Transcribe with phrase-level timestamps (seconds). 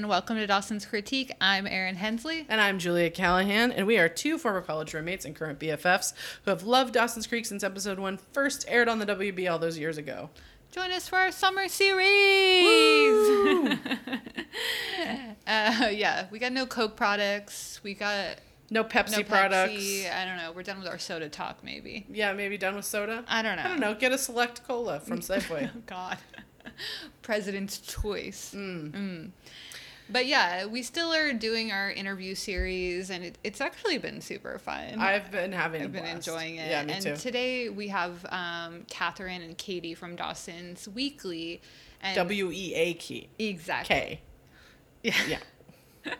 [0.00, 1.30] And welcome to Dawson's Critique.
[1.42, 2.46] I'm Erin Hensley.
[2.48, 6.50] And I'm Julia Callahan, and we are two former college roommates and current BFFs who
[6.50, 9.98] have loved Dawson's Creek since episode one first aired on the WB all those years
[9.98, 10.30] ago.
[10.72, 12.08] Join us for our summer series.
[15.46, 17.80] uh, yeah, we got no Coke products.
[17.82, 18.36] We got
[18.70, 20.06] No Pepsi no products.
[20.10, 20.52] I don't know.
[20.52, 22.06] We're done with our soda talk, maybe.
[22.10, 23.22] Yeah, maybe done with soda.
[23.28, 23.64] I don't know.
[23.64, 23.94] I don't know.
[23.94, 25.68] Get a select cola from Safeway.
[25.76, 26.16] Oh, God.
[27.22, 28.54] President's choice.
[28.56, 28.92] Mm.
[28.92, 29.30] Mm.
[30.12, 34.58] But yeah, we still are doing our interview series, and it, it's actually been super
[34.58, 34.98] fun.
[34.98, 35.82] I've been having.
[35.82, 36.28] I've been blast.
[36.28, 36.70] enjoying it.
[36.70, 37.16] Yeah, me and too.
[37.16, 41.60] today we have um, Catherine and Katie from Dawson's Weakly.
[42.02, 43.28] And W E A K.
[43.38, 43.94] exactly.
[43.94, 44.20] K.
[45.02, 45.14] Yeah.
[45.28, 45.38] Yeah.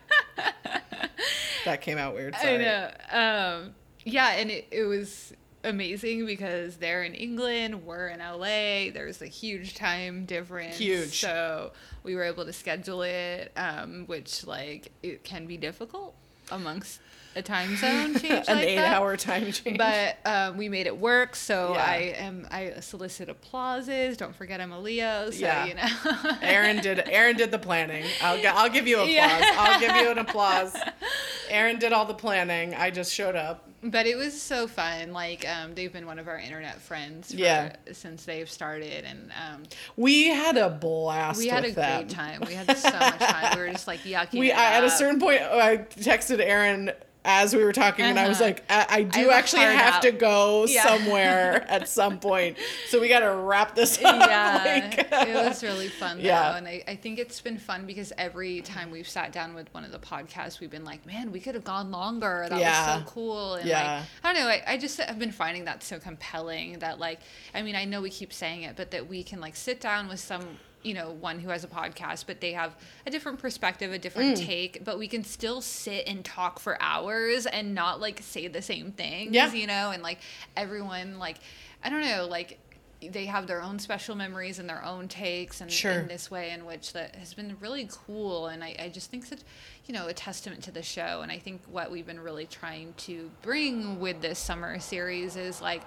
[1.65, 2.35] that came out weird.
[2.35, 2.59] I Sorry.
[2.59, 2.91] know.
[3.11, 3.75] Um,
[4.05, 5.33] yeah, and it, it was
[5.65, 8.93] amazing because they're in England, we're in LA.
[8.93, 10.79] There's a huge time difference.
[10.79, 11.21] Huge.
[11.21, 16.15] So we were able to schedule it, um, which like it can be difficult
[16.51, 17.01] amongst
[17.37, 19.79] a time zone change An like eight-hour time change.
[19.79, 21.37] But um, we made it work.
[21.37, 21.85] So Yeah.
[21.85, 24.17] I am I solicit applauses.
[24.17, 25.31] Don't forget I'm a Leo.
[25.31, 25.67] So Yeah.
[25.67, 26.37] you know.
[26.43, 27.09] Erin did.
[27.09, 28.05] Erin did the planning.
[28.21, 28.41] I'll.
[28.57, 29.13] I'll give you applause.
[29.13, 29.55] Yeah.
[29.59, 30.75] I'll give you an applause.
[31.51, 32.75] Erin did all the planning.
[32.75, 33.69] I just showed up.
[33.83, 35.13] But it was so fun.
[35.13, 37.77] Like um, they've been one of our internet friends for, Yeah.
[37.93, 39.63] since they've started, and um,
[39.97, 41.39] We had a blast.
[41.39, 42.03] we had a them.
[42.03, 42.43] great time.
[42.47, 43.57] We had so much time.
[43.59, 44.39] We were just like yucking.
[44.39, 46.93] We I, at a certain point, I texted Erin
[47.23, 48.47] as we were talking, and I was Uh-huh.
[48.47, 50.03] like, I, I do a actually have out.
[50.03, 50.87] to go Yeah.
[50.87, 52.57] somewhere at some point,
[52.89, 54.27] so we got to wrap this up.
[54.27, 56.57] yeah, like- it was really fun though, Yeah.
[56.57, 59.85] and I, I think it's been fun because every time we've sat down with one
[59.85, 62.47] of the podcasts, we've been like, man, we could have gone longer.
[62.49, 62.95] That Yeah.
[62.97, 63.55] was so cool.
[63.57, 63.99] And Yeah.
[63.99, 67.21] like, I don't know, I, I just have been finding that so compelling that like,
[67.55, 70.09] I mean, I know we keep saying it, but that we can like sit down
[70.09, 70.43] with some
[70.83, 72.75] you know one who has a podcast but they have
[73.07, 74.47] a different perspective a different Mm.
[74.47, 78.63] take but we can still sit and talk for hours and not like say the
[78.63, 79.53] same things Yeah.
[79.53, 80.21] you know and like
[80.57, 81.37] everyone like
[81.85, 82.59] i don't know like
[83.03, 85.93] they have their own special memories and their own takes and Sure.
[85.93, 89.29] in this way in which that has been really cool and I, I just think
[89.29, 89.45] that
[89.91, 92.95] you know a testament to the show and i think what we've been really trying
[92.97, 95.83] to bring with this summer series is like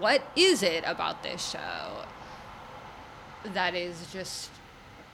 [0.00, 2.02] what is it about this show
[3.54, 4.50] that is just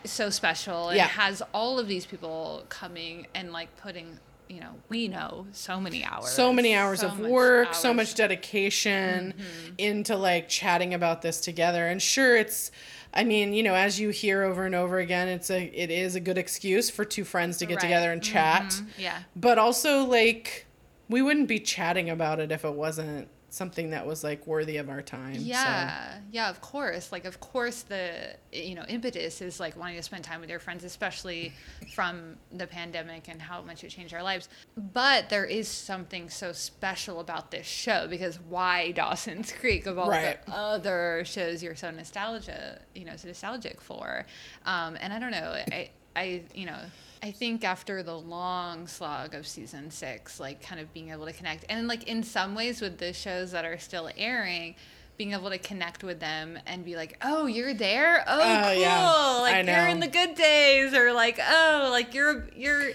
[0.04, 1.09] so special and Yeah.
[1.09, 4.19] has all of these people coming and like putting
[4.49, 8.14] you know we know so many hours so many hours so of work, so much
[8.14, 9.75] dedication Mm-hmm.
[9.76, 11.87] into like chatting about this together.
[11.87, 12.70] And sure, it's,
[13.15, 16.15] I mean, you know, as you hear over and over again, it's a, it is
[16.15, 17.83] a good excuse for two friends to get Right.
[17.83, 18.62] together and chat.
[18.65, 18.87] Mhm.
[18.99, 20.67] yeah But also, like,
[21.09, 24.88] we wouldn't be chatting about it if it wasn't something that was like worthy of
[24.88, 25.34] our time.
[25.34, 25.40] so.
[25.42, 27.12] Yeah, yeah, of course.
[27.12, 30.58] Like, of course, the you know impetus is like wanting to spend time with your
[30.58, 31.52] friends, especially
[31.94, 34.48] from the pandemic and how much it changed our lives.
[34.76, 40.08] But there is something so special about this show because why Dawson's Creek of all
[40.08, 40.44] Right.
[40.46, 44.24] the other shows you're so nostalgia, you know, so nostalgic for.
[44.64, 46.78] Um, and I don't know, I, I, you know.
[47.22, 51.33] I think after the long slog of season six, like kind of being able to
[51.33, 54.75] connect, and like in some ways with the shows that are still airing,
[55.16, 58.25] being able to connect with them and be like, "Oh, you're there!
[58.27, 58.81] Oh, Oh, cool!
[58.82, 59.38] yeah.
[59.41, 62.88] Like you're in the good days," or like, "Oh, like you're you're."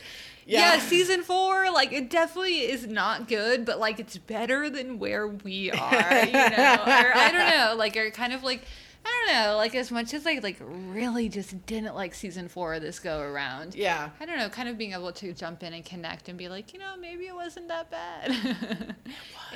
[0.49, 0.75] Yeah.
[0.75, 0.79] Yeah.
[0.79, 5.71] season four, like it definitely is not good, but like it's better than where we
[5.73, 6.77] are, you know.
[6.85, 8.61] or I don't know, like or kind of like
[9.09, 12.79] I don't know, like as much as I like really just didn't like season four
[12.79, 13.73] this go around.
[13.75, 14.09] Yeah.
[14.19, 16.73] I don't know, kind of being able to jump in and connect and be like,
[16.73, 18.31] you know, maybe it wasn't that bad.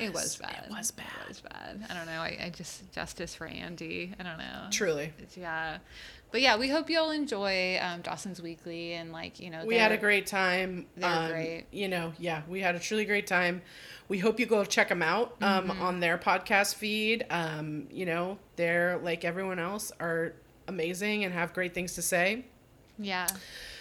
[0.00, 0.64] It was bad.
[0.66, 1.06] It was bad.
[1.22, 1.86] It was bad.
[1.90, 2.20] I don't know.
[2.20, 4.14] I, I just justice for Andy.
[4.18, 4.68] I don't know.
[4.70, 5.12] Truly.
[5.18, 5.78] It's- yeah.
[6.30, 9.76] But yeah, we hope you all enjoy um, Dawson's Weakly and like, you know, We
[9.76, 10.86] had a great time.
[10.96, 11.66] They were Um, great.
[11.72, 13.60] You know, yeah, we had a truly great time.
[14.12, 15.80] We hope you go check them out um, Mm-hmm.
[15.82, 17.24] on their podcast feed.
[17.30, 20.34] Um, you know, they're like everyone else are
[20.68, 22.44] amazing and have great things to say.
[22.98, 23.26] Yeah.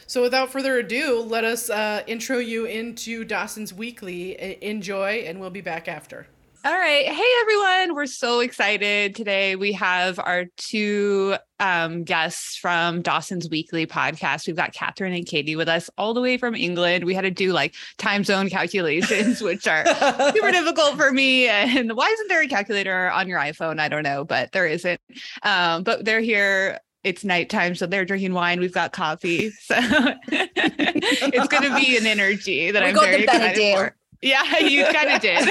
[0.07, 4.37] So without further ado, let us uh, intro you into Dawson's Weakly.
[4.63, 6.27] Enjoy, and we'll be back after.
[6.63, 7.07] All right.
[7.07, 7.95] Hey, everyone.
[7.95, 9.15] We're so excited.
[9.15, 14.45] Today we have our two um, guests from Dawson's Weakly podcast.
[14.45, 17.03] We've got Catherine and Katie with us all the way from England.
[17.05, 19.85] We had to do like time zone calculations, which are
[20.33, 21.47] super difficult for me.
[21.47, 23.79] And why isn't there a calculator on your iPhone?
[23.79, 25.01] I don't know, but there isn't.
[25.41, 26.79] Um, but they're here.
[27.03, 28.59] It's nighttime, so they're drinking wine.
[28.59, 29.49] We've got coffee.
[29.49, 29.73] So
[30.27, 33.75] it's going to be an energy that We I'm got very the excited Benadryl.
[33.75, 33.95] for.
[34.21, 35.47] Yeah, you kind of did.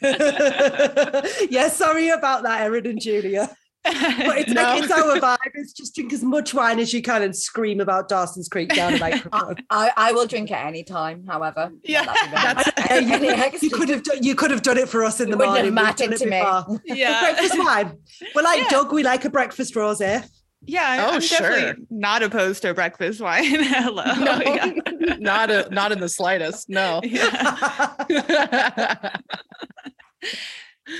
[1.50, 3.50] yeah, sorry about that, Erin and Julia.
[3.84, 4.62] But it's no.
[4.62, 5.38] like it's our vibe.
[5.54, 8.94] It's just drink as much wine as you can and scream about Dawson's Creek down
[8.94, 9.56] a microphone.
[9.70, 11.70] I, I will drink at any time, however.
[11.84, 15.20] Yeah, That's, Yeah, you, you could have done, you could have done it for us
[15.20, 15.74] in the It wouldn't have morning.
[15.74, 16.40] We've mattered to me.
[16.40, 16.80] before.
[16.84, 17.20] yeah.
[17.20, 17.98] breakfast wine.
[18.34, 18.68] We're like Yeah.
[18.68, 18.92] Doug.
[18.92, 20.28] We like a breakfast rosé.
[20.62, 21.74] Yeah, I- Oh, I'm definitely sure.
[21.90, 23.44] not opposed to breakfast wine.
[23.62, 24.04] Hello.
[24.18, 24.72] No, Yeah.
[25.18, 26.68] not a, not in the slightest.
[26.68, 27.00] No.
[27.04, 29.16] Yeah.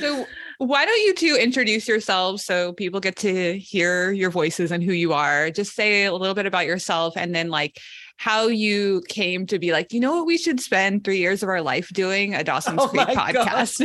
[0.00, 0.26] So,
[0.58, 4.93] why don't you two introduce yourselves so people get to hear your voices and who
[4.93, 5.50] you are?
[5.50, 7.78] Just say a little bit about yourself and then, like,
[8.19, 11.49] how you came to be like, you know what, we should spend three years of
[11.49, 13.78] our life doing a Dawson's Oh Creek podcast.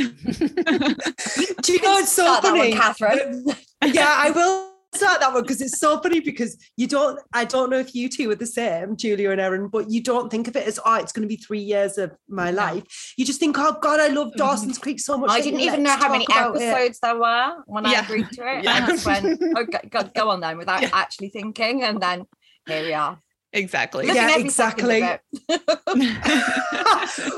[1.64, 2.74] Do you know oh, it's so Start that one, funny?
[2.74, 3.46] Catherine.
[3.94, 7.20] yeah, I will start that one because it's so funny because you don't.
[7.34, 10.30] I don't know if you two are the same, Julia and Erin, but you don't
[10.30, 13.14] think of it as oh, it's going to be three years of my life.
[13.18, 15.32] You just think, oh God, I love Dawson's Creek so much.
[15.32, 18.48] I didn't even know how many about it." episodes there were when I agreed to
[18.48, 18.54] it.
[18.64, 18.76] Yeah.
[18.76, 20.90] I just went, oh, go, go, on then, without Yeah.
[20.94, 21.84] actually thinking.
[21.84, 22.26] And then
[22.68, 23.20] here we are.
[23.52, 24.08] exactly.
[24.08, 26.10] Loving Yeah, every second of exactly.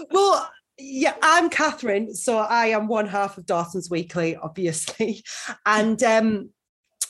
[0.12, 5.24] well, yeah, I'm Catherine, so I am one half of Dawson's Weakly, obviously,
[5.66, 6.50] and um,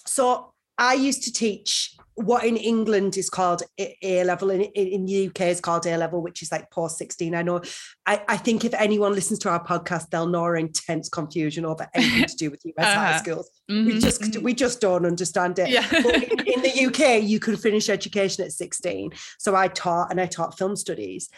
[0.07, 5.27] so I used to teach what in England is called A level, in, in the
[5.27, 7.33] UK is called A level, which is like post 16.
[7.35, 7.61] I know,
[8.05, 11.87] I, I think if anyone listens to our podcast, they'll know our intense confusion over
[11.93, 13.19] anything to do with US high Uh-huh.
[13.19, 13.49] schools.
[13.69, 14.41] We Mhm, just mhm.
[14.43, 15.69] we just don't understand it.
[15.69, 15.85] yeah.
[15.89, 19.11] But in, in the UK, you could finish education at 16.
[19.39, 21.29] So I taught and I taught film studies.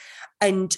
[0.41, 0.75] And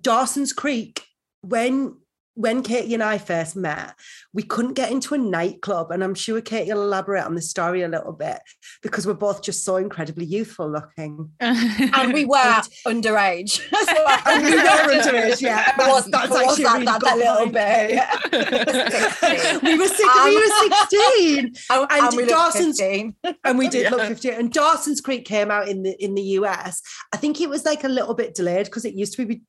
[0.00, 1.02] Dawson's Creek,
[1.42, 1.96] when
[2.36, 3.94] when Katie and I first met,
[4.32, 5.90] we couldn't get into a nightclub.
[5.90, 8.38] And I'm sure Katie will elaborate on the story a little bit
[8.82, 11.30] because we're both just so incredibly youthful looking.
[11.40, 13.60] And we were And- underage.
[14.26, 15.72] And we were underage, yeah.
[15.80, 17.90] It was, That's- that's was actually that, really that, that little bit.
[17.96, 19.58] Yeah.
[19.62, 21.38] we were six, Um, we were 16.
[21.38, 23.14] and, And and we looked Dawson's- 15.
[23.44, 23.90] and we did Yeah.
[23.90, 26.82] look 50 and dawson's creek came out in the in the us
[27.12, 29.42] i think it was like a little bit delayed because it used to be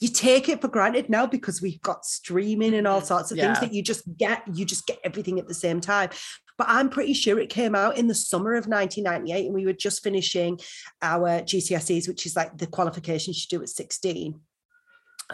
[0.00, 3.06] you take it for granted now because we've got streaming and all mm-hmm.
[3.06, 6.10] sorts of things that you just get you just get everything at the same time.
[6.58, 9.72] But i'm pretty sure it came out in the summer of 1998 and we were
[9.72, 10.60] just finishing
[11.00, 14.38] our gcse's which is like the qualifications you do at 16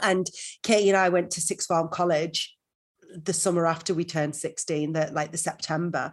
[0.02, 0.30] and
[0.62, 2.56] katie and i went to sixth form college
[3.20, 6.12] the summer after we turned 16 that like the september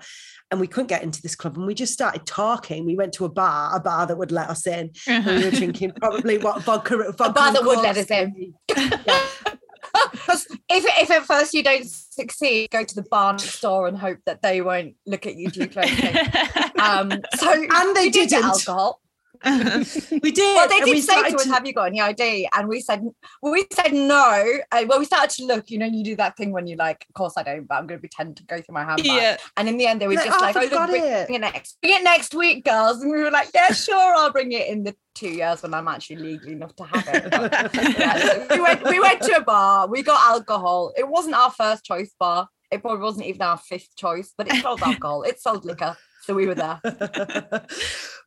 [0.54, 2.86] and we couldn't get into this club and we just started talking.
[2.86, 4.92] We went to a bar a bar that would let us in.
[5.08, 8.54] And we were drinking probably what vodka, vodka A bar that would let us in.
[8.78, 9.28] Yeah.
[10.26, 14.20] 'Cause if, if at first you don't succeed, go to the barn store and hope
[14.26, 16.14] that they won't look at you too closely.
[16.84, 18.46] Um, so And they did get didn't.
[18.46, 19.00] alcohol.
[20.24, 22.68] we did Well, they did we say to us, "Have you got any ID?" And
[22.68, 23.04] we said,
[23.42, 25.70] we said no." Uh, well, we started to look.
[25.70, 27.88] You know, you do that thing when you like, "Of course I don't," but I'm
[27.88, 29.06] going to pretend to go through my handbag.
[29.06, 29.38] yeah.
[29.58, 31.40] And in the end, they were Like, just "Oh, like, "Oh, look, bring, it." it
[31.40, 34.68] next, bring it next week, girls." And we were like, "Yeah, sure, I'll bring it
[34.68, 37.32] in the two years when I'm actually legally enough to have it."
[37.74, 39.88] But, yeah, so we went, we went to a bar.
[39.88, 40.94] We got alcohol.
[40.98, 42.48] It wasn't our first choice bar.
[42.72, 45.24] It probably wasn't even our fifth choice, but it sold alcohol.
[45.24, 46.80] It sold liquor, so we were there.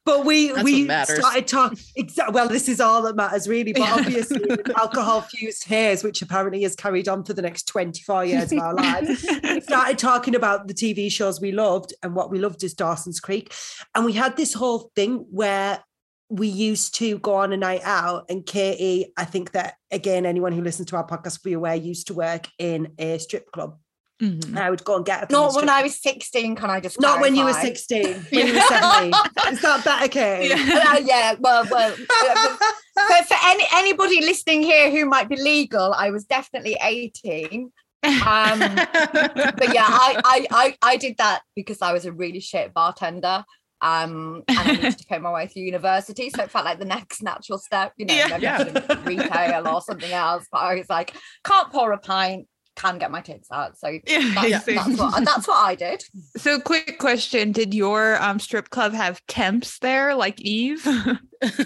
[0.06, 3.82] but we That's we started talking exactly well this is all that matters really but
[3.82, 8.52] obviously with alcohol fused haze which apparently is carried on for the next 24 years
[8.52, 12.38] of our lives we started talking about the TV shows we loved, and what we
[12.38, 13.52] loved is Dawson's Creek.
[13.94, 15.82] And we had this whole thing where
[16.28, 20.52] we used to go on a night out, and Katie, I think that again, anyone
[20.52, 23.78] who listens to our podcast will be aware, used to work in a strip club.
[24.23, 24.44] Mhm.
[24.46, 25.26] And I would go and get her.
[25.26, 28.14] from Not the when I was 16, can I just Not when you were 16,
[28.30, 29.12] when you were 17.
[29.52, 30.54] Is that better, Katie?
[30.73, 32.56] Uh, yeah, well, well, uh,
[32.94, 37.70] for, for any anybody listening here who might be legal, I was definitely 18.
[38.04, 42.73] Um, but yeah, I, I I I did that because I was a really shit
[42.73, 43.44] bartender.
[43.82, 46.87] Um, and I needed to pay my way through university, so it felt like the
[46.87, 48.28] next natural step, you know, Yeah.
[48.28, 48.54] maybe Yeah.
[48.58, 50.46] I should have retail or something else.
[50.50, 51.12] But I was like,
[51.44, 52.46] can't pour a pint,
[52.76, 53.78] can get my tits out.
[53.78, 56.04] So Yeah, that's, that's what that's what I did.
[56.37, 60.80] So, quick question: Did your um, strip club have temps there, like Eve?
[61.45, 61.62] See,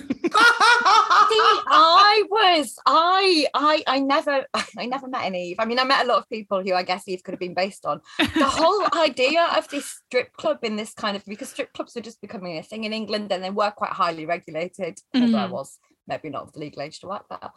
[1.72, 4.46] I was I I I never
[4.78, 5.56] I never met an Eve.
[5.58, 7.54] I mean, I met a lot of people who I guess Eve could have been
[7.54, 8.00] based on.
[8.18, 12.00] The whole idea of this strip club in this kind of because strip clubs are
[12.00, 15.78] just becoming a thing in England and they were quite highly regulated, although I was
[16.06, 17.50] maybe not of the legal age to work there.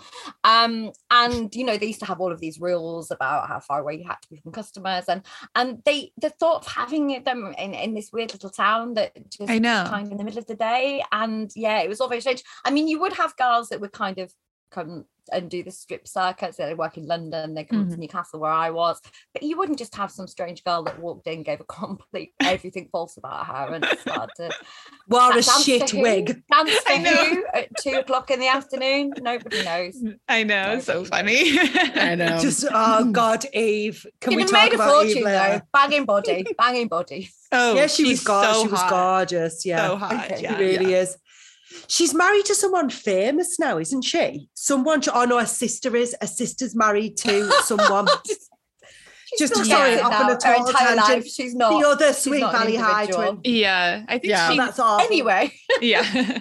[0.44, 3.82] Um, and you know, they used to have all of these rules about how far
[3.82, 5.24] away you had to be from customers, and
[5.56, 9.50] and they the thought of having them in, in this weird little town that just
[9.50, 9.86] I know.
[9.88, 11.04] kind of in the middle of the day.
[11.12, 12.44] And yeah, it was all very strange.
[12.66, 14.34] I mean, you would have girls that were kind of
[14.74, 16.58] come and do the strip circuits.
[16.58, 17.54] They work in London.
[17.54, 18.00] They come to Mhm.
[18.00, 19.00] Newcastle where I was.
[19.34, 22.90] But you wouldn't just have some strange girl that walked in, gave a complete everything
[22.92, 24.52] false about her, and started to
[25.08, 26.02] Wore a dance for shit who?
[26.02, 26.44] wig.
[26.52, 27.16] Dance for I know.
[27.16, 29.14] who at two o'clock in the afternoon?
[29.22, 29.96] Nobody knows.
[30.28, 31.60] I know, so Nobody funny.
[31.96, 32.38] I know.
[32.40, 34.06] Just oh god, Eve.
[34.20, 35.64] Can You'd we have talk made a about Eve fortune later?
[35.64, 35.80] though.
[35.80, 37.30] Banging body, banging body.
[37.56, 38.56] Oh, yeah, she was she's gorgeous.
[38.56, 39.66] so she was gorgeous.
[39.66, 40.14] Yeah, So hot.
[40.32, 40.42] Okay.
[40.42, 40.58] Yeah.
[40.58, 41.18] she really is.
[41.88, 44.50] She's married to someone famous now, isn't she?
[44.54, 45.02] Someone.
[45.14, 46.16] Oh no, her sister is.
[46.22, 48.08] Her sister's married to someone.
[49.36, 51.10] She's Just sorry, dancing off on now, a her total entire tangent.
[51.10, 51.26] life.
[51.28, 51.80] She's not.
[51.82, 53.40] the other Sweet Valley High twin.
[53.44, 54.52] Yeah, I think Yeah.
[54.52, 54.58] she.
[54.58, 55.00] That's all.
[55.00, 55.52] Anyway,
[55.82, 56.40] yeah.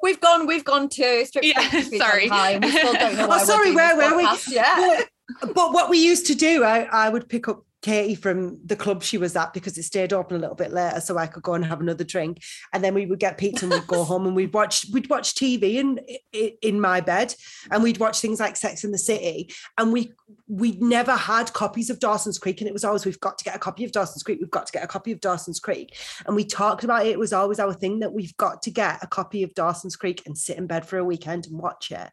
[0.00, 0.46] we've gone.
[0.46, 2.24] We've gone to strip Yeah, clubs this week sorry.
[2.30, 4.24] on High, and we still don't know Oh, sorry, doing where were we?
[4.24, 5.08] podcast yet.
[5.40, 8.76] But, but what we used to do, I, I would pick up Katie from the
[8.76, 11.42] club she was at because it stayed open a little bit later, so I could
[11.42, 12.38] go and have another drink.
[12.72, 15.34] And then we would get pizza and we'd go home and we'd watch we'd watch
[15.34, 15.98] TV in
[16.62, 17.34] in my bed,
[17.70, 19.52] and we'd watch things like Sex in the City.
[19.78, 20.12] And we
[20.50, 23.54] we never had copies of Dawson's Creek, and it was always we've got to get
[23.54, 24.40] a copy of Dawson's Creek.
[24.40, 27.10] We've got to get a copy of Dawson's Creek, and we talked about it.
[27.10, 30.24] It was always our thing that we've got to get a copy of Dawson's Creek
[30.26, 32.10] and sit in bed for a weekend and watch it.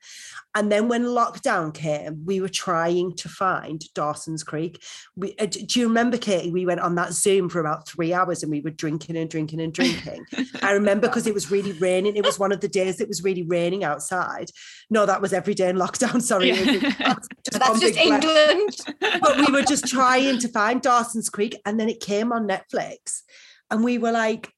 [0.54, 4.84] And then when lockdown came, we were trying to find Dawson's Creek.
[5.16, 6.52] We, uh, do you remember, Katie?
[6.52, 9.62] We went on that Zoom for about three hours and we were drinking and drinking
[9.62, 10.26] and drinking.
[10.62, 12.16] I remember because it was really raining.
[12.16, 14.50] It was one of the days it was really raining outside.
[14.90, 16.22] No, that was every day in lockdown.
[16.28, 16.50] Sorry.
[16.50, 16.56] Yeah.
[16.60, 18.20] It just That's just blur.
[18.28, 18.78] England.
[19.22, 23.22] but we were just trying to find Dawson's Creek and then it came on Netflix.
[23.70, 24.52] And we were like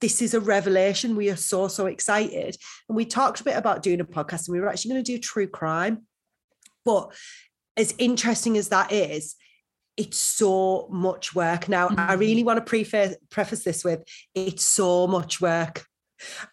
[0.00, 1.16] this is a revelation.
[1.16, 2.56] We are so so excited.
[2.88, 5.12] And we talked a bit about doing a podcast and we were actually going to
[5.12, 6.06] do true crime.
[6.84, 7.12] But
[7.76, 9.36] as interesting as that is
[9.96, 11.68] it's so much work.
[11.68, 12.20] Now i mm-hmm.
[12.20, 14.02] really want to preface preface this with
[14.34, 15.84] it's so much work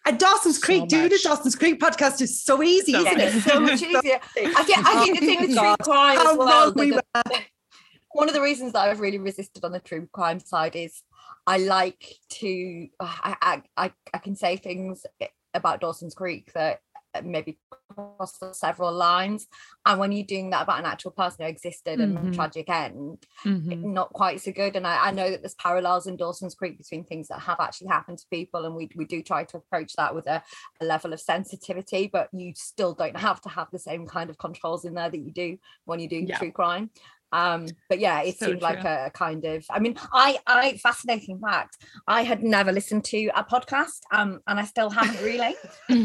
[0.06, 1.22] and Dawson's So Creek, doing a.
[1.22, 3.34] Dawson's Creek podcast is so easy, So isn't Isn't it?
[3.34, 4.20] it so much easier?
[4.36, 6.72] I think, I think the thing with true crime as well.
[6.74, 7.40] we the- the-
[8.12, 11.02] one of the reasons that I've really resisted on the true crime side is
[11.46, 15.06] I like to I I, I, I can say things
[15.54, 16.80] about Dawson's Creek that
[17.24, 17.58] maybe
[17.92, 19.46] cross several lines,
[19.86, 22.28] and when you're doing that about an actual person who existed and Mhm.
[22.28, 23.84] a tragic end, Mhm.
[23.84, 24.76] not quite so good.
[24.76, 27.88] And I, I know that there's parallels in Dawson's Creek between things that have actually
[27.88, 30.42] happened to people, and we we do try to approach that with a,
[30.80, 34.38] a level of sensitivity, but you still don't have to have the same kind of
[34.38, 36.38] controls in there that you do when you do Yeah.
[36.38, 36.90] true crime.
[37.32, 38.90] Um, but yeah, it So seemed like true.
[38.90, 39.64] a kind of.
[39.70, 41.76] I mean, I I fascinating fact.
[42.06, 45.54] I had never listened to a podcast, um, and I still haven't really.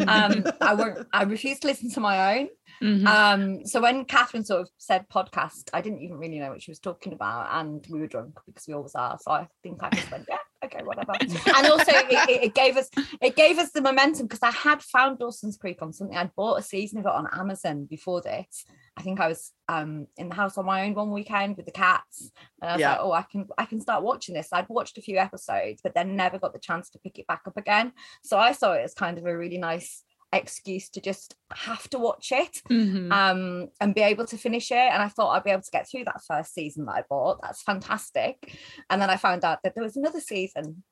[0.07, 1.07] Um, I won't.
[1.13, 2.49] I refuse to listen to my own.
[2.81, 3.05] Mhm.
[3.07, 6.71] Um, so when Catherine sort of said podcast, I didn't even really know what she
[6.71, 9.17] was talking about, and we were drunk because we always are.
[9.21, 11.13] So I think I just went, yeah, okay, whatever.
[11.21, 12.89] and also, it, it- gave us
[13.21, 16.15] it gave us the momentum because I had found Dawson's Creek on something.
[16.17, 18.65] I'd bought a season of it on Amazon before this.
[18.97, 21.71] I think I was um in the house on my own one weekend with the
[21.71, 22.31] cats,
[22.61, 22.91] and I was Yeah.
[22.91, 24.49] like, oh, I can I can start watching this.
[24.51, 27.41] I'd watched a few episodes, but then never got the chance to pick it back
[27.45, 27.91] up again.
[28.23, 30.03] So I saw it as kind of a really nice
[30.33, 33.11] excuse to just have to watch it Mhm.
[33.11, 35.87] um and be able to finish it and i thought i'd be able to get
[35.89, 38.57] through that first season that i bought that's fantastic
[38.89, 40.83] and then i found out that there was another season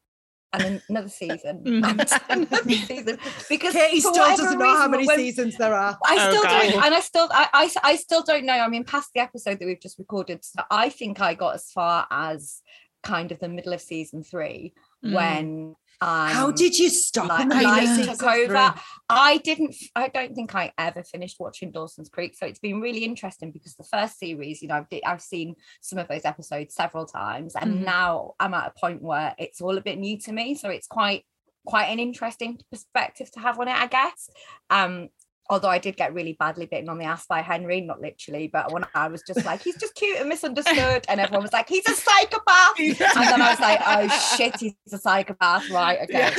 [0.54, 1.84] and another season Mhm.
[2.30, 3.18] and another season
[3.50, 5.98] because Katie still doesn't know how many when- seasons there are.
[6.06, 6.62] I Oh, still God.
[6.72, 8.54] don't, and I still, I, I, I still don't know.
[8.54, 11.72] I mean, past the episode that we've just recorded, so I think I got as
[11.72, 12.62] far as
[13.02, 14.74] kind of the middle of season three
[15.04, 15.14] Mm.
[15.16, 15.76] when.
[16.02, 18.74] Um, How did you stop like, I took over.
[19.10, 19.76] I didn't.
[19.96, 23.76] I don't think I ever finished watching Dawson's Creek, so it's been really interesting because
[23.76, 27.80] the first series, you know, I've, I've seen some of those episodes several times, and
[27.80, 27.86] Mhm.
[27.86, 30.56] now I'm at a point where it's all a bit new to me.
[30.56, 31.26] So it's quite
[31.66, 34.30] quite an interesting perspective to have on it, I guess.
[34.70, 35.10] Um,
[35.50, 38.72] although I did get really badly bitten on the ass by Henry, not literally, but
[38.72, 41.86] when I was just like, he's just cute and misunderstood, and everyone was like, he's
[41.88, 42.80] a psychopath.
[42.80, 44.08] And then I was like, oh
[44.38, 46.00] shit, he's a psychopath, right?
[46.14, 46.32] Okay.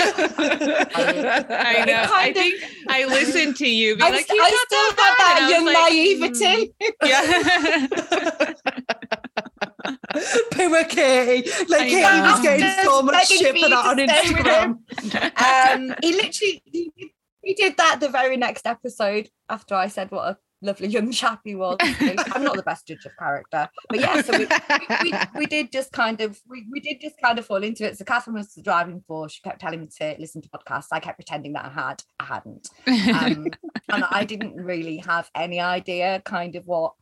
[0.96, 2.02] I know.
[2.02, 3.96] I kind of- think I listened to you.
[3.96, 6.74] Be I, like, st- "He's I not still that got that bad," young like, naivety.
[6.82, 8.54] "Mm, yeah.
[10.52, 11.50] Poor Katie.
[11.68, 14.46] Like I Katie was getting so much shit for for that on to stay with
[14.46, 15.74] Instagram.
[15.90, 17.12] um, he literally he,
[17.44, 21.40] he did that the very next episode after I said what a lovely young chap
[21.44, 21.76] he was.
[21.80, 25.70] I'm not the best judge of character, but yeah, so we, we, we, we did
[25.70, 27.98] just kind of we, we did just kind of fall into it.
[27.98, 29.32] So Catherine was the driving force.
[29.32, 30.88] She kept telling me to listen to podcasts.
[30.90, 32.02] I kept pretending that I had.
[32.18, 32.68] I hadn't.
[32.86, 33.46] Um,
[33.90, 36.94] and I didn't really have any idea kind of what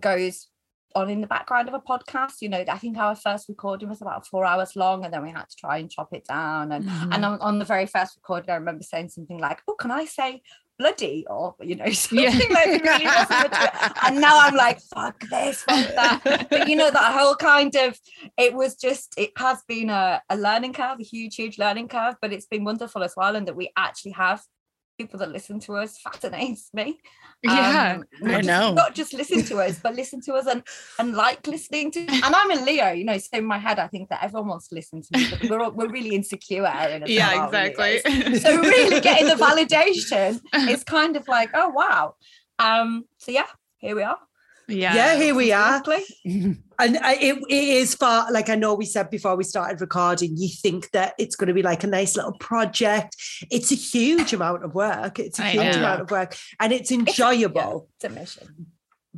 [0.00, 0.48] goes
[0.94, 2.34] on in the background of a podcast.
[2.40, 5.30] You know, I think our first recording was about four hours long, and then we
[5.30, 6.72] had to try and chop it down.
[6.72, 7.12] And Mm-hmm.
[7.12, 10.04] and on, on the very first recording, I remember saying something like, "Oh, can I
[10.06, 10.42] say
[10.78, 12.30] bloody or you know something Yeah.
[12.30, 17.34] that really and now i'm like fuck this fuck that but you know that whole
[17.34, 17.98] kind of
[18.36, 22.14] it was just it has been a, a learning curve a huge huge learning curve
[22.22, 24.40] but it's been wonderful as well and that we actually have
[24.98, 26.98] people that listen to us fascinates me
[27.44, 27.98] Yeah.
[27.98, 28.72] Um, not I just- know.
[28.74, 30.62] not just listen to us but listen to us and
[30.98, 33.86] and like listening to and i'm a leo you know so in my head i
[33.86, 37.04] think that everyone wants to listen to me but we're, all- we're really insecure Erin,
[37.04, 38.12] as well, yeah, aren't exactly.
[38.12, 38.42] Leos?
[38.42, 42.14] so really getting the validation is kind of like oh wow
[42.58, 43.46] um so yeah
[43.78, 44.18] here we are
[44.68, 44.94] yeah.
[44.94, 45.82] Yeah, here we are.
[46.80, 50.34] And I, it, it is far, like I know we said before we started recording,
[50.36, 53.16] you think that it's going to be like a nice little project.
[53.50, 55.18] It's a huge amount of work.
[55.18, 55.78] It's a I huge know.
[55.80, 58.66] amount of work and it's enjoyable, it's a mission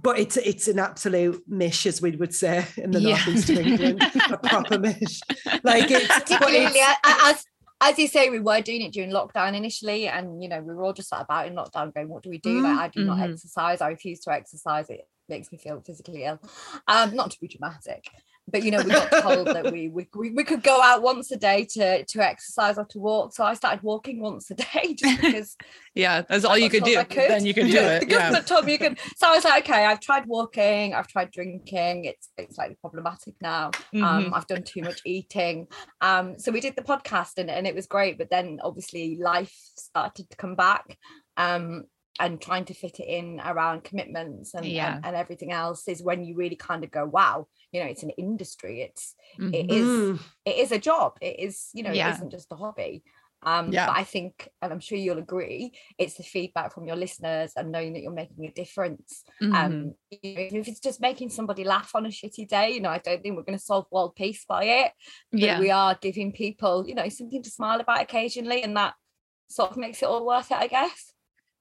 [0.03, 3.17] but it's it's an absolute mish, as we would say in the Yeah.
[3.17, 5.21] northeast of England, a proper mish.
[5.63, 7.45] Like it's, but particularly it's as
[7.83, 10.85] as you say we were doing it during lockdown initially and you know we were
[10.85, 13.19] all just sat about in lockdown going what do we do like i do not
[13.19, 13.33] Mhm.
[13.33, 16.41] exercise i refuse to exercise it makes me feel physically ill
[16.89, 18.05] um not to be dramatic
[18.49, 21.37] but you know we got told that we, we we could go out once a
[21.37, 25.21] day to to exercise or to walk so i started walking once a day just
[25.21, 25.57] because
[25.95, 26.97] yeah, that's all you could do.
[26.99, 27.31] I could.
[27.31, 28.19] Then you can do Yeah, it, The yeah.
[28.19, 28.99] government told me you could.
[29.17, 32.05] So I was like, okay, I've tried walking, I've tried drinking.
[32.05, 33.71] It's it's slightly problematic now.
[33.95, 34.05] Mhm.
[34.05, 35.67] Um, I've done too much eating.
[36.01, 39.55] Um, so we did the podcast and, and it was great, but then obviously life
[39.77, 40.97] started to come back.
[41.37, 41.85] Um,
[42.19, 44.97] and trying to fit it in around commitments and, Yeah.
[44.97, 48.03] and and everything else is when you really kind of go, wow, you know, it's
[48.03, 48.83] an industry.
[48.83, 49.55] It's Mhm.
[49.55, 50.19] it is Mm.
[50.45, 52.09] it is a job it is you know Yeah.
[52.09, 53.03] it isn't just a hobby
[53.43, 53.87] um Yeah.
[53.87, 57.71] but i think and i'm sure you'll agree it's the feedback from your listeners and
[57.71, 61.91] knowing that you're making a difference um you know, if it's just making somebody laugh
[61.95, 64.45] on a shitty day you know i don't think we're going to solve world peace
[64.49, 64.93] by it
[65.31, 65.61] but yeah.
[65.61, 68.95] we are giving people you know something to smile about occasionally and that
[69.49, 71.13] sort of makes it all worth it i guess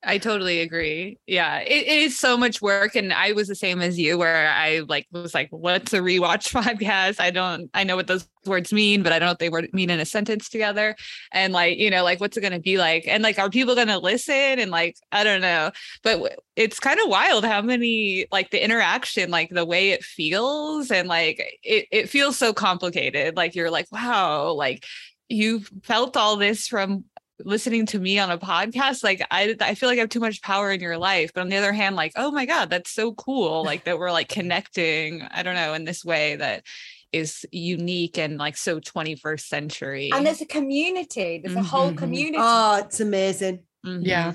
[0.01, 1.17] I totally agree.
[1.27, 4.47] Yeah, it, it is so much work, and I was the same as you, where
[4.47, 8.71] I like was like, "What's a rewatch podcast?" I don't, I know what those words
[8.71, 10.95] mean, but I don't know what they word mean in a sentence together.
[11.33, 13.05] And like, you know, like, what's it going to be like?
[13.07, 14.33] And like, are people going to listen?
[14.33, 19.29] And like, I don't know, but it's kind of wild how many like the interaction,
[19.29, 23.35] like the way it feels, and like it, it feels so complicated.
[23.35, 24.85] Like you're like, wow, like
[25.29, 27.05] you felt all this from
[27.45, 30.41] listening to me on a podcast like i i feel like i have too much
[30.41, 33.13] power in your life but on the other hand like oh my god that's so
[33.13, 36.63] cool like that we're like connecting i don't know in this way that
[37.11, 41.97] is unique and like so 21st century and there's a community there's a whole Mhm.
[41.97, 43.63] community Oh, it's amazing.
[43.85, 44.01] Mhm.
[44.03, 44.33] Yeah.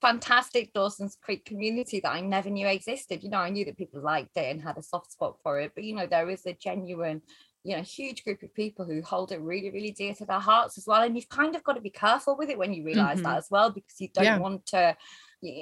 [0.00, 3.22] fantastic Dawson's Creek community that I never knew existed.
[3.24, 5.72] You know, I knew that people liked it and had a soft spot for it,
[5.74, 7.22] but you know, there is a genuine,
[7.64, 10.78] you know, huge group of people who hold it really, really dear to their hearts
[10.78, 11.02] as well.
[11.02, 13.22] And you've kind of got to be careful with it when you realize Mhm.
[13.22, 14.38] that as well, because you don't Yeah.
[14.38, 14.96] want to.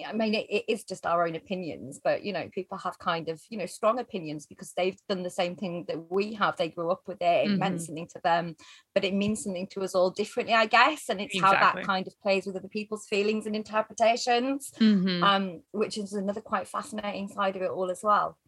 [0.06, 3.28] I mean, it, it is just our own opinions, but you know, people have kind
[3.28, 6.56] of, you know, strong opinions because they've done the same thing that we have.
[6.56, 7.82] They grew up with it, it meant Mhm.
[7.82, 8.54] something to them,
[8.94, 11.08] but it means something to us all differently, I guess.
[11.08, 15.32] And it's how that kind of plays with other people's feelings and interpretations Mhm.
[15.32, 18.38] um, which is another quite fascinating side of it all as well.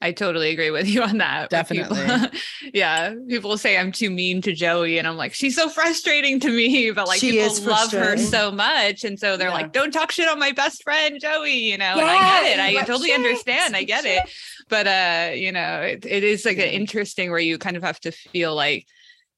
[0.00, 1.50] I totally agree with you on that.
[1.50, 2.38] where people- Definitely.
[2.74, 3.14] yeah.
[3.28, 6.90] People say I'm too mean to Joey, and I'm like, she's so frustrating to me,
[6.92, 9.02] but like She people love her so much.
[9.02, 9.54] And so they're Yeah.
[9.54, 12.60] like, don't talk shit on my best friend, Joey, you know, and I get it.
[12.78, 13.74] I totally shit, understand.
[13.74, 14.22] I get it.
[14.68, 17.98] But uh, you know, it, it is like an interesting where you kind of have
[18.00, 18.86] to feel like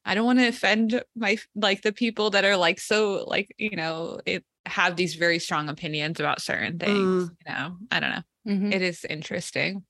[0.05, 3.77] I don't want to offend my like the people that are like so like, you
[3.77, 7.31] know, it have these very strong opinions about certain things.
[7.31, 7.37] Mm.
[7.47, 8.23] You know, I don't know.
[8.47, 8.75] Mhm.
[8.75, 9.85] It is interesting.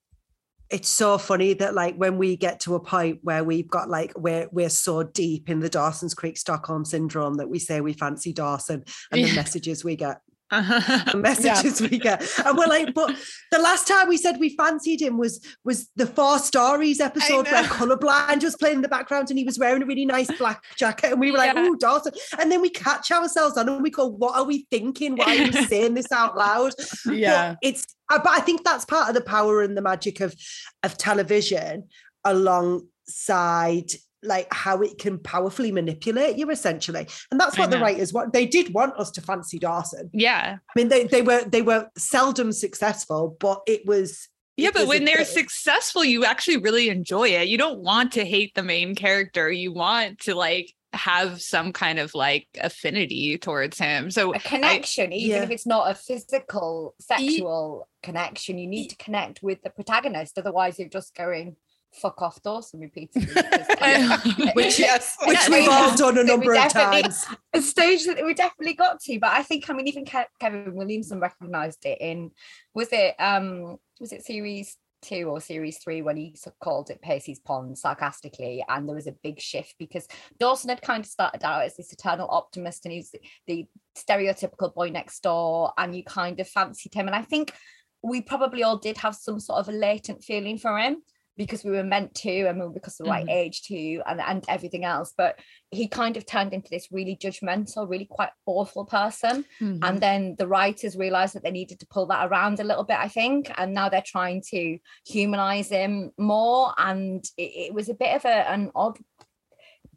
[0.70, 4.12] It's so funny that like when we get to a point where we've got like
[4.16, 8.32] we're we're so deep in the Dawson's Creek Stockholm syndrome that we say we fancy
[8.32, 11.16] Dawson and the messages we get Uh-huh.
[11.16, 13.14] messages we get and we're like but
[13.52, 17.62] the last time we said we fancied him was was the four stories episode where
[17.64, 21.12] colorblind was playing in the background and he was wearing a really nice black jacket
[21.12, 21.66] and we were like Yeah.
[21.68, 25.16] oh Dawson and then we catch ourselves on and we go what are we thinking
[25.16, 26.72] why are we saying this out loud
[27.06, 27.54] but Yeah.
[27.62, 30.34] it's uh, but I think that's part of the power and the magic of
[30.82, 31.84] of television
[32.24, 33.90] alongside
[34.22, 38.46] like how it can powerfully manipulate you essentially and that's what the writers want they
[38.46, 40.58] did want us to fancy Dawson yeah.
[40.68, 44.80] I mean they, they were they were seldom successful but it was Yeah, it but
[44.80, 47.48] was when they're bit- successful, you actually really enjoy it.
[47.48, 49.50] You don't want to hate the main character.
[49.50, 54.10] You want to like have some kind of like affinity towards him.
[54.10, 55.42] So A connection, even yeah.
[55.44, 60.36] if it's not a physical, sexual connection, you need to connect with the protagonist.
[60.36, 61.56] Otherwise, you're just going,
[61.92, 63.26] fuck off Dawson repeatedly.
[64.54, 65.16] Which- yes.
[65.26, 67.26] Which we've all done a number of times.
[67.54, 69.18] a stage that we definitely got to.
[69.18, 72.30] But I think, I mean, even Ke- Kevin Williamson recognised it in
[72.74, 77.40] was it um was it series two or series three when he called it Pacey's
[77.40, 80.06] Pond sarcastically, and there was a big shift because
[80.38, 83.14] Dawson had kind of started out as this eternal optimist, and he's
[83.46, 87.54] the stereotypical boy next door, and you kind of fancied him, and I think
[88.02, 91.02] we probably all did have some sort of a latent feeling for him
[91.40, 93.30] because we were meant to and we were because of the right Mhm.
[93.40, 95.38] age too and, and everything else but
[95.70, 99.78] he kind of turned into this really judgmental really quite awful person Mhm.
[99.82, 102.98] and then the writers realized that they needed to pull that around a little bit
[102.98, 107.94] i think and now they're trying to humanize him more and it, it was a
[107.94, 108.98] bit of a, an odd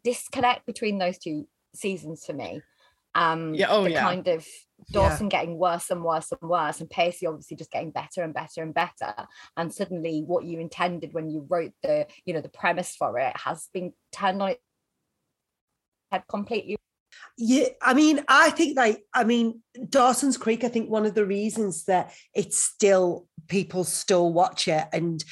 [0.02, 2.62] disconnect between those two seasons for me
[3.14, 4.00] um Yeah, oh, the yeah.
[4.08, 4.46] kind of
[4.88, 5.08] Yeah.
[5.08, 8.62] Dawson getting worse and worse and worse, and Pacey obviously just getting better and better
[8.62, 9.14] and better.
[9.56, 13.36] And suddenly, what you intended when you wrote the, you know, the premise for it
[13.36, 14.60] has been turned on its
[16.10, 16.76] head completely.
[17.36, 21.26] Yeah, I mean, I think like, I mean, Dawson's Creek, I think one of the
[21.26, 25.22] reasons that it's still people still watch it and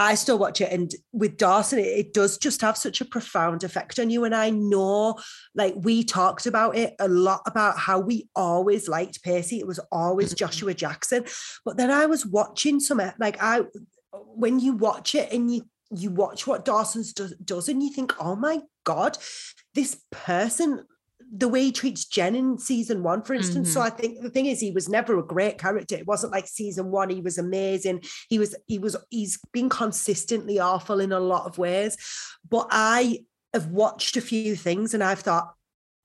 [0.00, 0.72] I still watch it.
[0.72, 4.24] And with Dawson, it, it does just have such a profound effect on you.
[4.24, 5.18] And I know,
[5.54, 9.58] like, we talked about it a lot about how we always liked Pacey.
[9.60, 10.38] It was always Mhm.
[10.38, 11.24] Joshua Jackson.
[11.66, 13.64] But then I was watching some, like, I,
[14.12, 18.14] when you watch it and you, you watch what Dawson's does, does and you think,
[18.18, 19.18] oh my God,
[19.74, 20.86] this person
[21.32, 23.72] the way he treats Jen in season one, for instance.
[23.72, 25.94] So I think the thing is, he was never a great character.
[25.94, 28.02] It wasn't like season one; he was amazing.
[28.28, 31.96] He was, he was, he's been consistently awful in a lot of ways.
[32.48, 33.20] But I
[33.54, 35.54] have watched a few things, and I've thought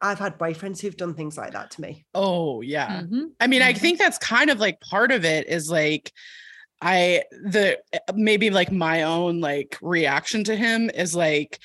[0.02, 2.06] I've had boyfriends who've done things like that to me.
[2.14, 3.02] Oh yeah.
[3.02, 3.32] Mhm.
[3.40, 3.78] I mean, I Mhm.
[3.78, 6.12] think that's kind of like part of it is like
[6.82, 7.80] I the
[8.14, 11.60] maybe like my own like reaction to him is like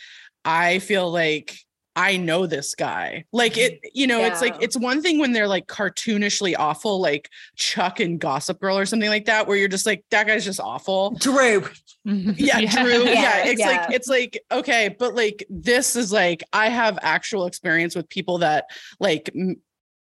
[0.45, 1.59] I feel like
[2.01, 3.25] I know this guy.
[3.33, 7.29] Like it, you know, it's like it's one thing when they're like cartoonishly awful, like
[7.57, 10.61] Chuck and Gossip Girl or something like that, where you're just like, that guy's just
[10.61, 11.11] awful.
[11.19, 11.61] Drew,
[12.07, 12.35] Mhm.
[12.39, 13.05] Yeah, Drew.
[13.05, 13.67] Yeah, Yeah, it's yeah.
[13.67, 18.39] like it's like okay, but like this is like I have actual experience with people
[18.39, 18.65] that
[18.99, 19.61] like m-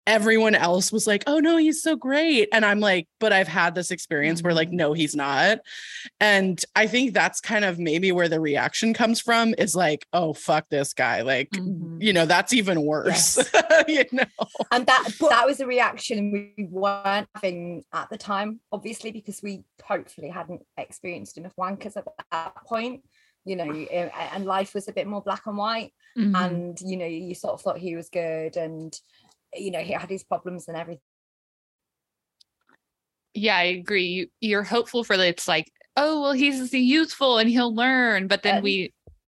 [0.08, 3.76] everyone else was like, "Oh no, he's so great." And I'm like, "But I've had
[3.76, 5.60] this experience where like no, he's not."
[6.20, 10.34] And I think that's kind of maybe where the reaction comes from is like, "Oh,
[10.34, 12.02] fuck this guy." Like, Mhm.
[12.02, 13.38] you know, that's even worse.
[13.88, 14.26] you know.
[14.72, 19.64] And that that was a reaction we weren't having at the time, obviously, because we
[19.84, 23.04] hopefully hadn't experienced enough wankers at that point.
[23.46, 25.94] You know, eh, and life was a bit more black and white.
[26.18, 26.36] Mhm.
[26.36, 28.94] and you know you sort of thought he was good and
[29.56, 31.02] you know he had his problems and everything
[33.34, 34.04] yeah, I agree.
[34.08, 35.26] You, you're hopeful for that.
[35.26, 38.94] It's like, oh well, he's youthful and he'll learn, but then Um, we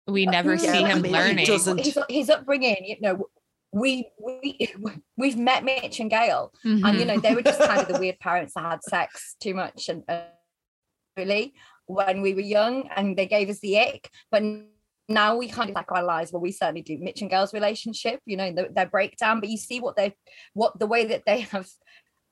[0.06, 1.46] we uh, never yeah, see I him mean, learning.
[1.46, 3.26] his, his upbringing you know
[3.72, 4.70] we we
[5.16, 8.18] we've met mitch and gail and you know they were just kind of the weird
[8.20, 10.22] parents that had sex too much and uh,
[11.16, 11.54] really
[11.86, 14.42] when we were young and they gave us the ick but
[15.08, 16.98] now we kind of like analyze well we certainly do.
[16.98, 20.14] Mitch and Gail's relationship you know the, their breakdown but you see what they
[20.54, 21.68] what the way that they have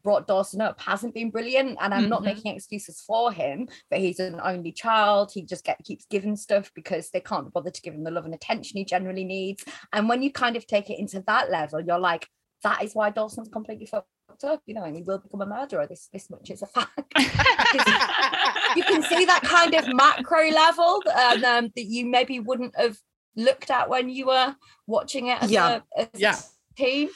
[0.03, 2.25] brought Dawson up hasn't been brilliant and I'm not Mhm.
[2.25, 5.31] making excuses for him but he's an only child.
[5.33, 8.25] He just get keeps giving stuff because they can't bother to give him the love
[8.25, 9.65] and attention he generally needs.
[9.93, 12.27] And when you kind of take it into that level you're like
[12.65, 14.09] that is why Dawson's completely fucked
[14.45, 16.91] up you know and he will become a murderer this this much is a fact
[18.77, 22.97] you can see that kind of macro level um, um, that you maybe wouldn't have
[23.37, 24.55] looked at when you were
[24.87, 25.81] watching it as Yeah.
[25.97, 26.37] a, as Yeah.
[26.37, 27.09] a team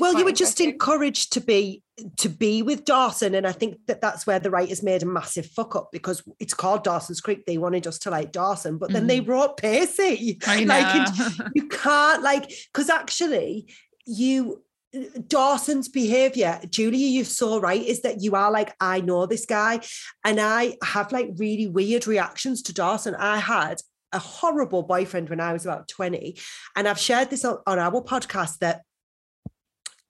[0.00, 1.84] well, you were just encouraged to be
[2.16, 5.46] to be with Dawson, and I think that that's where the writers made a massive
[5.46, 7.46] fuck up because it's called Dawson's Creek.
[7.46, 10.36] They wanted us to like Dawson, but then they brought Pacey.
[10.48, 11.04] I Like, know.
[11.26, 13.72] it- you can't like because actually
[14.04, 14.64] you
[15.26, 19.80] Dawson's behavior, Julia, you're so right, is that you are like, I know this guy.
[20.24, 23.14] And I have like really weird reactions to Dawson.
[23.14, 23.80] I had
[24.12, 26.38] a horrible boyfriend when I was about 20.
[26.76, 28.82] And I've shared this on, on our podcast that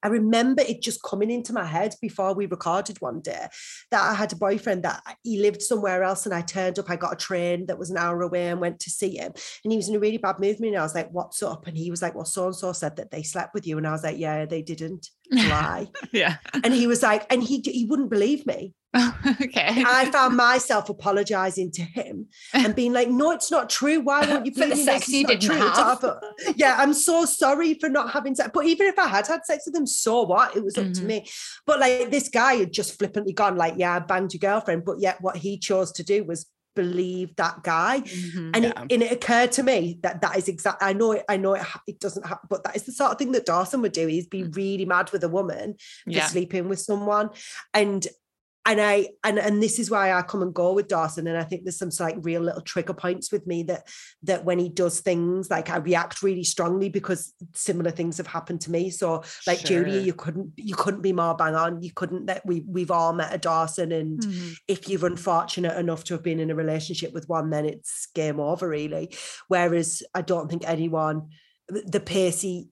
[0.02, 3.46] I remember it just coming into my head before we recorded one day
[3.90, 6.90] that I had a boyfriend that he lived somewhere else and I turned up.
[6.90, 9.32] I got a train that was an hour away and went to see him.
[9.64, 10.60] And he was in a really bad mood.
[10.60, 11.66] And I was like, What's up?
[11.66, 13.78] And he was like, Well, so and so said that they slept with you.
[13.78, 15.88] And I was like, Yeah, they didn't lie.
[16.12, 16.36] yeah.
[16.64, 18.74] and he was like, And he he wouldn't believe me.
[19.42, 19.84] okay.
[19.86, 24.00] I found myself apologizing to him and being like, No, it's not true.
[24.00, 24.84] Why won't you believe me?
[24.84, 25.56] sex you not didn't true.
[25.56, 26.20] Have." awful."
[26.56, 28.50] Yeah, I'm so sorry for not having sex.
[28.54, 30.56] But even if I had had sex with him, so what?
[30.56, 31.04] It was up to Mhm.
[31.04, 31.28] me.
[31.66, 34.84] But like this guy had just flippantly gone, like, yeah, I banged your girlfriend.
[34.86, 36.46] But yet what he chose to do was
[36.82, 37.94] believe that guy.
[38.00, 38.50] Mhm.
[38.54, 38.82] And, Yeah.
[38.82, 40.82] it, and it occurred to me that that is exact.
[40.82, 41.24] I know it.
[41.28, 41.62] I know it.
[41.62, 44.06] ha- It doesn't happen, but that is the sort of thing that Dawson would do.
[44.06, 45.66] He's be really mad with a woman
[46.04, 46.26] for Yeah.
[46.26, 47.30] sleeping with someone,
[47.74, 48.06] and
[48.68, 51.26] and I and and this is why I come and go with Dawson.
[51.26, 53.88] And I think there's some like real little trigger points with me that
[54.24, 58.60] that when he does things, like I react really strongly because similar things have happened
[58.62, 58.90] to me.
[58.90, 61.82] So like Julia, you couldn't you couldn't be more bang on.
[61.82, 64.54] You couldn't that we we've all met a Dawson and Mhm.
[64.68, 68.38] if you're unfortunate enough to have been in a relationship with one, then it's game
[68.38, 69.14] over, really.
[69.48, 71.30] Whereas I don't think anyone,
[71.68, 72.68] the Pacey,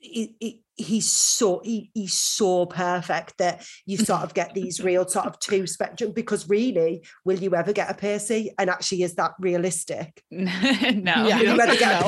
[0.00, 5.06] he, he- he's so he, he's so perfect that you sort of get these real
[5.06, 9.14] sort of two spectrum because really will you ever get a Pacey and actually is
[9.16, 11.36] that realistic no, Yeah.
[11.38, 12.06] will you ever get No.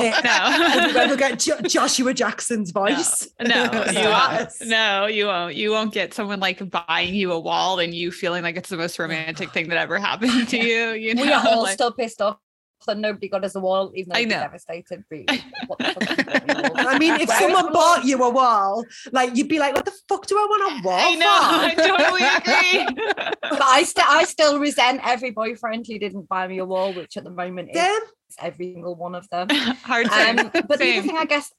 [0.79, 0.99] Will you no.
[1.01, 4.57] ever get Jo- Joshua Jackson's voice No, you Yes.
[4.59, 4.69] won't.
[4.71, 5.53] No, you won't.
[5.55, 8.77] You won't get someone like buying you a wall and you feeling like it's the
[8.77, 10.93] most romantic thing that ever happened to you.
[10.93, 12.37] You know, we are all Like- still pissed off
[12.85, 14.39] that nobody got us a wall, even though I I know.
[14.39, 15.03] devastated.
[15.11, 15.43] Really.
[15.67, 16.87] What the fuck is going on?
[16.87, 19.85] I mean, if Where is someone bought you a wall, like you'd be like, "What
[19.85, 21.27] the fuck do I want a wall I know.
[21.27, 23.05] I totally agree.
[23.53, 27.17] But I still, I still resent every boyfriend who didn't buy me a wall, which
[27.17, 27.99] at the moment is
[28.39, 29.47] every single one of them.
[29.83, 30.39] Hard time.
[30.39, 31.51] Um, but the other thing, I guess,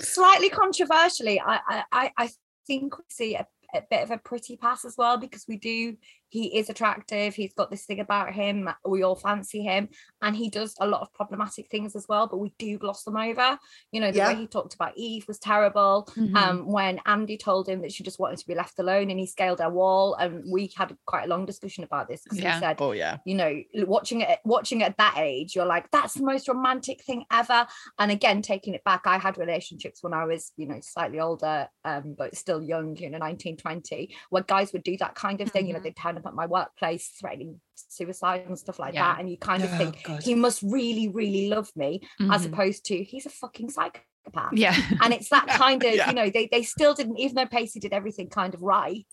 [0.00, 2.30] slightly controversially, I I, I- I
[2.66, 5.96] think we see a, a bit of a pretty pass as well because we do.
[6.28, 7.34] He is attractive.
[7.34, 8.68] He's got this thing about him.
[8.86, 9.88] We all fancy him,
[10.22, 12.26] and he does a lot of problematic things as well.
[12.26, 13.58] But we do gloss them over.
[13.92, 14.28] You know, the Yeah.
[14.28, 16.08] way he talked about Eve was terrible.
[16.16, 16.36] Mhm.
[16.36, 19.26] Um, when Andy told him that she just wanted to be left alone, and he
[19.26, 22.54] scaled her wall, and we had quite a long discussion about this because Yeah.
[22.54, 23.18] he said Oh yeah.
[23.24, 27.02] you know watching it watching it at that age you're like that's the most romantic
[27.04, 27.66] thing ever
[27.98, 31.68] and again taking it back i had relationships when i was you know slightly older
[31.84, 35.50] um but still young you know 19 20 where guys would do that kind of
[35.50, 35.84] thing you know Mhm.
[35.84, 39.12] they'd turn up at my workplace threatening suicide and stuff like Yeah.
[39.14, 40.22] that and you kind of Oh, think God.
[40.22, 42.52] he must really really love me as Mhm.
[42.52, 44.74] opposed to he's a fucking psychopath yeah.
[45.02, 46.08] and it's that kind of Yeah.
[46.08, 49.06] you know they, they still didn't even though pacey did everything kind of right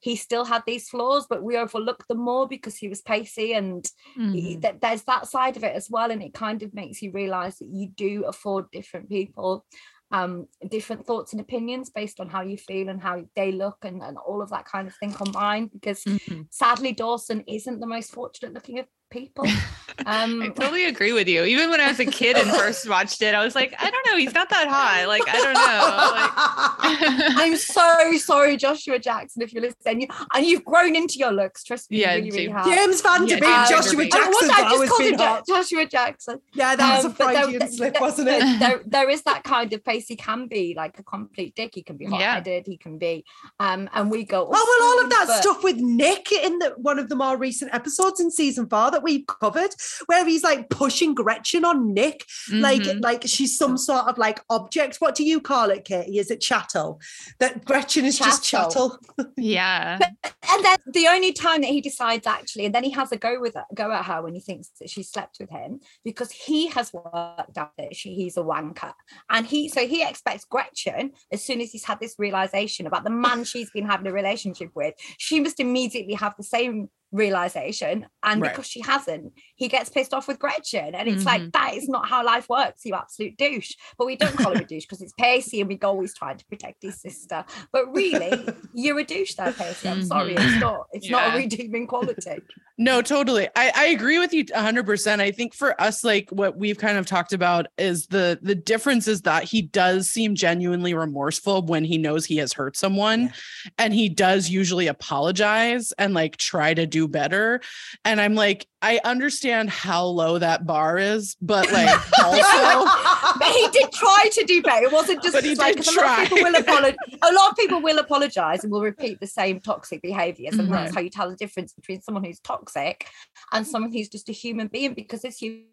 [0.00, 3.88] he still had these flaws but we overlooked them more because he was pacey and
[4.18, 4.60] Mhm.
[4.62, 7.58] that there's that side of it as well and it kind of makes you realize
[7.58, 9.64] that you do afford different people
[10.12, 14.02] um different thoughts and opinions based on how you feel and how they look and,
[14.02, 16.46] and all of that kind of thing combined because Mhm.
[16.50, 19.46] sadly dawson isn't the most fortunate looking of people
[20.06, 21.44] um I totally agree with you.
[21.44, 24.06] Even when I was a kid and first watched it, I was like, I don't
[24.06, 25.06] know, he's not that high.
[25.06, 26.10] Like, I don't know.
[26.16, 30.08] Like, I'm so sorry, Joshua Jackson, if you're listening.
[30.34, 31.64] And you've grown into your looks.
[31.64, 32.76] Trust me, Yeah, you really, really James- have.
[32.76, 34.12] James Van Yeah, Der Beek, James Van Der Joshua Beek.
[34.14, 36.40] Oh, Jackson's what, I just called him Jo- Joshua Jackson.
[36.52, 38.40] Yeah, that was Um, a but there- Freudian there- slip, there- wasn't it?
[38.40, 40.08] there- there, there is that kind of pace.
[40.08, 41.72] He can be like a complete dick.
[41.74, 42.66] He can be hot-headed.
[42.66, 43.24] He can be,
[43.60, 44.46] um, and we go.
[44.52, 47.36] Oh well, all of that but- stuff with Nick in the one of the more
[47.36, 49.70] recent episodes in season four that we've covered,
[50.06, 53.02] where he's like pushing Gretchen on Nick, like mhm.
[53.02, 54.96] like she's some sort of like object.
[55.00, 56.18] What do you call it, Katie?
[56.18, 56.98] Is it chattel?
[57.38, 58.98] That Gretchen is just Chattel.
[59.16, 59.32] chattel.
[59.36, 59.98] yeah.
[60.48, 63.40] And then the only time that he decides actually, and then he has a go
[63.40, 66.68] with her, go at her when he thinks that she slept with him, because he
[66.68, 68.92] has worked out that she, he's a wanker,
[69.28, 73.10] and he so he expects Gretchen as soon as he's had this realization about the
[73.10, 78.40] man she's been having a relationship with, she must immediately have the same realization, and
[78.40, 78.52] Right.
[78.52, 81.26] because she hasn't, he gets pissed off with Gretchen, and it's Mhm.
[81.26, 83.72] like that is not how life works, you absolute douche.
[83.98, 86.36] But we don't call him a douche because it's Pacey, and we go always trying
[86.38, 89.88] to protect his sister, but really, you're a douche there, Pacey.
[89.88, 90.46] I'm sorry, Mhm.
[90.46, 90.86] it's not.
[90.92, 92.38] It's not a redeeming quality.
[92.78, 93.48] No, totally.
[93.56, 95.20] I, I agree with you 100%.
[95.22, 99.08] I think for us like what we've kind of talked about is the the difference
[99.08, 103.30] is that he does seem genuinely remorseful when he knows he has hurt someone Yeah.
[103.78, 107.62] and he does usually apologize and like try to do better.
[108.04, 111.90] And I'm like I understand how low that bar is, but like
[112.24, 112.84] also
[113.38, 114.86] But he did try to do better.
[114.86, 116.24] It wasn't just But he like did 'cause a lot of try.
[116.26, 116.96] people will apologize.
[117.22, 120.94] A lot of people will apologize and will repeat the same toxic behaviors, and that's
[120.94, 123.06] how you tell the difference between someone who's toxic
[123.52, 124.94] and someone who's just a human being.
[124.94, 125.66] Because as human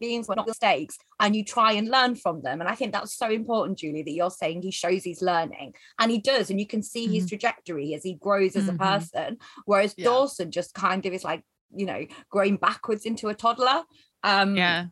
[0.00, 2.60] beings, we're not mistakes, and you try and learn from them.
[2.60, 6.10] And I think that's so important, Julie, that you're saying he shows he's learning, and
[6.10, 8.78] he does, and you can see his trajectory as he grows as a Mhm.
[8.78, 9.38] person.
[9.66, 10.04] Whereas Yeah.
[10.06, 11.42] Dawson just kind of is like,
[11.74, 13.82] you know, growing backwards into a toddler.
[14.22, 14.86] Um, Yeah.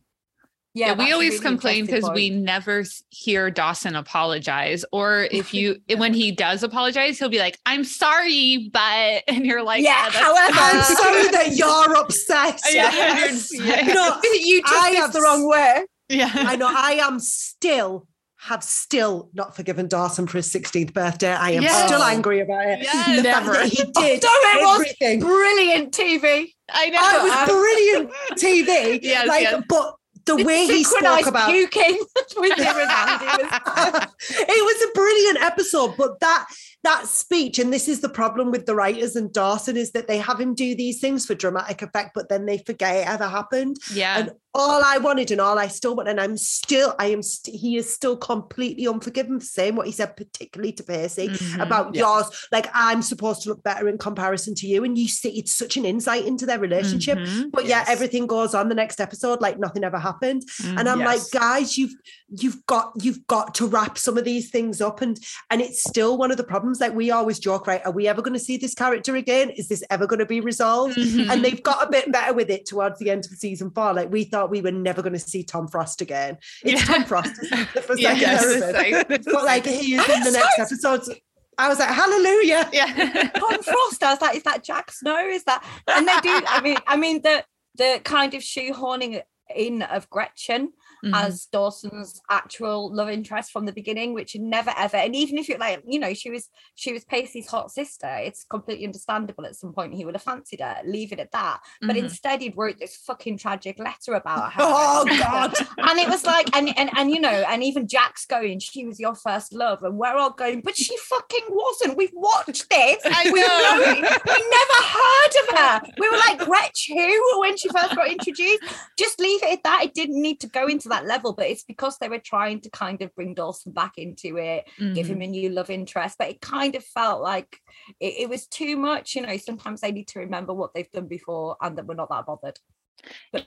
[0.75, 4.85] yeah, Yeah, we always really complain because we never hear Dawson apologize.
[4.93, 9.63] Or if you, when he does apologize, he'll be like, I'm sorry, but, and you're
[9.63, 12.61] like, Yeah, "Oh, that's however- I'm sorry that you're upset.
[12.73, 13.87] Yeah, Yes, yes.
[13.89, 15.85] You know, you took I this have the wrong way.
[16.09, 16.31] Yeah.
[16.35, 18.07] I know I am still
[18.45, 21.33] have still not forgiven Dawson for his 16th birthday.
[21.33, 21.87] I am Yes.
[21.87, 22.81] still angry about it.
[22.83, 23.23] Yes.
[23.25, 23.65] Never.
[23.65, 25.21] he did oh, was everything.
[25.21, 26.53] Brilliant TV.
[26.71, 26.99] I know.
[27.01, 29.01] Oh, it was brilliant TV.
[29.03, 29.63] Yes, like, yes.
[29.67, 29.95] but
[30.27, 31.99] the way he spoke about puking
[32.37, 36.47] with him and Andy was it was a brilliant episode, but that
[36.83, 40.19] that speech, and this is the problem with the writers and Dawson, is that they
[40.19, 43.79] have him do these things for dramatic effect, but then they forget it ever happened.
[43.93, 44.19] yeah.
[44.19, 47.57] And all I wanted and all I still want, and I'm still, I am, st-
[47.57, 51.61] he is still completely unforgiven for saying what he said, particularly to Pacey Mhm.
[51.61, 52.03] about Yeah.
[52.03, 52.27] yours.
[52.53, 54.85] Like, I'm supposed to look better in comparison to you.
[54.85, 57.19] And you see, it's such an insight into their relationship.
[57.19, 57.51] Mhm.
[57.51, 57.89] But yeah, Yes.
[57.91, 60.45] everything goes on the next episode like nothing ever happened.
[60.65, 61.33] And I'm Yes.
[61.35, 61.95] like, guys, you've
[62.37, 65.01] you've got you've got to wrap some of these things up.
[65.01, 65.19] And
[65.51, 66.81] and it's still one of the problems.
[66.81, 67.81] Like we always joke, right?
[67.85, 69.51] Are we ever going to see this character again?
[69.51, 70.97] Is this ever going to be resolved?
[70.97, 71.29] Mhm.
[71.31, 73.93] And they've got a bit better with it towards the end of season four.
[73.95, 76.39] Like we thought we were never going to see Tom Frost again.
[76.63, 76.95] It's Yeah.
[76.95, 77.35] Tom Frost
[77.87, 79.07] for Yeah, second yes, therapist.
[79.11, 81.11] it's But like he is in the next episodes.
[81.57, 82.69] I was like, hallelujah.
[82.73, 83.29] yeah.
[83.37, 84.03] Tom Frost.
[84.03, 85.27] I was like, is that Jack Snow?
[85.29, 85.65] Is that?
[85.87, 86.41] And they do.
[86.49, 87.45] I mean, I mean the
[87.77, 89.23] the kind of shoehorning
[89.55, 90.73] in of Gretchen
[91.05, 91.15] Mhm.
[91.27, 94.97] as Dawson's actual love interest from the beginning, which never ever.
[94.97, 98.09] And even if you're like, you know, she was she was Pacey's hot sister.
[98.17, 99.45] It's completely understandable.
[99.47, 100.79] At some point, he would have fancied her.
[100.85, 101.61] Leave it at that.
[101.81, 102.05] But Mhm.
[102.05, 104.63] instead, he'd wrote this fucking tragic letter about her.
[104.63, 105.55] Oh God.
[105.79, 108.99] and it was like, and, and and you know, and even Jack's going, she was
[108.99, 111.97] your first love, and we're all going, but she fucking wasn't.
[111.97, 112.99] We've watched this.
[113.05, 113.95] I we know.
[114.27, 115.93] We never heard of her.
[115.99, 117.41] We were like, Gretch, who?
[117.41, 118.63] When she first got introduced,
[118.99, 119.81] just leave it at that.
[119.85, 122.71] It didn't need to go into that level, but it's because they were trying to
[122.71, 125.11] kind of bring Dawson back into it, give Mhm.
[125.11, 126.17] him a new love interest.
[126.19, 127.59] But it kind of felt like
[128.01, 129.15] it, it was too much.
[129.17, 132.11] You know, sometimes they need to remember what they've done before and that we're not
[132.11, 132.59] that bothered.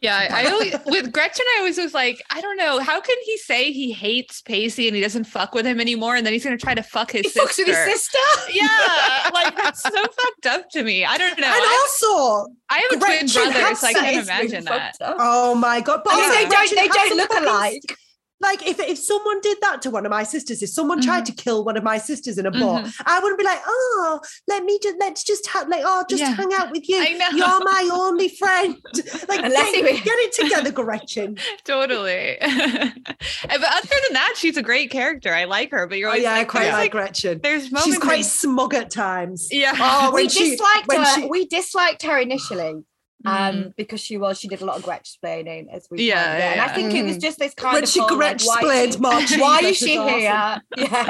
[0.01, 3.37] Yeah, I, always, with Gretchen, I always was like, I don't know, how can he
[3.37, 6.57] say he hates Pacey and he doesn't fuck with him anymore, and then he's gonna
[6.57, 7.65] try to fuck his he sister?
[7.65, 8.17] his sister.
[8.51, 11.05] Yeah, like that's so fucked up to me.
[11.05, 11.47] I don't know.
[11.47, 14.95] And I, also, I have a twin brother, so I can't imagine that.
[15.01, 15.17] up.
[15.19, 16.01] oh my God.
[16.03, 16.75] But they don't.
[16.75, 17.97] They don't look alike.
[18.39, 21.35] Like if, if someone did that to one of my sisters, if someone tried Mm-hmm.
[21.35, 24.63] to kill one of my sisters in a boat, I wouldn't be like, oh, let
[24.63, 26.35] me just let's just have like, oh, just Yeah.
[26.35, 27.01] hang out with you.
[27.01, 27.29] I know.
[27.31, 28.75] You're my only friend.
[29.27, 31.37] Like, Unless get, he- get it together, Gretchen.
[31.63, 32.37] Totally.
[32.41, 32.51] but
[33.51, 35.33] other than that, she's a great character.
[35.33, 37.39] I like her, but you're Oh always yeah, I quite there's, like Gretchen.
[37.41, 39.47] there's moments She's quite when- smug at times.
[39.51, 39.73] yeah.
[39.79, 41.05] Oh, we she disliked her.
[41.15, 42.83] she We disliked her initially.
[43.25, 43.75] Um, Mhm.
[43.75, 46.39] because she was, she did a lot of Gretch explaining as we Yeah, it.
[46.39, 46.75] yeah, and I yeah.
[46.75, 47.21] think it was Mm.
[47.21, 50.19] just this kind when of she like, why explained she- Mark why is she Dawson.
[50.19, 50.61] here?
[50.77, 51.07] Yeah.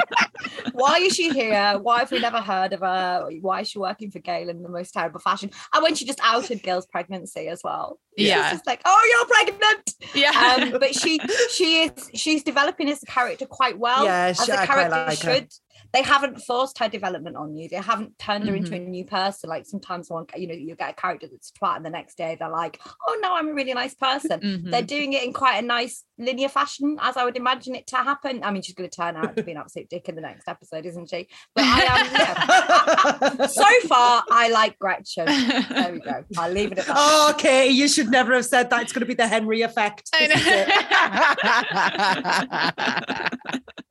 [0.72, 1.78] why is she here?
[1.82, 3.28] Why have we never heard of her?
[3.42, 5.50] Why is she working for Gail in the most terrible fashion?
[5.74, 7.98] And when she just outed Gail's pregnancy as well.
[8.16, 8.50] Yeah.
[8.52, 9.92] just like, oh, you're pregnant.
[10.14, 10.56] Yeah.
[10.72, 11.20] Um, but she
[11.54, 14.04] she is she's developing as a character quite well.
[14.04, 15.46] Yeah, as she- a character like her.
[15.92, 17.68] They haven't forced her development on you.
[17.68, 18.90] They haven't turned her into a Mm-hmm.
[18.90, 19.48] new person.
[19.50, 22.36] Like sometimes one, you know, you get a character that's twat, and the next day
[22.38, 24.70] they're like, "Oh no, I'm a really nice person." Mhm.
[24.70, 27.96] They're doing it in quite a nice linear fashion, as I would imagine it to
[27.96, 28.42] happen.
[28.44, 30.48] I mean, she's going to turn out to be an absolute dick in the next
[30.48, 31.28] episode, isn't she?
[31.54, 32.06] But I am.
[32.12, 33.46] yeah.
[33.48, 35.26] So far, I like Gretchen.
[35.26, 36.24] There we go.
[36.38, 36.96] I'll leave it at that.
[36.98, 37.68] Oh, okay.
[37.68, 38.82] You should never have said that.
[38.82, 40.08] It's going to be the Henry effect.
[40.14, 40.46] I This is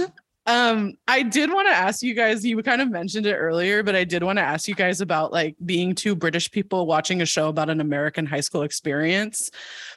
[0.46, 3.94] um, I did want to ask you guys, you kind of mentioned it earlier, but
[3.94, 7.26] I did want to ask you guys about like being two British people watching a
[7.26, 9.50] show about an American high school experience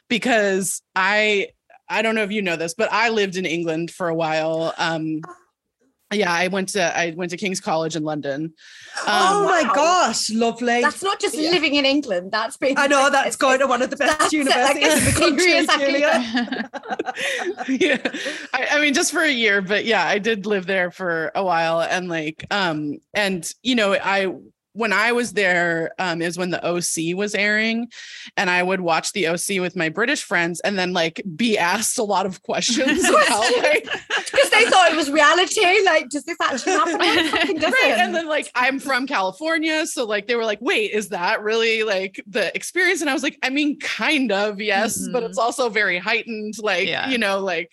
[0.08, 1.48] because I
[1.88, 4.74] I don't know if you know this, but I lived in England for a while.
[4.76, 5.22] Um
[6.12, 8.54] yeah, I went to I went to King's College in London.
[9.06, 9.74] oh Um, my wow.
[9.74, 10.80] gosh, lovely.
[10.80, 11.50] That's not just Yeah.
[11.50, 12.32] living in England.
[12.32, 12.78] That's been.
[12.78, 15.04] I know that's it's- going to one of the best That's it, universities like, in
[15.04, 15.92] the country, exactly.
[15.92, 16.70] Julia.
[17.68, 17.98] yeah
[18.54, 21.44] I, I mean just for a year but yeah i did live there for a
[21.44, 24.32] while and like um and you know i
[24.78, 27.88] when i was there um is when the oc was airing
[28.36, 31.98] and i would watch the oc with my british friends and then like be asked
[31.98, 33.84] a lot of questions about like
[34.30, 35.60] because they thought it was reality.
[35.84, 36.98] Like, does this actually happen?
[36.98, 37.72] No, it fucking doesn't.
[37.72, 41.42] right and then like i'm from california so like they were like wait is that
[41.42, 45.28] really like the experience and i was like i mean kind of yes but Mhm.
[45.28, 47.08] it's also very heightened like Yeah.
[47.08, 47.70] you know like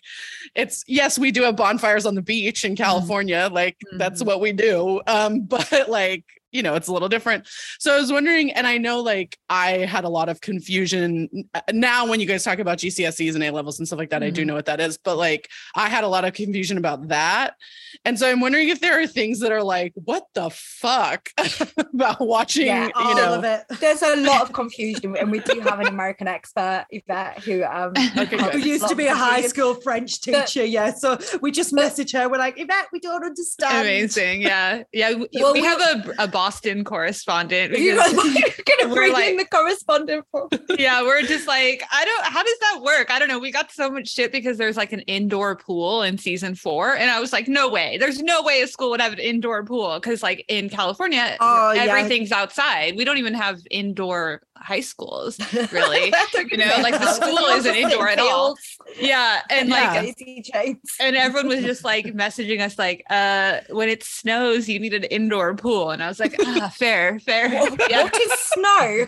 [0.55, 4.27] it's yes we do have bonfires on the beach in california like that's Mhm.
[4.27, 6.23] what we do um but like
[6.55, 7.47] you know, it's a little different.
[7.79, 11.61] So I was wondering, and I know like I had a lot of confusion uh,
[11.73, 14.21] now when you guys talk about GCSEs and A levels and stuff like that.
[14.21, 14.27] Mm-hmm.
[14.27, 14.47] I do mm-hmm.
[14.47, 17.55] know what that is, but like I had a lot of confusion about that.
[18.03, 21.29] And so I'm wondering if there are things that are like, what the fuck
[21.77, 25.15] about watching, yeah, you know, there's a lot of confusion.
[25.17, 29.07] And we do have an American expert, Yvette, who, um, okay, who used to be
[29.07, 30.61] a high school French teacher.
[30.61, 30.93] But, yeah.
[30.93, 32.29] So we just message her.
[32.29, 33.87] We're like, Yvette, we don't understand.
[33.87, 34.41] Amazing.
[34.41, 34.83] Yeah.
[34.91, 35.13] Yeah.
[35.13, 37.75] We, well, we, we have a, a Boston correspondent.
[37.75, 37.95] You're
[38.77, 40.25] gonna bring like, in the correspondent.
[40.29, 42.25] For- yeah, we're just like, I don't.
[42.25, 43.09] How does that work?
[43.09, 43.39] I don't know.
[43.39, 47.09] We got so much shit because there's like an indoor pool in season four, and
[47.09, 47.97] I was like, no way.
[47.97, 51.71] There's no way a school would have an indoor pool because like in California, oh,
[51.71, 52.41] everything's yeah.
[52.41, 52.95] outside.
[52.95, 55.37] We don't even have indoor high schools
[55.71, 56.13] really
[56.49, 58.55] you know like the school isn't indoor at all
[58.99, 60.61] yeah and like yeah.
[60.61, 64.93] like and everyone was just like messaging us like uh when it snows you need
[64.93, 67.47] an indoor pool and i was like ah fair fair
[67.89, 68.03] yeah.
[68.03, 69.05] what is snow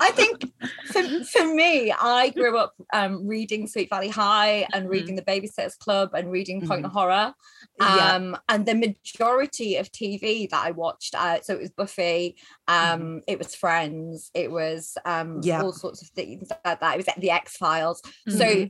[0.00, 0.52] i think
[0.86, 4.92] for, for me i grew up um reading sweet valley high and mm-hmm.
[4.92, 5.40] reading mm-hmm.
[5.40, 6.92] the babysitters club and reading point mm-hmm.
[6.92, 7.34] horror
[7.80, 8.36] um yeah.
[8.48, 12.36] and the majority of tv that i watched uh, so it was buffy
[12.70, 13.18] um mm-hmm.
[13.26, 15.62] it was Friends, it was um yeah.
[15.62, 16.94] all sorts of things like that.
[16.94, 18.00] It was the X Files.
[18.28, 18.38] Mm-hmm.
[18.38, 18.68] So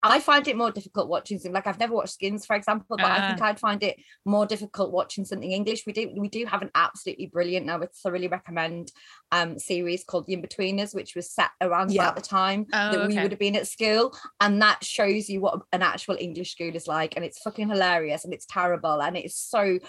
[0.00, 3.04] I find it more difficult watching something like I've never watched Skins, for example, but
[3.04, 3.46] uh, I think ah.
[3.46, 5.82] I'd find it more difficult watching something English.
[5.86, 8.92] We do we do have an absolutely brilliant, now I would thoroughly recommend
[9.32, 12.02] um series called The Inbetweeners, which was set around yeah.
[12.02, 13.16] about the time oh, that okay.
[13.16, 14.16] we would have been at school.
[14.40, 17.16] And that shows you what an actual English school is like.
[17.16, 19.02] And it's fucking hilarious and it's terrible.
[19.02, 19.80] And it's so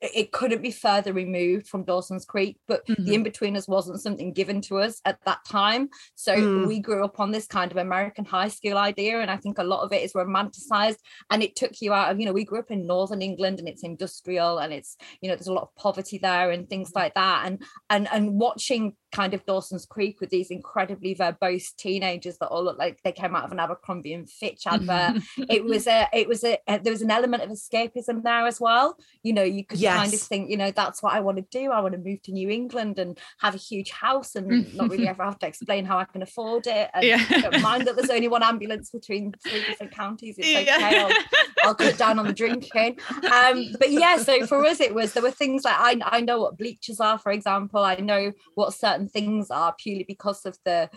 [0.00, 3.04] it couldn't be further removed from Dawson's Creek, but mm-hmm.
[3.04, 5.88] the in-betweeners wasn't something given to us at that time.
[6.14, 6.68] So mm.
[6.68, 9.20] we grew up on this kind of American high school idea.
[9.20, 10.98] And I think a lot of it is romanticized
[11.30, 13.68] and it took you out of, you know, we grew up in Northern England and
[13.68, 17.14] it's industrial and it's, you know, there's a lot of poverty there and things like
[17.14, 17.42] that.
[17.46, 22.64] And and and watching kind of Dawson's Creek with these incredibly verbose teenagers that all
[22.64, 25.22] look like they came out of an Abercrombie and Fitch advert.
[25.48, 28.96] it was a, it was a, there was an element of escapism there as well.
[29.22, 29.96] You know, you could yes.
[29.96, 31.70] kind of think, you know, that's what I want to do.
[31.70, 35.08] I want to move to New England and have a huge house and not really
[35.08, 36.90] ever have to explain how I can afford it.
[36.94, 37.24] And yeah.
[37.28, 40.36] don't mind that there's only one ambulance between three different counties.
[40.38, 40.60] It's yeah.
[40.60, 40.98] okay.
[41.00, 42.98] I'll, I'll cut down on the drinking.
[43.32, 46.40] Um, but yeah, so for us it was there were things like I I know
[46.40, 47.84] what bleachers are, for example.
[47.84, 50.90] I know what certain certain things are purely because of the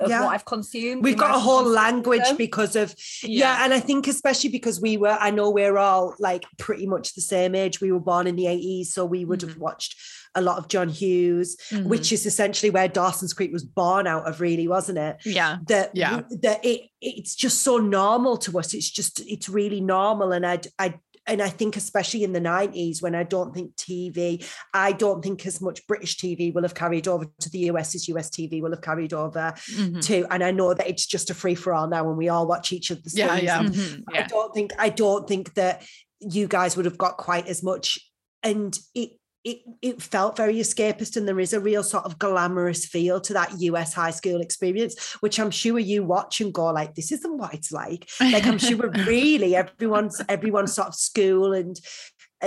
[0.00, 0.24] of yeah.
[0.24, 1.04] what I've consumed.
[1.04, 2.36] We've got a whole language them.
[2.36, 2.92] because of
[3.22, 3.58] yeah.
[3.58, 3.64] yeah.
[3.64, 7.20] and I think especially because we were, I know we're all like pretty much the
[7.20, 7.80] same age.
[7.80, 9.50] We were born in the 80s, so we would mm-hmm.
[9.50, 9.94] have watched
[10.34, 11.88] a lot of John Hughes, mm-hmm.
[11.88, 15.18] which is essentially where Dawson's Creek was born out of, really, wasn't it?
[15.24, 15.58] Yeah.
[15.68, 16.22] That yeah.
[16.42, 18.74] that it it's just so normal to us.
[18.74, 20.32] It's just it's really normal.
[20.32, 24.46] And I I and I think especially in the 90s when I don't think TV,
[24.72, 28.08] I don't think as much British TV will have carried over to the US as
[28.08, 30.00] US TV will have carried over mm-hmm.
[30.00, 30.26] to.
[30.30, 32.72] And I know that it's just a free for all now and we all watch
[32.72, 33.62] each of the Yeah, yeah.
[33.62, 34.02] Mm-hmm.
[34.12, 34.24] yeah.
[34.24, 35.84] I don't think I don't think that
[36.20, 37.98] you guys would have got quite as much.
[38.42, 39.10] And it
[39.46, 43.32] it, it felt very escapist and there is a real sort of glamorous feel to
[43.32, 47.38] that US high school experience, which I'm sure you watch and go like, this isn't
[47.38, 48.08] what it's like.
[48.20, 51.78] Like I'm sure really everyone's everyone's sort of school and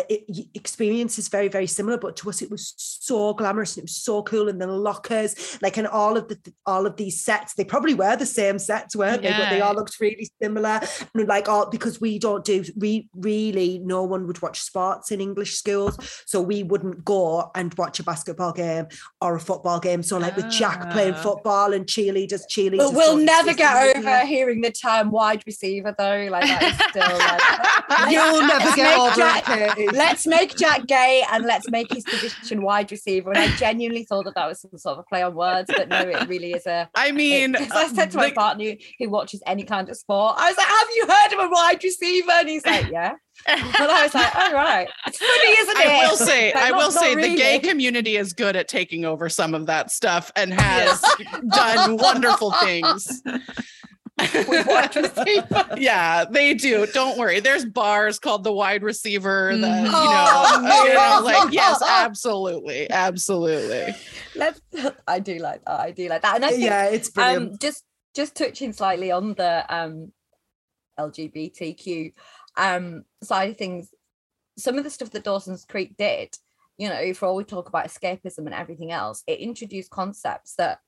[0.10, 3.86] it, experience is very very similar but to us it was so glamorous and it
[3.86, 4.50] was so cool.
[4.50, 8.16] And the lockers like and all of the all of these sets they probably were
[8.16, 9.38] the same sets weren't yeah.
[9.38, 9.43] they?
[9.43, 10.80] But they all looked really similar.
[11.14, 15.22] And like all because we don't do we really no one would watch sports in
[15.22, 15.97] english schools.
[16.26, 18.88] So we wouldn't go and watch a basketball game
[19.22, 20.04] or a football game.
[20.04, 21.22] So like with jack playing ah.
[21.22, 26.28] football and cheerleaders cheerleaders but we'll never get over hearing the term wide receiver though
[26.32, 31.45] like that is still like you'll never get over it let's make Jack gay and
[31.45, 33.31] let's make his position wide receiver.
[33.31, 35.89] And I genuinely thought that that was some sort of a play on words, but
[35.89, 36.89] no, it really is a.
[36.95, 40.49] I mean, it, I said to my partner who watches any kind of sport, I
[40.49, 43.13] was like, "Have you heard of a wide receiver?" And he's like, "Yeah."
[43.45, 46.91] but I was like, "All right, it's funny, isn't it?" I will say, I will
[46.91, 47.29] say, really.
[47.29, 51.01] the gay community is good at taking over some of that stuff and has
[51.49, 53.21] done wonderful things.
[55.78, 56.86] yeah, they do.
[56.88, 57.39] Don't worry.
[57.39, 62.89] There's bars called the wide receiver that, you oh, know, you know like yes, absolutely.
[62.89, 63.95] Absolutely.
[64.36, 64.61] Let's
[65.07, 65.80] I do like that.
[65.80, 66.36] I do like that.
[66.36, 67.51] And I think, yeah, it's brilliant.
[67.53, 67.84] Um, just
[68.15, 70.11] just touching slightly on the um
[70.99, 72.13] LGBTQ
[72.57, 73.89] um side of things,
[74.57, 76.36] some of the stuff that Dawson's Creek did,
[76.78, 80.80] you know, for all we talk about escapism and everything else, it introduced concepts that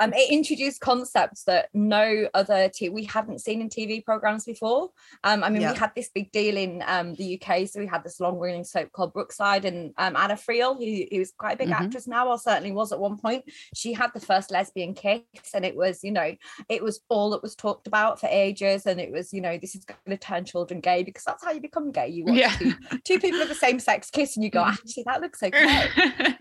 [0.00, 4.90] um, it introduced concepts that no other t- we hadn't seen in TV programs before.
[5.24, 5.72] Um, I mean, Yeah.
[5.72, 8.92] we had this big deal in um, the UK, so we had this long-running soap
[8.92, 11.80] called Brookside, and um, Anna Friel, who, who's quite a big Mhm.
[11.80, 13.44] actress now, or certainly was at one point.
[13.74, 15.22] She had the first lesbian kiss,
[15.54, 16.34] and it was, you know,
[16.68, 19.74] it was all that was talked about for ages, and it was, you know, this
[19.74, 22.08] is going to turn children gay because that's how you become gay.
[22.08, 22.56] You watch Yeah.
[22.56, 22.74] two,
[23.04, 25.88] two people of the same sex kiss, and you go, actually, that looks okay.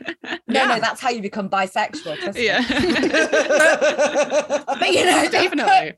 [0.48, 0.68] No, Yeah.
[0.76, 2.36] no, that's how you become bisexual.
[2.36, 2.62] yeah.
[4.80, 5.98] but you know, they put-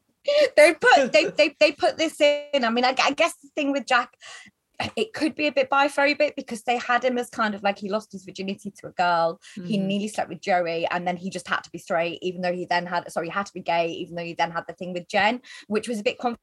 [0.58, 2.64] they put they, they they put this in.
[2.66, 4.14] I mean, I, I guess the thing with Jack,
[4.96, 7.90] it could be a bit biphobic because they had him as kind of like he
[7.90, 9.40] lost his virginity to a girl.
[9.56, 9.86] He Mhm.
[9.86, 12.66] nearly slept with Joey, and then he just had to be straight, even though he
[12.66, 14.94] then had sorry, he had to be gay, even though he then had the thing
[14.94, 16.38] with Jen, which was a bit conf-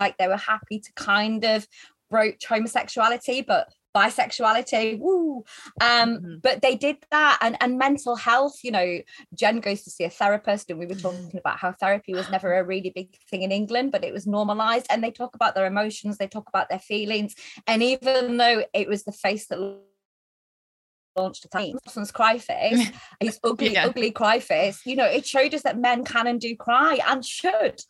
[0.00, 1.66] like they were happy to kind of
[2.10, 5.44] broach homosexuality, but bisexuality woo
[5.80, 6.42] um Mhm.
[6.42, 9.00] but they did that and and mental health you know
[9.34, 12.54] jen goes to see a therapist and we were talking about how therapy was never
[12.58, 15.66] a really big thing in england but it was normalized and they talk about their
[15.66, 17.34] emotions they talk about their feelings
[17.66, 19.58] and even though it was the face that
[21.16, 22.90] launched a time Dawson's cry face
[23.20, 23.86] his ugly Yeah.
[23.86, 27.24] ugly cry face you know it showed us that men can and do cry and
[27.24, 27.80] should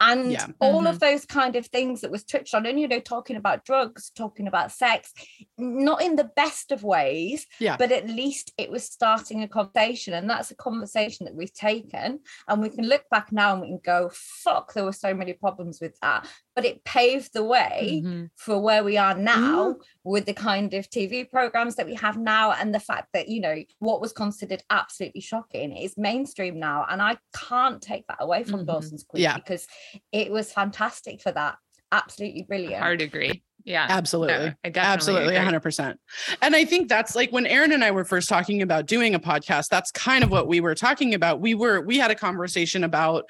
[0.00, 0.46] and Yeah.
[0.60, 0.86] all mm-hmm.
[0.88, 4.10] of those kind of things that was touched on and you know talking about drugs
[4.14, 5.12] talking about sex
[5.56, 7.76] not in the best of ways Yeah.
[7.76, 12.20] but at least it was starting a conversation and that's a conversation that we've taken
[12.48, 15.32] and we can look back now and we can go fuck there were so many
[15.32, 18.30] problems with that but it paved the way Mhm.
[18.36, 22.52] for where we are now with the kind of TV programs that we have now
[22.52, 27.02] and the fact that you know what was considered absolutely shocking is mainstream now and
[27.02, 28.66] I can't take that away from Mhm.
[28.66, 29.36] Dawson's Creek Yeah.
[29.36, 29.66] because
[30.12, 31.58] it was fantastic for that
[31.92, 33.42] absolutely brilliant Hard to agree.
[33.64, 33.86] Yeah.
[33.88, 34.34] Absolutely.
[34.36, 35.58] No, I definitely Absolutely, agree.
[35.58, 35.94] 100%.
[36.42, 39.18] And I think that's like when Erin and I were first talking about doing a
[39.18, 41.40] podcast, that's kind of what we were talking about.
[41.40, 43.24] We were, we had a conversation about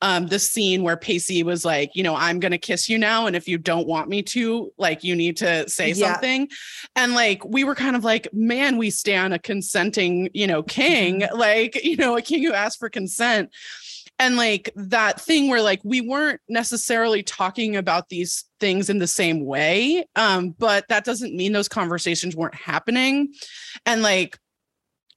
[0.00, 3.26] um, the scene where Pacey was like, you know, I'm going to kiss you now.
[3.26, 6.12] And if you don't want me to, like, you need to say Yeah.
[6.12, 6.48] something.
[6.94, 11.24] And like, we were kind of like, man, we stand a consenting, you know, king,
[11.34, 13.50] like, you know, a king who asked for consent
[14.20, 19.06] and like that thing where like we weren't necessarily talking about these things in the
[19.06, 23.32] same way um but that doesn't mean those conversations weren't happening.
[23.86, 24.38] And like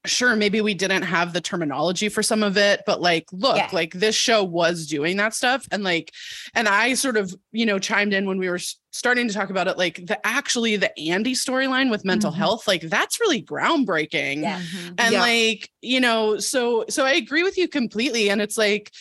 [0.06, 3.70] sure maybe we didn't have the terminology for some of it but like look Yeah.
[3.72, 6.12] like this show was doing that stuff and like
[6.54, 8.60] and i sort of you know chimed in when we were
[8.92, 12.36] starting to talk about it like the actually the andy storyline with mental Mhm.
[12.36, 14.60] health like that's really groundbreaking Yeah.
[14.60, 14.94] Mhm.
[14.98, 15.22] and Yeah.
[15.22, 18.92] like you know so so i agree with you completely and it's like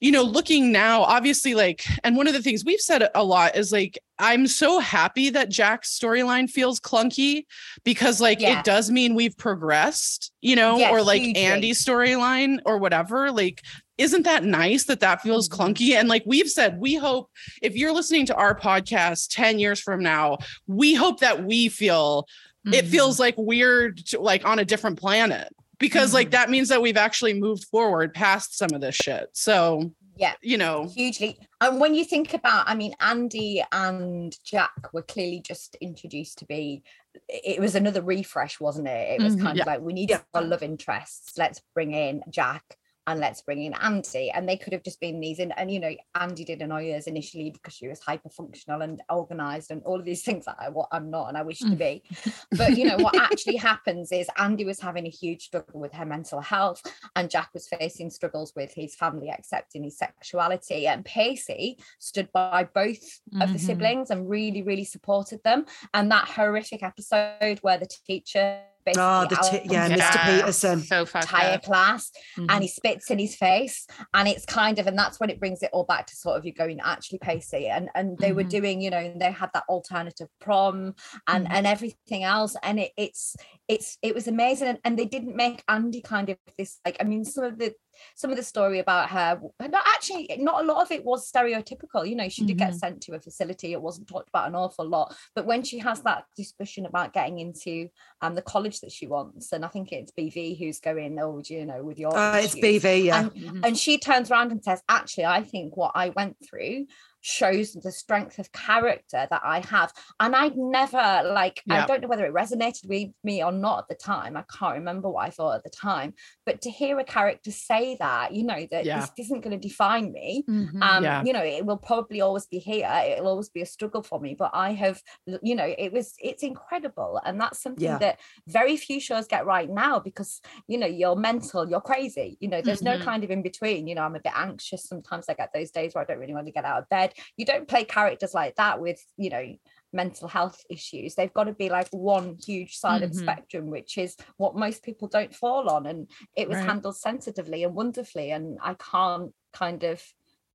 [0.00, 3.56] you know looking now obviously like and one of the things we've said a lot
[3.56, 7.44] is like i'm so happy that jack's storyline feels clunky
[7.84, 8.58] because like Yeah.
[8.60, 11.42] it does mean we've progressed you know or like hugely.
[11.42, 13.62] andy's storyline or whatever like
[13.96, 15.56] isn't that nice that that feels Mhm.
[15.56, 17.30] clunky and like we've said we hope
[17.62, 22.26] if you're listening to our podcast 10 years from now we hope that we feel
[22.70, 26.32] it feels like we're like on a different planet because like Mhm.
[26.32, 30.34] that means that we've actually moved forward past some of this shit so Yeah.
[30.42, 35.40] you know hugely and when you think about i mean andy and jack were clearly
[35.40, 36.82] just introduced to be
[37.28, 39.42] it was another refresh wasn't it it was Mhm.
[39.42, 39.62] kind Yeah.
[39.62, 40.20] of like we need Yeah.
[40.34, 42.64] our love interests let's bring in jack
[43.08, 44.30] and let's bring in Andy.
[44.30, 45.38] And they could have just been these.
[45.38, 49.02] And, and you know, Andy did annoy us initially because she was hyper functional and
[49.10, 51.66] organized and all of these things that I, what I'm not and I wish to
[51.66, 51.78] Mm.
[51.78, 52.02] be.
[52.56, 56.04] But you know, what actually happens is Andy was having a huge struggle with her
[56.04, 56.82] mental health,
[57.16, 60.86] and Jack was facing struggles with his family accepting his sexuality.
[60.86, 63.02] And Pacey stood by both
[63.40, 63.60] of the Mhm.
[63.60, 65.64] siblings and really, really supported them.
[65.94, 68.62] And that horrific episode where the teacher
[68.96, 70.24] Oh, the t- outs yeah, his Mr.
[70.40, 70.80] Peterson.
[70.80, 71.62] So fucked entire up.
[71.62, 72.46] class Mhm.
[72.48, 75.62] and he spits in his face and it's kind of and that's when it brings
[75.62, 78.50] it all back to sort of you going actually pacey and and they were Mhm.
[78.50, 80.94] doing you know they had that alternative prom
[81.26, 81.50] and Mhm.
[81.52, 83.36] and everything else and it, it's
[83.68, 87.04] it's it was amazing and, and they didn't make andy kind of this like i
[87.04, 87.74] mean some of the
[88.14, 92.08] some of the story about her not actually not a lot of it was stereotypical
[92.08, 92.78] you know she did get Mhm.
[92.78, 96.00] sent to a facility it wasn't talked about an awful lot but when she has
[96.02, 97.88] that discussion about getting into
[98.22, 101.64] um the college that she wants and i think it's bv who's going oh you
[101.66, 103.20] know with your Uh, it's issues." BV, yeah.
[103.20, 103.60] and Mhm.
[103.66, 106.86] and she turns around and says actually i think what i went through
[107.28, 109.92] shows the strength of character that I have.
[110.20, 111.82] And I'd never like Yeah.
[111.84, 114.36] I don't know whether it resonated with me or not at the time.
[114.36, 116.14] I can't remember what I thought at the time.
[116.46, 119.00] But to hear a character say that, you know, that Yeah.
[119.00, 120.44] this isn't going to define me.
[120.48, 120.82] Mhm.
[120.82, 121.22] Um, Yeah.
[121.24, 122.88] you know, it will probably always be here.
[123.06, 124.34] It'll always be a struggle for me.
[124.34, 125.02] But I have,
[125.42, 127.20] you know, it was it's incredible.
[127.24, 127.98] And that's something Yeah.
[127.98, 132.48] that very few shows get right now because you know you're mental you're crazy you
[132.48, 132.84] know there's Mhm.
[132.90, 135.70] no kind of in between you know i'm a bit anxious sometimes i get those
[135.70, 138.34] days where i don't really want to get out of bed you don't play characters
[138.34, 139.54] like that with you know
[139.92, 143.22] mental health issues they've got to be like one huge side of the Mhm.
[143.22, 146.66] spectrum which is what most people don't fall on and it was Right.
[146.66, 150.02] handled sensitively and wonderfully and i can't kind of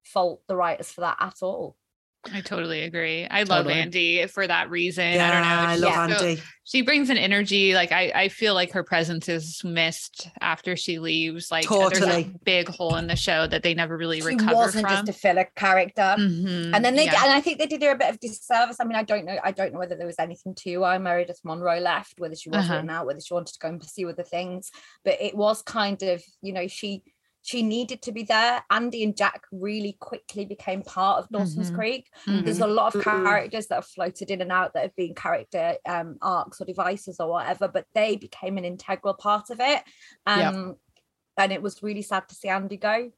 [0.04, 1.76] fault the writers for that at all
[2.32, 3.26] I totally agree.
[3.26, 3.74] I love Totally.
[3.82, 5.12] Andy for that reason.
[5.14, 5.90] Yeah, I don't know.
[5.90, 6.42] I love so- Andy.
[6.64, 7.74] she brings an energy.
[7.74, 11.52] Like I, I feel like her presence is missed after she leaves.
[11.52, 12.32] Like there's Totally.
[12.34, 15.06] a big hole in the show that they never really she recover wasn't from.
[15.06, 17.24] just a filler character Mhm, and then they yeah.
[17.26, 18.78] and I think they did her a bit of disservice.
[18.80, 19.38] I mean, I don't know.
[19.44, 22.60] I don't know whether there was anything to why Meredith Monroe left, whether she was
[22.60, 22.76] Uh-huh.
[22.76, 24.72] written out, whether she wanted to go and pursue other things.
[25.04, 27.04] But it was kind of, you know, she
[27.44, 28.64] she needed to be there.
[28.72, 31.76] Andy and Jack really quickly became part of Dawson's Mhm.
[31.76, 32.10] Creek.
[32.26, 32.46] Mhm.
[32.46, 33.24] There's a lot of Mhm.
[33.26, 37.20] characters that have floated in and out that have been character um, arcs or devices
[37.20, 39.84] or whatever, but they became an integral part of it.
[40.26, 40.54] Yep.
[40.56, 40.76] Um,
[41.38, 43.12] And it was really sad to see Andy go.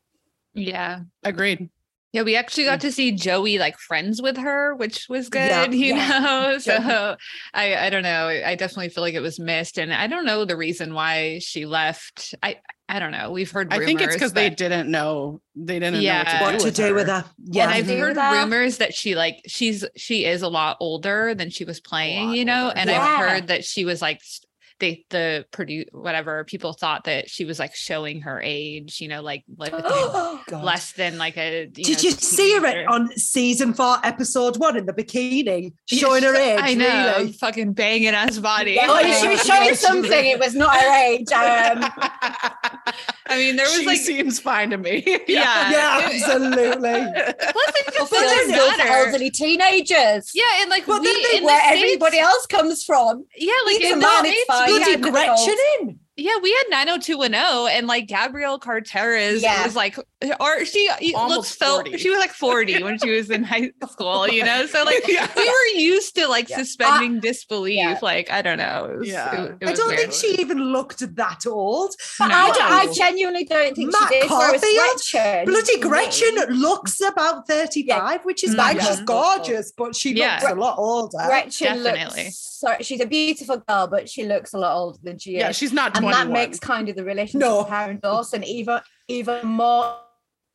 [0.54, 1.02] yeah.
[1.24, 1.70] Agreed.
[2.14, 5.70] Yeah, we actually got to see Joey like friends with her, which was good, Yeah.
[5.70, 6.20] you Yeah.
[6.20, 6.58] know.
[6.60, 7.18] So
[7.54, 8.30] I I don't know.
[8.30, 11.66] I definitely feel like it was missed, and I don't know the reason why she
[11.66, 12.34] left.
[12.42, 13.32] I I don't know.
[13.32, 13.74] We've heard.
[13.74, 16.22] I think it's because they didn't know they didn't Yeah.
[16.40, 17.26] know What to do with her?
[17.38, 17.68] And Yeah.
[17.68, 18.34] I've heard that.
[18.44, 22.46] rumors that she like she's she is a lot older than she was playing, you
[22.46, 22.66] know.
[22.68, 22.78] older.
[22.80, 23.02] And Yeah.
[23.02, 24.42] I've heard that she was like s-
[24.80, 29.22] they the produce whatever people thought that she was like showing her age, you know,
[29.22, 30.64] like like God.
[30.64, 31.68] less than like a.
[31.68, 36.24] Did know, you see her at- on season four, episode one in the bikini, showing
[36.24, 36.60] her age?
[36.62, 37.32] I know, Really?
[37.34, 38.74] fucking banging ass body.
[38.74, 40.26] Yeah, well, she was showing something.
[40.26, 41.32] It was not her age.
[41.32, 41.86] Um,
[43.28, 45.04] I mean, there was she like seems fine to me.
[45.28, 45.72] Yeah.
[45.72, 46.92] Yeah, It- absolutely.
[47.52, 50.32] plus it just feels doesn't good for elderly teenagers.
[50.34, 53.26] Yeah, and like But we then they in the where States- everybody else comes from.
[53.36, 54.68] Yeah, like He's in a the man, it's States, fine.
[54.70, 56.00] Bloody Yeah, Gretchen in.
[56.18, 59.66] Yeah, we had 90210 and like Gabrielle Carteris Yeah.
[59.66, 59.98] was like
[60.40, 61.98] or she looks Almost so 40.
[61.98, 64.66] she was like 40 when she was in high school, you know?
[64.66, 65.28] So like Yeah.
[65.36, 66.58] we were used to like Yeah.
[66.60, 67.76] suspending disbelief.
[67.80, 68.00] yeah.
[68.02, 68.86] Like, I don't know.
[68.94, 69.44] It was, Yeah.
[69.44, 70.00] it, it I don't weird.
[70.00, 71.96] think she even looked that old.
[72.18, 72.50] But I,
[72.88, 74.32] I genuinely don't think Matt she did.
[74.32, 74.86] Whereas Caulfield?
[75.12, 78.86] Gretchen, Bloody to me- Gretchen looks about 35, which is Mm, like yeah.
[78.86, 80.40] she's gorgeous, but she Yeah.
[80.40, 81.18] looks a lot older.
[81.26, 82.24] Gretchen Definitely.
[82.26, 85.50] looks so she's a beautiful girl, but she looks a lot older than she yeah,
[85.50, 85.58] is.
[85.58, 87.60] she's not and that makes kind of the relationship No.
[87.60, 89.98] with her and Dawson even even more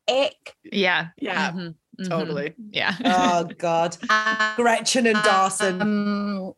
[0.09, 0.55] ick.
[0.65, 1.09] Yeah.
[1.19, 2.09] Yeah, Mhm, mhm.
[2.09, 2.55] totally.
[2.71, 2.95] Yeah.
[3.05, 3.97] Oh, God.
[4.11, 5.81] Um, Gretchen and Dawson.
[5.83, 6.53] Um,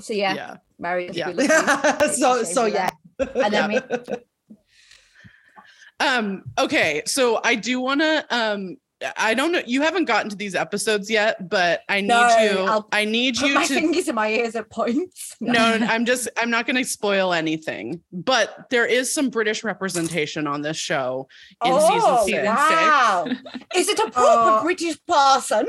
[0.00, 0.56] so yeah, Yeah.
[0.78, 1.06] Mary.
[1.06, 1.98] is Yeah.
[2.12, 2.90] so, so for yeah.
[3.18, 3.80] And then we
[6.00, 8.76] Um, okay, so I do wanna um
[9.16, 12.58] I don't know you haven't gotten to these episodes yet, but I need No, you
[12.60, 15.36] I'll I need put you my to fingers in my ears at points.
[15.40, 20.46] no, I'm just I'm not going to spoil anything, but there is some British representation
[20.46, 21.28] on this show
[21.64, 22.46] in oh, season six.
[22.46, 23.26] wow.
[23.76, 24.62] Is it a proper Oh.
[24.62, 25.66] British person?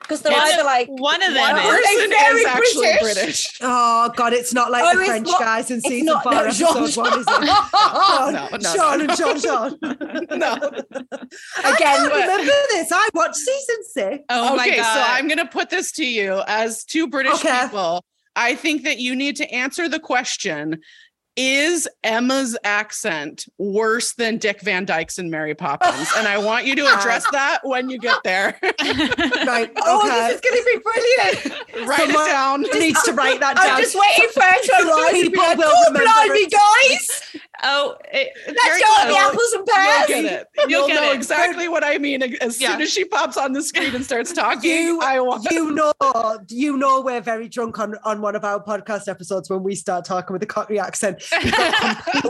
[0.00, 1.64] Because they're One either like one of them One is.
[1.66, 3.14] Are very actually British?
[3.14, 3.58] British.
[3.60, 6.38] Oh God, it's not like Oh, the French not- guys in season not- four, no,
[6.42, 7.26] episode Jean- one, is it?
[7.28, 9.78] Oh, No, no, Sean and Sean, Sean.
[10.38, 10.52] No.
[10.52, 12.88] I Again, can't remember this.
[12.92, 14.24] I watched season six.
[14.30, 14.94] Oh my okay, god.
[14.94, 17.62] so I'm going to put this to you as two British Okay.
[17.62, 18.04] people.
[18.36, 20.80] I think that you need to answer the question
[21.36, 26.10] is Emma's accent worse than Dick Van Dyke's in Mary Poppins?
[26.16, 28.58] And I want you to address that when you get there.
[28.62, 29.70] Right.
[29.88, 30.08] Oh, okay.
[30.08, 30.28] oh, okay.
[30.28, 31.88] this is going to be brilliant.
[31.88, 32.80] Write Someone- it down.
[32.80, 33.66] needs to write that down.
[33.76, 35.14] I'm just waiting for her to arrive.
[35.14, 37.36] and People like, will oh, remember blimey, guys.
[37.62, 39.16] Oh, it, it's Let's very go close.
[39.16, 40.46] apples and You'll get it.
[40.56, 41.14] You'll You'll get know it.
[41.16, 42.72] exactly what I mean as Yeah.
[42.72, 44.70] soon as she pops on the screen and starts talking.
[44.70, 45.46] You- I want.
[45.50, 45.92] you know,
[46.48, 50.04] you know, we're very drunk on, on one of our podcast episodes when we start
[50.04, 51.22] talking with a Cockney accent.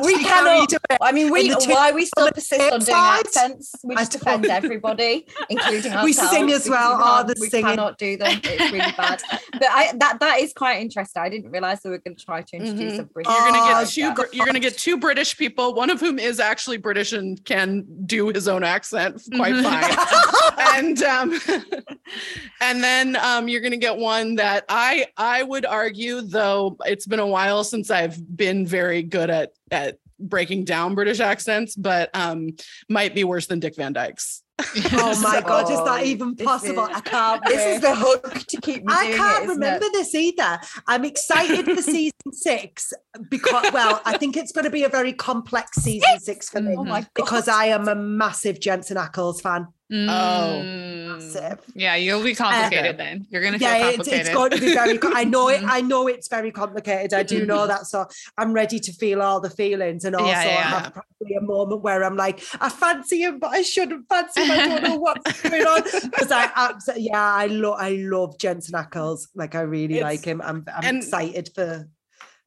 [0.02, 0.68] We cannot.
[0.68, 0.98] carried away.
[1.00, 3.72] I mean, we And two why we still on persist on doing side, accents.
[3.82, 6.04] We just defend everybody, including ourselves.
[6.04, 6.96] We sing as because well.
[6.98, 7.66] we Oh, the we singing.
[7.66, 8.40] cannot do them.
[8.44, 9.22] It's really bad.
[9.52, 11.22] But I that that is quite interesting.
[11.22, 12.98] I didn't realize we were going to try to introduce Mhm.
[13.00, 13.32] a British.
[13.32, 14.36] You're gonna Oh, get two.
[14.36, 18.28] You're gonna get two British people, one of whom is actually British and can do
[18.28, 19.62] his own accent quite Mhm.
[19.62, 20.76] fine.
[20.76, 21.40] and um,
[22.60, 27.20] and then um, you're gonna get one that I I would argue, though it's been
[27.20, 32.50] a while since I've been very good at at breaking down British accents, but um,
[32.88, 34.42] might be worse than Dick Van Dyke's.
[34.92, 36.84] Oh my god, is that even possible?
[36.84, 37.44] is- I can't.
[37.44, 39.92] This is the hook to keep me I can't it, remember it?
[39.92, 40.58] this either.
[40.86, 42.92] I'm excited for season six
[43.28, 46.74] because, well, I think it's going to be a very complex season six for me
[46.78, 49.68] Oh because I am a massive Jensen Ackles fan.
[49.92, 51.06] Mm.
[51.16, 51.58] Massive.
[51.74, 53.26] Yeah, you'll be complicated then.
[53.30, 54.20] You're gonna feel Yeah, it's, complicated.
[54.26, 54.98] it's going to be very.
[54.98, 55.60] co- I know it.
[55.62, 55.68] Mhm.
[55.70, 57.14] I know it's very complicated.
[57.14, 57.86] I do know that.
[57.86, 58.06] So
[58.36, 60.52] I'm ready to feel all the feelings and also Yeah, yeah.
[60.82, 64.50] have probably a moment where I'm like, I fancy him, but I shouldn't fancy him.
[64.50, 68.74] I don't know what's going on because I absolutely, yeah, I love, I love Jensen
[68.74, 69.28] Ackles.
[69.34, 70.42] Like I really It's- like him.
[70.42, 71.88] I'm, I'm and- excited for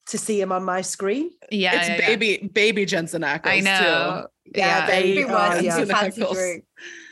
[0.08, 1.30] to see him on my screen.
[1.52, 2.08] yeah, it's yeah, yeah.
[2.08, 3.46] baby baby Jensen Ackles.
[3.48, 4.28] I know.
[4.56, 5.78] Yeah, they- baby oh, was yeah.
[5.78, 6.38] you fancy Knuckles.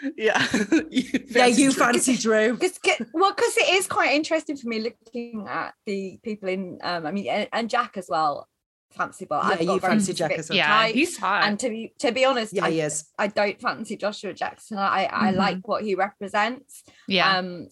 [0.02, 0.12] Drew.
[0.12, 0.14] Too.
[0.18, 0.48] Yeah.
[1.30, 1.84] yeah, you Drew.
[1.86, 2.58] fancy Drew.
[2.58, 6.80] Cause, 'cause- well, because it is quite interesting for me looking at the people in,
[6.84, 8.48] um, I mean, and, and Jack as well.
[8.92, 10.58] Fancy, but Yeah, I've got you fancy Jack specific as well.
[10.58, 10.94] Yeah, types.
[10.94, 11.44] he's hot.
[11.44, 13.06] And to be to be honest, Yeah, I, he is.
[13.20, 14.78] I don't fancy Joshua Jackson.
[14.78, 15.36] I I Mhm.
[15.36, 16.84] like what he represents.
[17.08, 17.38] yeah.
[17.38, 17.68] Um,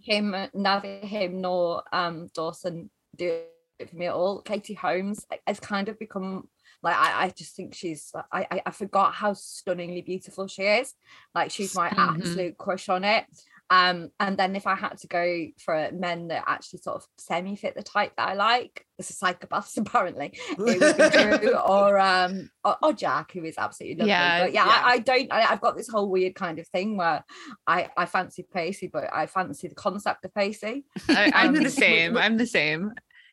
[0.00, 3.40] him neither him nor um Dawson do
[3.80, 4.42] it for me at all.
[4.42, 6.48] Katie Holmes has kind of become
[6.82, 10.94] like I, I just think she's I, I I forgot how stunningly beautiful she is.
[11.34, 11.98] Like she's my Mhm.
[11.98, 13.24] absolute crush on it.
[13.70, 17.54] Um, and then if I had to go for men that actually sort of semi
[17.54, 20.32] fit the type that I like, this is psychopaths apparently.
[20.50, 24.08] It would be Drew or um or, or Jack, who is absolutely lovely.
[24.08, 24.82] Yeah, but yeah, yeah.
[24.84, 25.30] I, I don't.
[25.32, 27.22] I, I've got this whole weird kind of thing where
[27.66, 30.86] I I fancy Pacey, but I fancy the concept of Pacey.
[31.10, 32.16] I, I'm um, the same.
[32.16, 32.92] I'm the same.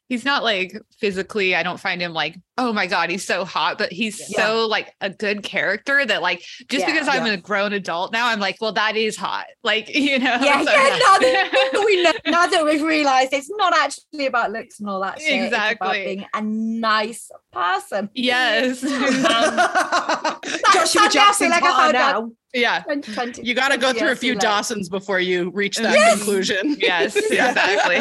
[0.10, 3.78] He's not like physically, I don't find him like, oh my God, he's so hot,
[3.78, 4.38] but he's Yeah.
[4.46, 6.40] so like a good character that like
[6.70, 6.92] just Yeah.
[6.94, 7.34] because I'm Yeah.
[7.34, 9.46] a grown adult now, I'm like, well, that is hot.
[9.64, 11.00] Like, you know, Yeah, so- yeah.
[11.00, 15.02] Now that we know, now that we've realised it's not actually about looks and all
[15.02, 15.34] that shit.
[15.34, 16.06] It's about Exactly.
[16.06, 18.10] being a nice person.
[18.14, 18.84] Yes.
[19.36, 20.40] Um,
[20.74, 22.32] Joshua sadly, I feel Jackson's like I hotter found out- now.
[22.54, 22.80] yeah.
[22.84, 24.42] 2020 You got to go through a few too late.
[24.42, 26.16] Dawsons before you reach that Yes.
[26.18, 26.76] conclusion.
[26.80, 27.96] Yes, exactly.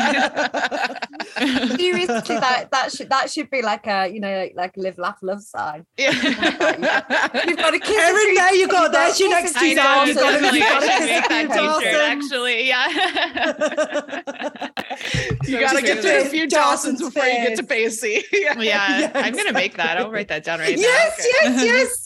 [1.76, 5.18] Seriously, that that should that should be like a you know like, like live laugh
[5.22, 5.86] love sign.
[5.98, 6.10] yeah.
[6.12, 7.96] You've got to kiss.
[7.96, 8.48] Erin, a there you go.
[8.54, 9.96] you've got There's your next tree I design.
[9.96, 12.68] know, You've got to- you've got to kiss make that t-shirt, actually.
[12.68, 12.88] Yeah.
[15.44, 18.00] you got to get through a few Dawsons Dawson's before you get to face.
[18.00, 18.24] Pacey.
[18.32, 19.10] yeah.
[19.14, 19.98] I'm gonna make that.
[19.98, 20.82] I'll write that down right now.
[20.82, 21.64] Yes, yes, yes.
[21.64, 22.03] now.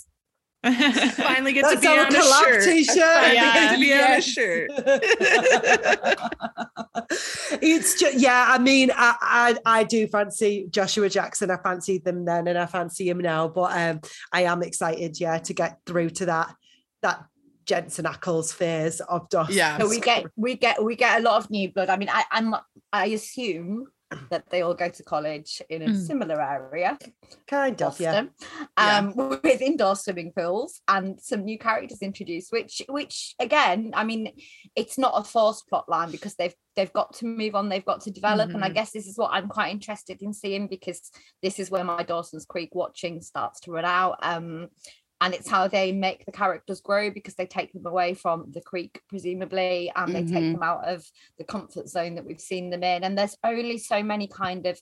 [0.64, 2.64] Finally get That's to be our on a collab shirt.
[2.64, 2.96] t-shirt.
[2.96, 3.54] Finally Yeah.
[3.54, 4.70] get to be on a shirt.
[7.62, 8.46] it's just yeah.
[8.48, 11.50] I mean, I, I I do fancy Joshua Jackson.
[11.50, 13.48] I fancied them then, and I fancy him now.
[13.48, 14.00] But um,
[14.32, 16.54] I am excited, yeah, to get through to that
[17.02, 17.24] that
[17.64, 19.54] Jensen Ackles phase of Dawson.
[19.54, 19.78] Yeah.
[19.78, 21.88] So we get we get we get a lot of new blood.
[21.88, 22.54] I mean, I I'm
[22.92, 23.86] I assume
[24.30, 26.06] that they all go to college in a Mm.
[26.06, 26.98] similar area,
[27.46, 28.22] kind of, yeah.
[28.22, 28.30] Boston,
[28.76, 32.50] um, with indoor swimming pools and some new characters introduced.
[32.52, 34.32] Which which again, I mean,
[34.74, 38.00] it's not a forced plot line because they've they've got to move on, they've got
[38.02, 38.74] to develop, and I Mhm.
[38.74, 41.10] guess this is what I'm quite interested in seeing because
[41.42, 44.18] this is where my Dawson's Creek watching starts to run out.
[44.22, 44.68] Um,
[45.20, 48.60] and it's how they make the characters grow because they take them away from the
[48.60, 50.52] creek presumably and they take Mhm.
[50.52, 51.04] them out of
[51.38, 54.80] the comfort zone that we've seen them in and there's only so many kind of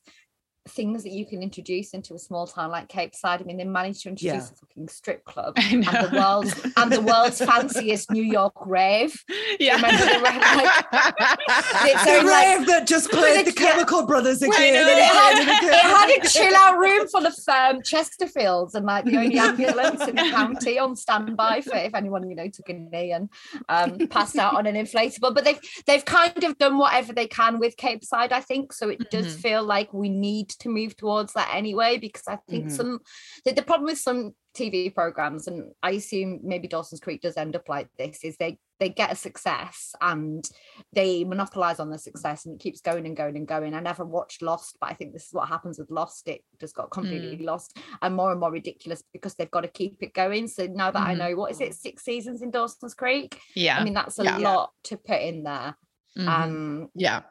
[0.69, 3.41] things that you can introduce into a small town like Capeside.
[3.41, 4.41] I mean, they managed to introduce Yeah.
[4.53, 9.15] a fucking strip club and the world's and the world's fanciest New York rave.
[9.61, 9.77] Yeah.
[9.77, 11.39] Remember the rave, like,
[11.85, 14.55] it's The only like- rave that just played the Chemical Brothers again.
[14.59, 19.17] it had, it had a chill out room full of um, Chesterfields and like the
[19.17, 23.13] only ambulance in the county on standby for if anyone you know took a knee
[23.13, 23.29] and
[23.69, 25.35] um, passed out on an inflatable.
[25.35, 28.73] But they've they've kind of done whatever they can with Capeside, I think.
[28.73, 29.41] So it does Mhm.
[29.41, 32.73] feel like we need to move towards that anyway because I think Mhm.
[32.73, 33.01] some
[33.45, 37.55] the, the problem with some TV programs and I assume maybe Dawson's Creek does end
[37.57, 40.47] up like this is they they get a success and
[40.93, 43.73] they monopolize on the success and it keeps going and going and going.
[43.73, 46.29] I never watched Lost, but I think this is what happens with Lost.
[46.29, 50.03] It just got completely lost and more and more ridiculous because they've got to keep
[50.03, 50.47] it going.
[50.49, 51.19] So now that I Mhm.
[51.19, 53.41] know what is it, six seasons in Dawson's Creek?
[53.55, 53.79] Yeah.
[53.79, 54.37] I mean, that's a Yeah.
[54.39, 55.77] lot to put in there.
[56.19, 56.29] Mhm.
[56.29, 57.23] Um, yeah.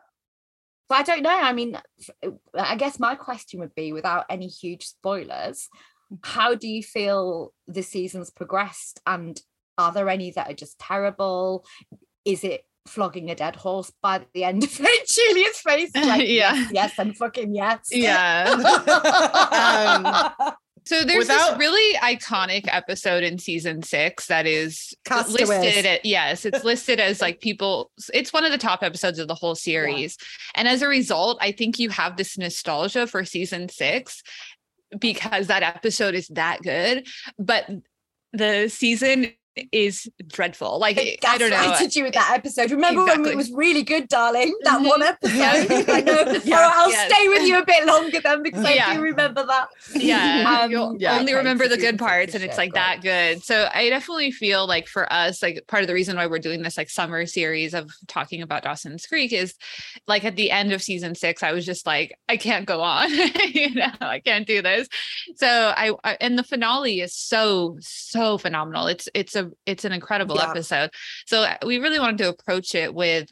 [0.90, 1.30] But I don't know.
[1.30, 1.80] I mean,
[2.54, 5.68] I guess my question would be without any huge spoilers,
[6.24, 9.02] how do you feel the season's progressed?
[9.06, 9.40] And
[9.78, 11.66] are there any that are just terrible?
[12.24, 15.08] Is it flogging a dead horse by the end of it?
[15.08, 16.54] Julia's face, like, Yeah.
[16.54, 17.80] yes, yes, and fucking yes.
[17.92, 18.56] yeah.
[20.46, 20.54] Um,
[20.86, 24.94] So there's Without- this really iconic episode in season six that is
[25.30, 27.92] listed at yes, it's listed as like people.
[28.14, 30.18] It's one of the top episodes of the whole series,
[30.54, 34.22] and as a result, I think you have this nostalgia for season six
[35.00, 37.08] because that episode is that good.
[37.40, 37.68] But
[38.34, 39.34] the season
[39.72, 40.80] is dreadful.
[40.80, 41.56] Like It I don't know.
[41.58, 42.72] gaslighted you with that episode.
[42.72, 44.53] Remember when it was really good, darling?
[44.64, 44.88] That Mhm.
[44.88, 45.36] one episode.
[45.36, 45.84] Yeah.
[45.88, 46.39] I know.
[46.43, 46.58] Yeah.
[46.58, 47.12] All right, I'll Yes.
[47.14, 49.68] stay with you a bit longer then because I do remember that.
[49.95, 51.14] Yeah, Um, you'll yeah.
[51.18, 53.43] only okay, remember the good parts, and it's shit, like that good.
[53.43, 56.62] So I definitely feel like for us, like part of the reason why we're doing
[56.62, 59.56] this like summer series of talking about Dawson's Creek is
[60.08, 63.10] like at the end of season six, I was just like, I can't go on,
[63.53, 64.88] you know, I can't do this.
[65.36, 68.88] So I, I and the finale is so so phenomenal.
[68.88, 70.50] It's it's a it's an incredible Yeah.
[70.52, 70.91] episode.
[71.26, 73.30] So uh, we really wanted to approach it with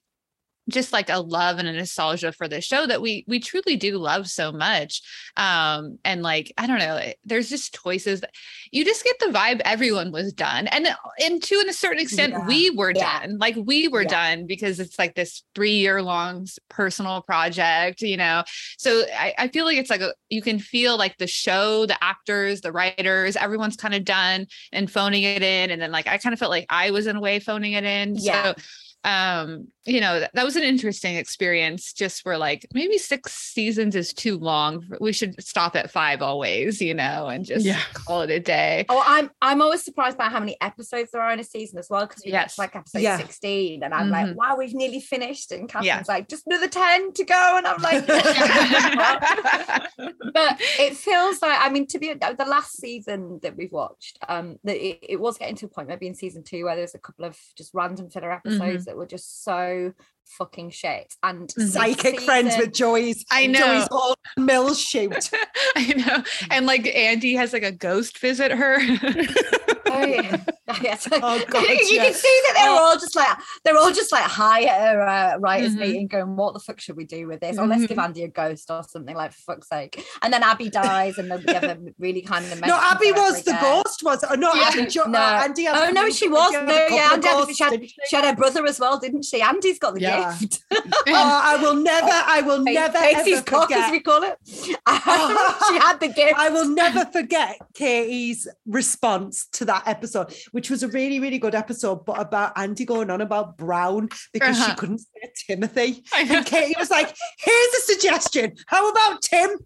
[0.69, 3.97] just like a love and a nostalgia for the show that we we truly do
[3.97, 5.01] love so much
[5.35, 8.31] um and like i don't know it- there's just choices that
[8.71, 10.87] you just get the vibe everyone was done and
[11.23, 12.47] and to a certain extent Yeah.
[12.47, 13.19] we were Yeah.
[13.21, 14.07] done like we were Yeah.
[14.35, 18.43] done because it's like this three year long personal project you know
[18.77, 22.01] so I, I feel like it's like a, you can feel like the show the
[22.01, 26.17] actors the writers everyone's kind of done and phoning it in and then like i
[26.17, 28.53] kind of felt like i was in a way phoning it in Yeah.
[28.53, 28.61] so
[29.05, 33.95] um you know that, that was an interesting experience just for like maybe six seasons
[33.97, 37.79] is too long we should stop at five always you know and just Yeah.
[37.93, 41.33] call it a day Oh, I'm I'm always surprised by how many episodes there are
[41.33, 42.05] in a season as well.
[42.07, 42.43] Because we Yes.
[42.43, 43.17] get to like episode Yeah.
[43.17, 44.11] 16, and I'm Mhm.
[44.11, 45.51] like, wow, we've nearly finished.
[45.51, 46.03] And Catherine's Yeah.
[46.07, 47.55] like, just another 10 to go.
[47.57, 48.05] And I'm like,
[50.33, 54.57] but it feels like I mean to be the last season that we've watched um
[54.63, 56.99] that it, it was getting to a point maybe in season two where there's a
[56.99, 59.91] couple of just random filler episodes that were just so
[60.25, 63.25] fucking shit and this Psychic friends with Joey's.
[63.31, 63.59] I know.
[63.59, 65.31] Joey's old mill shoot.
[65.75, 68.77] i know and like andy has like a ghost visit her
[69.87, 70.37] oh, yeah.
[70.81, 71.07] Yes.
[71.11, 71.19] Oh
[71.49, 71.61] god.
[71.67, 72.77] you can see that they're Oh.
[72.85, 75.79] all just like they're all just like high at a uh, writers Mhm.
[75.79, 78.27] meeting going what the fuck should we do with this or let's give Andy a
[78.29, 82.21] ghost or something like for fuck's sake and then Abby dies and nobody ever really
[82.21, 83.61] kind of No, Abby was the again.
[83.83, 84.29] ghost, was it?
[84.31, 84.69] Oh, no, Yeah.
[84.69, 85.19] Abby, jo- No.
[85.19, 85.67] uh, Andy.
[85.67, 86.53] Oh no, she was.
[86.53, 87.95] No, yeah, Andy ghosts, she, had, she?
[88.07, 89.41] she had her brother as well, didn't she?
[89.41, 90.35] Andy's got the Yeah.
[90.39, 90.63] gift.
[90.71, 94.37] Oh, I will never, I will never Casey's ever cock, as we call it.
[94.47, 96.35] she had the gift.
[96.37, 101.55] I will never forget Katie's response to that episode, which was a really, really good
[101.55, 104.75] episode, but about Andy going on about Brown because she Uh-huh.
[104.75, 106.03] couldn't say Timothy.
[106.15, 108.55] And Katie was like, here's a suggestion.
[108.67, 109.57] How about Tim?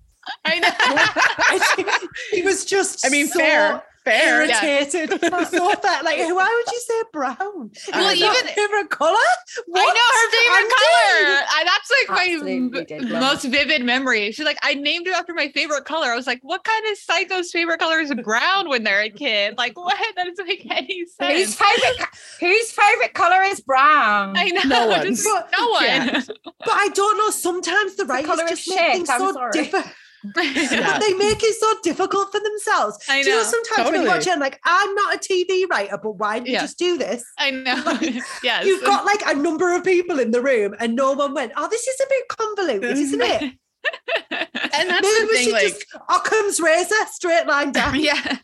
[0.46, 1.58] I know.
[1.76, 4.46] She, she was just I mean, so fair, fair.
[4.46, 4.64] Yeah.
[4.66, 5.10] irritated.
[5.22, 6.04] so fat.
[6.04, 7.38] Like, why would you say brown?
[7.94, 9.18] Well, It's even- favorite color.
[9.76, 11.46] I know her favorite color.
[11.50, 12.60] I, that's like Absolutely
[13.10, 14.32] my m- most vivid memory.
[14.32, 16.08] She's like, I named it after my favorite color.
[16.08, 19.56] I was like, what kind of psycho's favorite color is brown when they're a kid?
[19.58, 19.98] Like, what?
[20.16, 22.08] That doesn't make any Whose favorite?
[22.40, 24.36] Whose favorite color is brown?
[24.38, 24.62] I know.
[24.64, 25.44] No just- one's.
[25.58, 25.84] no one.
[25.84, 26.22] Yeah.
[26.44, 27.30] But I don't know.
[27.30, 29.52] Sometimes the writers colour of just make shit, things I'm so sorry.
[29.54, 29.88] different.
[30.36, 31.00] Yeah.
[31.00, 32.98] They make it so difficult for themselves.
[33.10, 33.48] I Do you know know.
[33.50, 36.48] sometimes when you watch it, I'm like, I'm not a TV writer, but why did
[36.50, 37.24] you just do this?
[37.38, 37.98] I know.
[38.44, 38.66] yes.
[38.66, 41.68] You've got like a number of people in the room, and no one went, "Oh,
[41.70, 43.54] this is a bit convoluted, isn't it?"
[44.74, 48.00] And that's Maybe the we thing, should like just Occam's razor, straight line down.
[48.00, 48.38] yeah.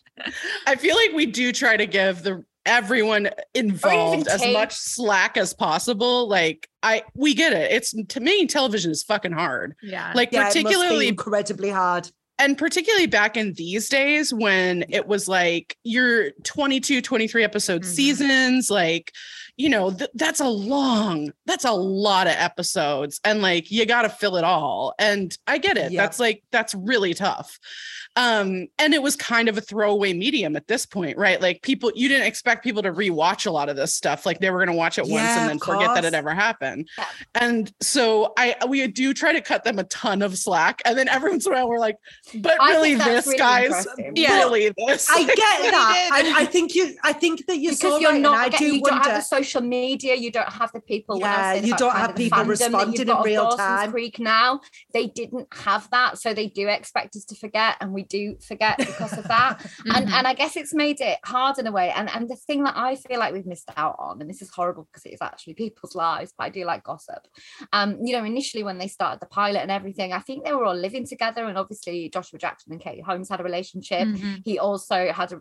[0.66, 5.36] I feel like we do try to give the everyone involved as take- much slack
[5.36, 6.28] as possible.
[6.28, 7.72] Like I we get it.
[7.72, 9.74] It's to me, television is fucking hard.
[9.82, 10.12] Yeah.
[10.14, 12.10] Like Yeah, it must be particularly incredibly hard.
[12.38, 17.86] and particularly back in these days when it was like your 22 23 episode Mhm.
[17.86, 19.12] seasons like
[19.56, 24.02] you know th- that's a long that's a lot of episodes and like you got
[24.02, 26.02] to fill it all and i get it Yeah.
[26.02, 27.60] that's like that's really tough
[28.16, 31.90] um and it was kind of a throwaway medium at this point right like people
[31.94, 34.68] you didn't expect people to rewatch a lot of this stuff like they were going
[34.68, 37.06] to watch it once and then forget that it ever happened Yeah.
[37.34, 41.08] and so i we do try to cut them a ton of slack and then
[41.08, 41.96] every once in a while we're like
[42.36, 43.86] but really this really guys.
[44.14, 44.38] Yeah.
[44.38, 46.10] really this I get that.
[46.12, 46.96] I, I think you.
[47.02, 48.92] I think that you're because so you're right, not and I getting, do you don't
[48.92, 49.08] wonder.
[49.10, 52.38] have the social media you don't have the people Yeah, you don't have the people
[52.38, 53.90] fandom that responding you've in got of real Dawson's time.
[53.90, 54.60] Creek now
[54.92, 58.78] they didn't have that so they do expect us to forget and we do forget
[58.78, 59.64] because of that.
[59.94, 60.12] And Mhm.
[60.12, 61.90] and I guess it's made it hard in a way.
[61.90, 64.50] And and the thing that I feel like we've missed out on and this is
[64.50, 67.26] horrible because it is actually people's lives but I do like gossip.
[67.72, 70.64] Um you know initially when they started the pilot and everything I think they were
[70.64, 71.44] all living together.
[71.46, 74.08] And obviously Joshua Jackson and Katie Holmes had a relationship.
[74.08, 74.42] Mhm.
[74.44, 75.40] he also had a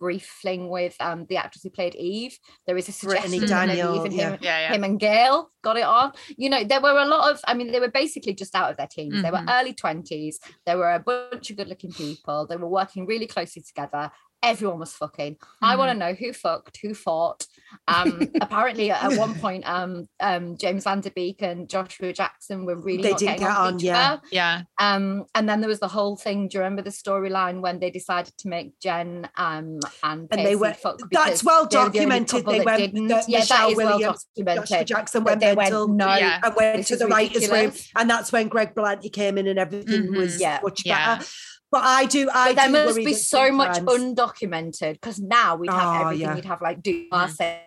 [0.00, 2.36] brief fling with um the actress who played Eve.
[2.66, 4.30] There is a Brittany suggestion that maybe Daniel, even yeah.
[4.30, 4.60] him, Yeah.
[4.60, 4.74] Yeah.
[4.74, 6.12] him and Gail got it on.
[6.36, 8.76] You know, there were a lot of, I mean, they were basically just out of
[8.78, 9.22] their teens.
[9.22, 9.60] They were Mhm.
[9.60, 10.38] early 20s.
[10.66, 12.46] There were a bunch of good looking people.
[12.46, 14.10] They were working really closely together.
[14.42, 15.36] Everyone was fucking.
[15.60, 15.98] I want to Mm-hmm.
[15.98, 17.46] know who fucked, who fought.
[17.86, 22.76] Um, apparently, at one point, um, um, James Van Der Beek and Joshua Jackson were
[22.80, 24.12] really They not didn't getting get on, on, with each yeah.
[24.12, 24.22] other.
[24.32, 24.62] Yeah.
[24.78, 26.48] Um, and then there was the whole thing.
[26.48, 30.56] Do you remember the storyline when they decided to make Jen um and And they
[30.56, 32.46] were- fuck that's because well they were the documented.
[32.46, 33.08] They that went- didn't.
[33.08, 34.84] that yeah, Michelle that is well Williams, Joshua.
[34.84, 36.40] Jackson went they mental went, no, Yeah.
[36.42, 39.46] and went this to is the writers' room, and that's when Greg Berlanti came in,
[39.46, 40.16] and everything Mhm.
[40.16, 40.60] was Yeah.
[40.62, 41.18] much Yeah.
[41.18, 41.28] better.
[41.72, 45.70] But I do, I but there do must be so much undocumented because now we'd
[45.70, 46.26] have Oh, everything.
[46.26, 46.36] yeah.
[46.36, 47.60] You'd have like DeuxMoi Mhm.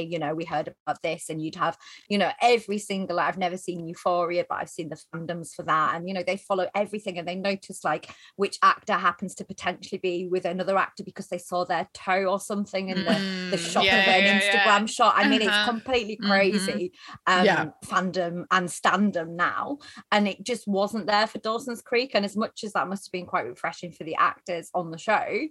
[0.00, 1.76] You know, we heard about this, and you'd have,
[2.08, 3.20] you know, every single.
[3.20, 6.36] I've never seen Euphoria, but I've seen the fandoms for that, and you know, they
[6.36, 11.04] follow everything, and they notice like which actor happens to potentially be with another actor
[11.04, 14.24] because they saw their toe or something in the the Mm, shot yeah, of an
[14.24, 14.86] yeah, Instagram yeah.
[14.86, 15.14] shot.
[15.16, 15.48] I mean, Uh-huh.
[15.48, 16.26] it's completely Mhm.
[16.26, 16.92] crazy.
[17.26, 17.70] Um, Yeah.
[17.84, 19.78] fandom and standom now,
[20.10, 22.12] and it just wasn't there for Dawson's Creek.
[22.14, 24.98] And as much as that must have been quite refreshing for the actors on the
[24.98, 25.48] show,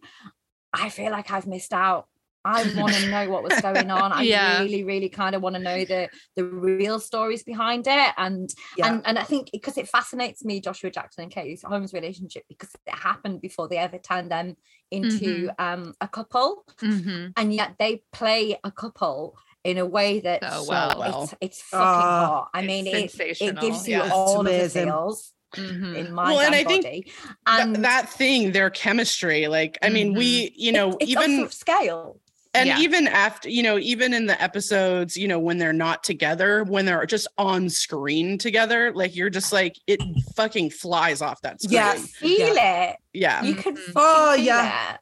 [0.73, 2.07] I feel like I've missed out.
[2.43, 4.11] I want to know what was going on.
[4.11, 4.61] I Yeah.
[4.61, 8.13] really, really kind of want to know the the real stories behind it.
[8.17, 8.87] And Yeah.
[8.87, 12.69] and and I think because it fascinates me, Joshua Jackson and Katie Holmes' relationship, because
[12.85, 14.55] it happened before they ever turned them
[14.89, 15.63] into Mm-hmm.
[15.65, 17.33] um a couple Mhm.
[17.37, 20.95] and yet they play a couple in a way that So So well.
[20.97, 21.23] well.
[21.23, 22.49] it's, it's fucking Ah, hot.
[22.53, 24.09] I mean, it, it gives you yeah.
[24.11, 24.85] All the amazing.
[24.87, 25.95] feels Mhm.
[25.95, 27.01] in my Well, and damn I think body.
[27.03, 27.13] Th-
[27.45, 31.53] And that thing, their chemistry, like, I mean, we, you know, it's even off of
[31.53, 32.19] scale.
[32.53, 32.79] And Yeah.
[32.79, 36.85] even after you know even in the episodes you know when they're not together when
[36.85, 39.99] they're just on screen together like you're just like it
[40.35, 41.93] fucking flies off that screen Yeah.
[41.95, 42.95] Feel it.
[43.13, 43.93] yeah You can Mhm.
[43.95, 44.93] Oh, yeah.
[44.95, 44.99] it.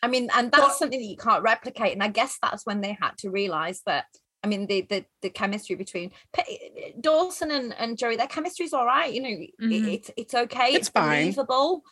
[0.00, 1.92] I mean, and that's But- something that you can't replicate.
[1.92, 4.04] And I guess that's when they had to realize that.
[4.44, 6.44] I mean, the the the chemistry between Pa-
[7.00, 9.12] Dawson and, and Joey, their chemistry is all right.
[9.12, 9.92] You know, it- Mhm.
[9.94, 10.68] it's it's okay.
[10.74, 11.22] It's fine.
[11.22, 11.82] believable,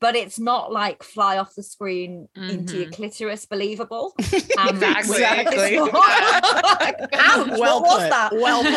[0.00, 2.92] but it's not like fly off the screen into your Mhm.
[2.94, 4.12] clitoris believable.
[4.18, 4.58] Exactly.
[5.16, 8.32] exactly It's not- Ouch, well what was put that?
[8.34, 8.76] well put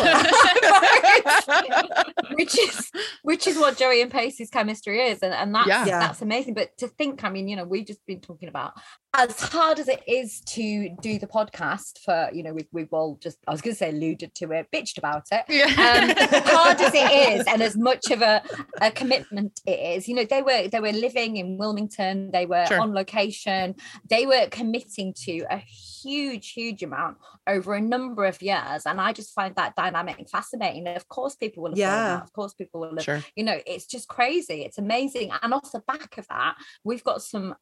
[2.38, 2.90] which is
[3.22, 5.86] which is what Joey and Pacey's chemistry is, and, and that's Yeah.
[5.86, 5.98] Yeah.
[6.00, 6.54] that's amazing.
[6.54, 8.72] But to think, I mean, you know, we've just been talking about
[9.14, 13.18] as hard as it is to do the podcast for, you know, we've we've all
[13.22, 15.44] just I was gonna say alluded to it, bitched about it.
[15.78, 18.42] Um, as hard as it is, and as much of a,
[18.80, 22.66] a commitment it is, you know, they were they were living in Wilmington, they were
[22.66, 22.80] Sure.
[22.80, 23.74] on location,
[24.08, 28.86] they were committing to a huge, huge amount over a number of years.
[28.86, 30.86] And I just find that dynamic fascinating.
[30.86, 32.14] And of course, people will have Yeah.
[32.16, 32.22] out.
[32.22, 34.64] Of course, people will have, sure you know, it's just crazy.
[34.64, 35.30] It's amazing.
[35.42, 37.54] And off the back of that, we've got some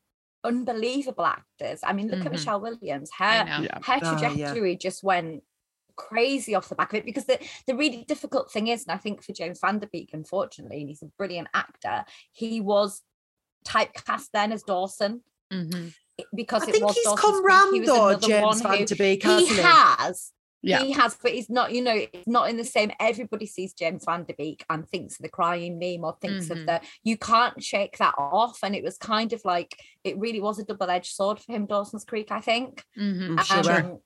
[0.45, 1.81] unbelievable actors.
[1.83, 2.33] I mean, look at Mhm.
[2.33, 3.11] Michelle Williams.
[3.19, 4.19] Her yeah her Oh, yeah.
[4.19, 5.43] trajectory just went
[5.97, 8.99] crazy off the back of it because the, the really difficult thing is, and I
[8.99, 13.03] think for James Van Der Beek, unfortunately, and he's a brilliant actor, he was
[13.67, 15.93] typecast then as Dawson Mhm.
[16.35, 18.45] because I it think was he's Dawson's come Creek, round he was though, another James
[18.45, 19.63] one Van who- Der Beek, he hasn't he?
[19.63, 23.47] has yeah he has but he's not you know it's not in the same everybody
[23.47, 26.51] sees james van der beek and thinks of the crying meme or thinks Mhm.
[26.51, 30.41] of the you can't shake that off and it was kind of like it really
[30.41, 33.37] was a double-edged sword for him dawson's creek i think Mhm.
[33.39, 34.01] I'm sure.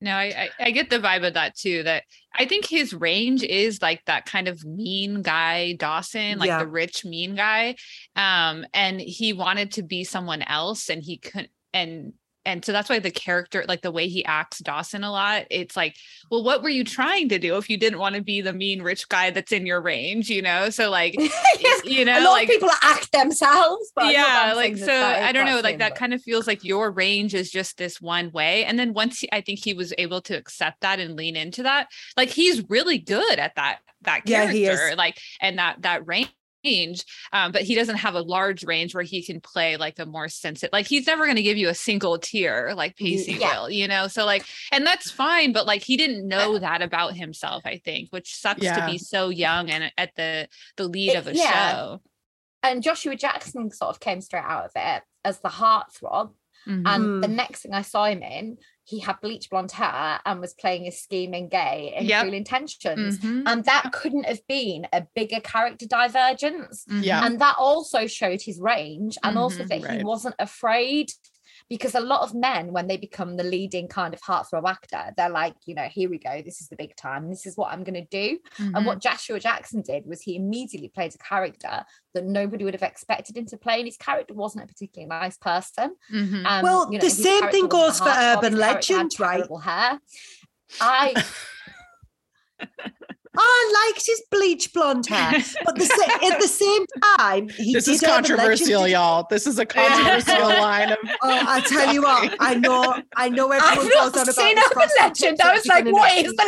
[0.00, 1.82] No, I, I I get the vibe of that too.
[1.82, 6.60] That I think his range is like that kind of mean guy Dawson, like Yeah.
[6.60, 7.74] the rich mean guy.
[8.14, 11.50] Um, and he wanted to be someone else, and he couldn't.
[11.74, 12.12] And
[12.48, 15.76] and so that's why the character, like the way he acts Dawson a lot, it's
[15.76, 15.96] like,
[16.30, 18.82] well, what were you trying to do if you didn't want to be the mean
[18.82, 20.70] rich guy that's in your range, you know?
[20.70, 21.14] So like,
[21.60, 24.92] yes, you a know, lot like of people act themselves but yeah like that so
[25.26, 27.76] i don't know like him, that but- kind of feels like your range is just
[27.78, 30.98] this one way and then once he, i think he was able to accept that
[31.00, 34.96] and lean into that like he's really good at that that Yeah, character is.
[34.96, 36.30] like and that that range
[37.32, 40.28] um but he doesn't have a large range where he can play like a more
[40.28, 43.60] sensitive like he's never going to give you a single tear like pacey Yeah.
[43.60, 47.14] will you know so like and that's fine but like he didn't know that about
[47.14, 51.16] himself i think which sucks to be so young and at the the lead It-
[51.16, 51.72] of a yeah.
[51.74, 52.02] show
[52.62, 56.32] and joshua jackson sort of came straight out of it as the heartthrob
[56.66, 56.82] Mhm.
[56.86, 57.34] And the Mm.
[57.42, 58.58] next thing I saw him in,
[58.88, 62.22] he had bleach blonde hair and was playing a scheming gay in Yep.
[62.22, 63.18] Cruel Intentions.
[63.18, 63.42] Mhm.
[63.44, 66.86] And that couldn't have been a bigger character divergence.
[66.88, 67.22] Yeah.
[67.26, 69.68] And that also showed his range and also Mhm.
[69.82, 71.12] that he wasn't afraid.
[71.68, 75.28] Because a lot of men, when they become the leading kind of heartthrob actor, they're
[75.28, 76.40] like, you know, here we go.
[76.42, 77.28] This is the big time.
[77.28, 78.38] This is what I'm going to do.
[78.58, 78.72] Mhm.
[78.74, 82.82] And what Joshua Jackson did was he immediately played a character that nobody would have
[82.82, 83.76] expected him to play.
[83.80, 85.94] And his character wasn't a particularly nice person.
[86.10, 86.46] Mhm.
[86.46, 89.44] Um, Well, you know, the same thing goes for Urban his Legend, right?
[89.62, 90.00] Hair.
[90.80, 91.24] I
[93.40, 95.32] I liked his bleach blonde hair,
[95.64, 96.84] but the sa- at the same
[97.16, 98.92] time, he this did is controversial, Legend.
[98.92, 99.26] y'all.
[99.30, 103.50] This is a controversial line of Oh, I tell you what, I know, I know
[103.50, 105.40] everyone goes on not about seen this Urban Legend.
[105.42, 106.44] I was like, and what it's is the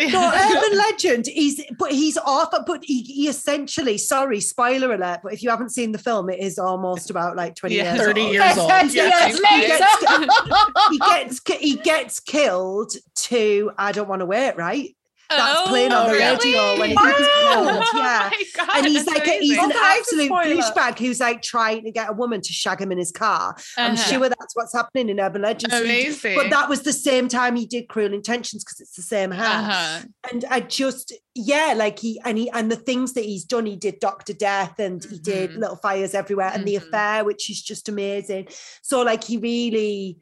[0.00, 0.12] legend?
[0.12, 1.26] No, urban legend.
[1.26, 2.52] He's but he's off.
[2.66, 5.20] But he, he essentially, sorry, spoiler alert.
[5.22, 7.94] But if you haven't seen the film, it is almost about like twenty Yeah.
[7.94, 8.32] years, 30 old.
[8.32, 8.70] years old.
[8.70, 9.26] 30 Yeah.
[9.26, 9.78] years He later.
[9.78, 14.94] gets, he gets he gets killed to I don't want to wait right.
[15.30, 17.04] That's playing on the radio when he Wow.
[17.04, 17.68] gets killed.
[17.68, 18.30] Oh Yeah.
[18.56, 20.30] God, And he's like a, he's an Oh, that is a absolute
[20.64, 23.56] douchebag who's like trying to get a woman to shag him in his car.
[23.76, 24.02] I'm Uh-huh.
[24.10, 25.74] sure that's what's happening in Urban Legends.
[25.74, 26.36] Amazing.
[26.36, 29.64] But that was the same time he did Cruel Intentions because it's the same house
[29.68, 30.06] uh-huh.
[30.32, 33.74] and I just yeah, like he and he and the things that he's done, he
[33.76, 35.58] did Doctor Death and he did Mhm.
[35.58, 36.86] Little Fires Everywhere and The Mhm.
[36.86, 38.48] Affair, which is just amazing.
[38.82, 40.18] So like he really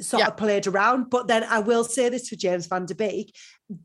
[0.00, 0.28] sort Yeah.
[0.28, 1.10] of played around.
[1.10, 3.34] But then I will say this for James Van Der Beek.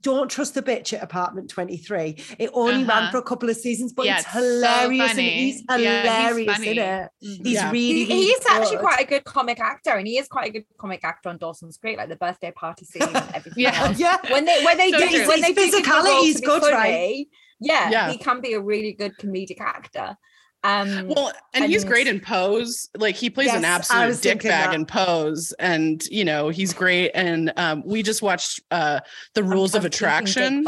[0.02, 2.18] Don't trust the bitch at apartment 23.
[2.40, 3.12] It only ran Uh-huh.
[3.12, 5.02] for a couple of seasons, but Yeah, it's it's so hilarious.
[5.02, 5.30] and funny.
[5.30, 7.10] he's Yeah, he's hilarious in it.
[7.24, 7.46] Mhm.
[7.46, 7.72] He's Yeah.
[7.72, 10.48] really, He, really he is actually quite a good comic actor, and he is quite
[10.50, 13.82] a good comic actor on Dawson's Creek, like the birthday party scene and everything Yeah.
[13.88, 13.98] else.
[13.98, 14.18] Yeah.
[14.30, 15.28] When they when they So do true.
[15.28, 17.28] when they His do give the role physicality is good, funny, right?
[17.62, 18.12] Yeah, Yeah.
[18.12, 20.18] he can be a really good comedic actor.
[20.64, 22.90] Um, Well, and he's great in Pose.
[22.98, 24.74] Like he plays an Yes, I absolute was dick bag that.
[24.76, 27.12] in Pose, and you know he's great.
[27.14, 29.00] And um, we just watched uh,
[29.34, 30.66] the I'm- Rules I'm of Attraction.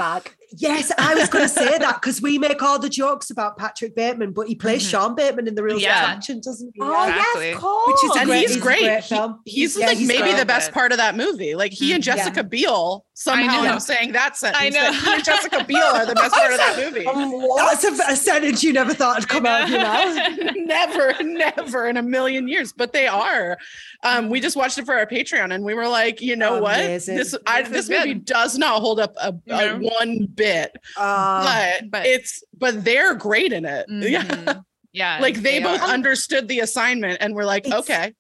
[0.58, 3.96] Yes, I was going to say that because we make all the jokes about Patrick
[3.96, 4.90] Bateman, but he plays Mhm.
[4.90, 6.02] Sean Bateman in the real Yeah.
[6.02, 6.82] attraction, doesn't he?
[6.82, 7.46] Oh Exactly.
[7.50, 7.88] yes, of course.
[8.02, 8.80] Which is a And great- he's he's a great.
[8.82, 9.40] great He- film.
[9.46, 10.74] he's Yeah, like he's maybe the best Good.
[10.74, 11.54] part of that movie.
[11.54, 12.04] Like he and.
[12.04, 12.16] Yeah.
[12.16, 13.70] Jessica Biel somehow know.
[13.74, 14.64] I'm saying that sentence.
[14.64, 15.00] I that know.
[15.00, 17.06] he and Jessica Biel are the best part of that movie.
[17.06, 17.82] Um, what?
[17.82, 20.56] That's a, a sentence you never thought would come out of your mouth.
[20.56, 23.58] never, never in a million years, but they are.
[24.04, 27.16] Um, we just watched it for our Patreon, and we were like, you know Amazing.
[27.16, 27.20] what?
[27.24, 28.26] This I, This this movie good.
[28.26, 29.80] does not hold up a, a No.
[29.80, 31.44] one bit, Uh,
[31.82, 33.86] but, but- it's but they're great in it.
[33.90, 34.64] Yeah, Mhm.
[34.92, 35.20] Yeah.
[35.22, 35.90] like they, both are.
[35.90, 38.14] understood the assignment, and we're like, It's- okay,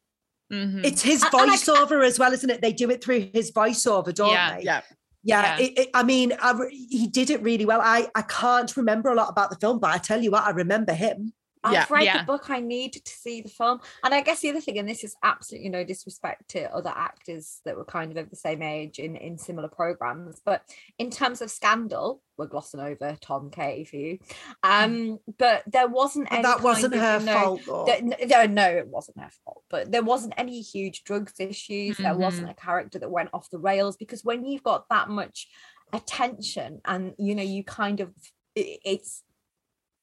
[0.52, 0.84] Mhm.
[0.86, 2.62] it's his and I- voiceover as well, isn't it?
[2.62, 4.56] They do it through his voiceover, don't Yeah.
[4.58, 4.64] they?
[4.64, 4.82] yeah,
[5.24, 5.66] Yeah, Yeah.
[5.66, 7.82] It, it- I mean, I, he did it really well.
[7.82, 10.52] I, I can't remember a lot about the film, but I tell you what, I
[10.52, 11.34] remember him.
[11.64, 11.86] I've Yeah.
[11.90, 12.18] read Yeah.
[12.20, 12.50] the book.
[12.50, 13.82] I need to see the film.
[14.04, 17.62] And I guess the other thing, and this is absolutely no disrespect to other actors
[17.66, 20.64] that were kind of of the same age in, in similar programs, but
[20.98, 24.20] in terms of scandal, we're glossing over Tom K for you.
[24.64, 27.86] Um, but there wasn't any That wasn't of, her you know, fault, though.
[27.86, 29.64] that- no, no, it wasn't her fault.
[29.70, 31.98] But there wasn't any huge drugs issues.
[31.98, 32.22] There Mm-hmm.
[32.22, 35.50] wasn't a character that went off the rails because when you've got that much
[35.92, 38.14] attention and you know you kind of
[38.56, 39.24] it- it's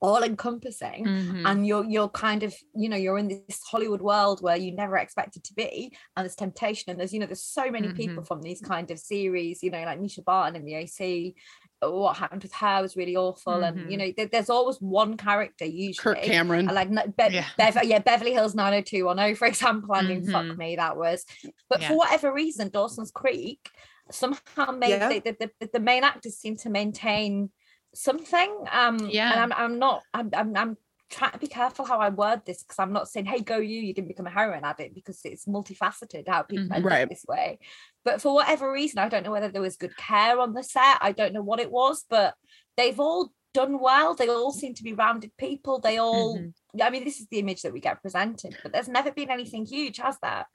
[0.00, 1.42] all encompassing Mhm.
[1.46, 4.98] and you're you're kind of you know you're in this hollywood world where you never
[4.98, 8.42] expected to be and there's temptation and there's you know there's so many people from
[8.42, 12.52] these kind of series you know like mischa barton in the oc what happened with
[12.54, 13.98] her was really awful and you Mhm.
[13.98, 16.66] know there- there's always one character usually Kirk Cameron.
[16.66, 17.46] Like Be- Yeah.
[17.56, 19.94] Bev- yeah, Beverly Hills 90210, for example.
[19.94, 20.56] I mean, fuck Mhm.
[20.58, 21.24] me, that was.
[21.68, 21.88] But Yeah.
[21.88, 23.70] for whatever reason, Dawson's Creek
[24.10, 25.08] somehow made Yeah.
[25.08, 27.50] the, the, the, the main actors seem to maintain
[27.96, 28.54] something.
[28.70, 29.30] Um, Yeah.
[29.32, 30.76] and I'm, I'm not, I'm, I'm, I'm
[31.10, 33.80] trying to be careful how I word this because I'm not saying, hey, go you,
[33.80, 36.74] you didn't become a heroin addict because it's multifaceted how people Mhm.
[36.76, 37.08] end up Right.
[37.08, 37.58] this way.
[38.04, 40.98] But for whatever reason, I don't know whether there was good care on the set.
[41.00, 42.34] I don't know what it was, but
[42.76, 44.14] they've all done well.
[44.14, 45.78] They all seem to be rounded people.
[45.80, 46.52] They all, Mhm.
[46.82, 49.64] I mean, this is the image that we get presented, but there's never been anything
[49.64, 50.46] huge, has there?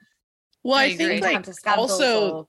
[0.62, 2.48] Well, I I, think like terms of scandals also or-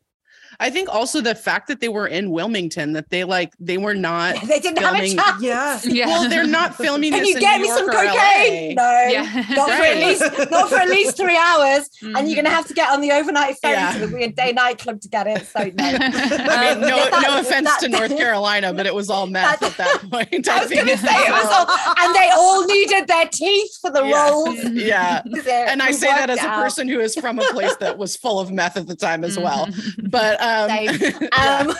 [0.59, 3.93] I think also the fact that they were in Wilmington, that they like they were
[3.95, 4.35] not.
[4.47, 5.41] they didn't have a filming- chance.
[5.41, 5.79] Yeah.
[5.93, 6.07] Yeah.
[6.07, 8.75] Well, they're not filming Can this you in get New me some York or cocaine?
[8.75, 8.83] LA.
[8.83, 9.45] No, Yeah.
[9.55, 11.89] not for at least not for at least three hours.
[12.01, 12.53] And you're gonna Mhm.
[12.53, 13.93] have to get on the overnight ferry Yeah.
[13.93, 15.45] to the weird day nightclub to get it.
[15.47, 15.65] So no.
[15.65, 19.09] I mean, Um, no, yeah, that- no offense that- to North Carolina, but it was
[19.09, 20.47] all meth That- at that point.
[20.47, 20.81] I was think.
[20.85, 21.67] gonna say it was all,
[22.05, 24.29] and they all needed their teeth for the Yeah.
[24.29, 24.57] rolls.
[24.73, 25.21] yeah.
[25.67, 28.15] And I say that worked as a person who is from a place that was
[28.15, 29.67] full of meth at the time as well.
[29.67, 30.09] Mhm.
[30.11, 31.75] But um, Um,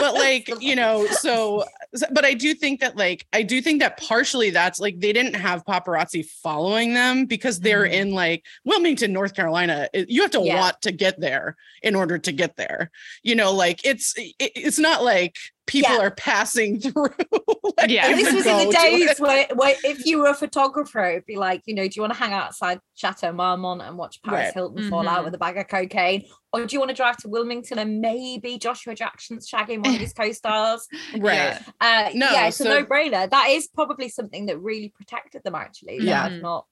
[0.00, 3.80] but like you know so so- but i do think that like i do think
[3.80, 7.92] that partially that's like they didn't have paparazzi following them because they're Mhm.
[7.92, 10.58] in like wilmington north carolina you have to Yeah.
[10.60, 12.90] want to get there in order to get there
[13.22, 15.36] you know like it's it, it's not like
[15.70, 16.02] people Yeah.
[16.06, 16.92] are passing through
[17.78, 18.14] like, Yeah.
[18.14, 21.62] this was in the days where, where if you were a photographer, it'd be like,
[21.66, 24.54] you know, do you want to hang outside Chateau Marmont and watch Paris Right.
[24.54, 25.24] Hilton fall out Mhm.
[25.26, 26.24] with a bag of cocaine?
[26.52, 30.00] Or do you want to drive to Wilmington and maybe Joshua Jackson's shagging one of
[30.00, 30.88] his co-stars?
[31.16, 31.62] right Yeah.
[31.80, 33.30] Uh, No, yeah, it's so- a no-brainer.
[33.30, 35.98] That is probably something that really protected them actually.
[36.00, 36.24] Yeah.
[36.24, 36.66] I've not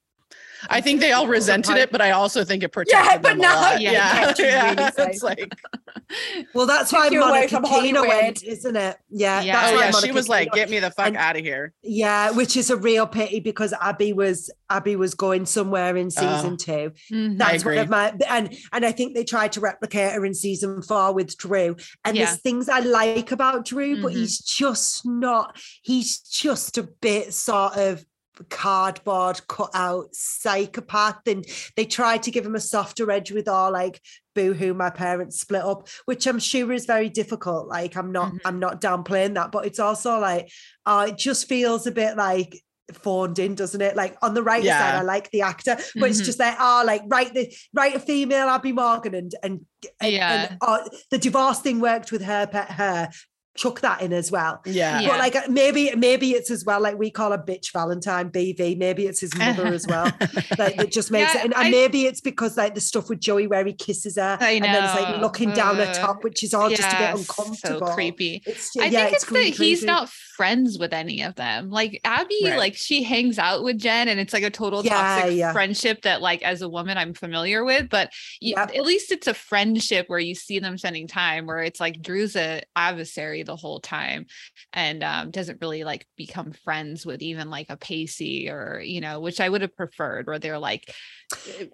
[0.71, 3.59] I think they all resented it, but I also think it protected but them now-
[3.59, 3.81] a lot.
[3.81, 4.91] Yeah, Yeah, yeah.
[4.99, 5.53] really it's like,
[6.55, 8.97] Well, that's why you away Monica from Keena went, isn't it?
[9.11, 9.43] Yeah.
[9.43, 9.53] Yeah.
[9.61, 11.43] That's oh why yeah, she Monica was like, "Get me the fuck and- out of
[11.43, 16.11] here." Yeah, which is a real pity because Abby was Abby was going somewhere in
[16.11, 16.57] season Oh.
[16.57, 16.93] two.
[17.13, 17.39] Mhm.
[17.39, 17.79] That's one agree.
[17.79, 21.37] of my and and I think they tried to replicate her in season four with
[21.37, 21.77] Drew.
[22.05, 22.27] And Yeah.
[22.27, 24.17] there's things I like about Drew, but Mhm.
[24.17, 25.59] he's just not.
[25.83, 28.05] He's just a bit sort of
[28.45, 31.45] cardboard cut out psychopath and
[31.77, 34.01] they tried to give him a softer edge with all like
[34.35, 38.39] boo-hoo my parents split up which i'm sure is very difficult like i'm not Mhm.
[38.45, 40.51] i'm not downplaying that but it's also like
[40.87, 42.61] uh it just feels a bit like
[42.95, 46.23] phoned in doesn't it like on the right side i like the actor but it's
[46.23, 46.25] Mhm.
[46.25, 49.67] just like oh like write the write a female abby morgan and and,
[50.01, 50.47] and, Yeah.
[50.51, 53.11] and oh, the divorce thing worked with her pet her
[53.59, 55.01] chuck that in as well Yeah.
[55.01, 55.09] Yeah.
[55.09, 58.79] but like uh, maybe maybe it's as well like we call a bitch Valentine BV.
[58.79, 60.11] Maybe it's his mother as well.
[60.59, 63.09] Like that just makes Yeah, it, and, and I- maybe it's because like the stuff
[63.11, 66.25] with Joey where he kisses her I and then it's like looking down her top,
[66.25, 67.87] which is all just a bit uncomfortable.
[67.89, 68.43] So creepy.
[68.47, 71.69] It's I yeah, think it's, really that he's not friends with any of them.
[71.69, 72.57] Like Abby, Right.
[72.57, 75.53] like she hangs out with Jen, and it's like a total Yeah, toxic yeah.
[75.53, 77.89] friendship that, like, as a woman, I'm familiar with.
[77.91, 78.71] But you, Yep.
[78.77, 81.47] at least it's a friendship where you see them spending time.
[81.47, 84.27] Where it's like Drew's a adversary the whole time,
[84.73, 89.19] and um, doesn't really like become friends with even like a Pacey or you know,
[89.21, 90.29] which I would have preferred.
[90.29, 90.95] Where they're like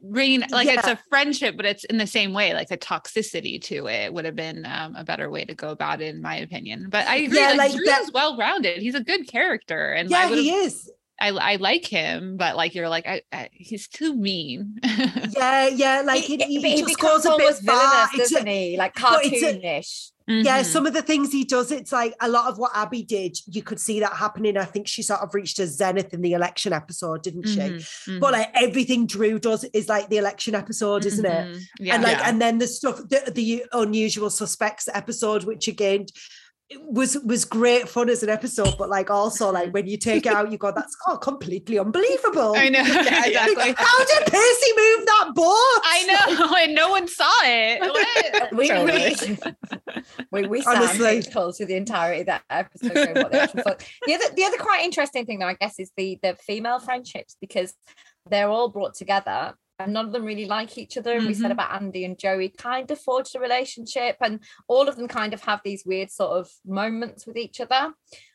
[0.02, 3.86] bringing like it's a friendship, but it's in the same way, like the toxicity to
[3.89, 6.89] it would have been um, a better way to go about it, in my opinion.
[6.90, 8.82] But I agree, Yeah, like, like Drew that- is well rounded.
[8.82, 10.90] He's a good character, and Yeah, I he is.
[11.20, 14.81] I, I like him, but like you're like I, I, he's too mean.
[15.36, 16.02] Yeah, yeah.
[16.05, 17.76] Like he, he, he, he just goes a bit far.
[17.76, 18.76] villainous, It's a- doesn't he?
[18.76, 19.22] Like but
[20.29, 20.45] cartoonish.
[20.45, 23.37] Yeah, some of the things he does, it's like a lot of what Abby did,
[23.47, 24.57] you could see that happening.
[24.57, 27.59] I think she sort of reached a zenith in the election episode, didn't she?
[27.59, 31.47] Mhm, But mhm, like everything Drew does is like the election episode, isn't it?
[31.47, 31.61] mhm.
[31.79, 31.95] Yeah.
[31.95, 32.29] and like Yeah.
[32.29, 36.07] and then the stuff the, the unusual suspects episode which again
[36.81, 40.32] was was great fun as an episode but like also like when you take it
[40.32, 43.47] out you go that's oh completely unbelievable I know Yeah, yeah.
[43.47, 43.74] exactly.
[43.77, 45.45] how did Pacey move that boat
[45.85, 47.81] I know, and no one saw it.
[47.81, 48.55] What?
[48.55, 49.15] We, Totally.
[50.32, 51.23] we, we, we Honestly.
[51.23, 53.16] sound calls through the entirety of that episode.
[53.16, 56.36] what the, the other the other quite interesting thing though, I guess, is the the
[56.47, 57.74] female friendships because
[58.31, 61.13] they're all brought together and none of them really like each other.
[61.17, 61.53] And we said Mhm.
[61.53, 65.43] about Andy and Joey kind of forged a relationship, and all of them kind of
[65.43, 67.95] have these weird sort of moments with each other.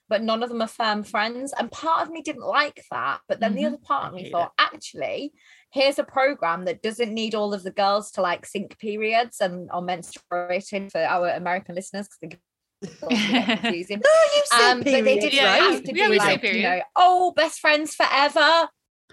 [0.10, 1.54] But none of them are firm friends.
[1.58, 3.22] And part of me didn't like that.
[3.28, 3.68] But then the Mhm.
[3.68, 5.34] other part of me thought, actually,
[5.72, 9.70] here's a program that doesn't need all of the girls to like sync periods and
[9.72, 12.40] are menstruating for our American listeners because
[12.82, 14.02] confusing.
[14.04, 17.32] no you Um, but they didn't Yeah, have to yeah, be like, you know, oh,
[17.34, 18.68] best friends forever.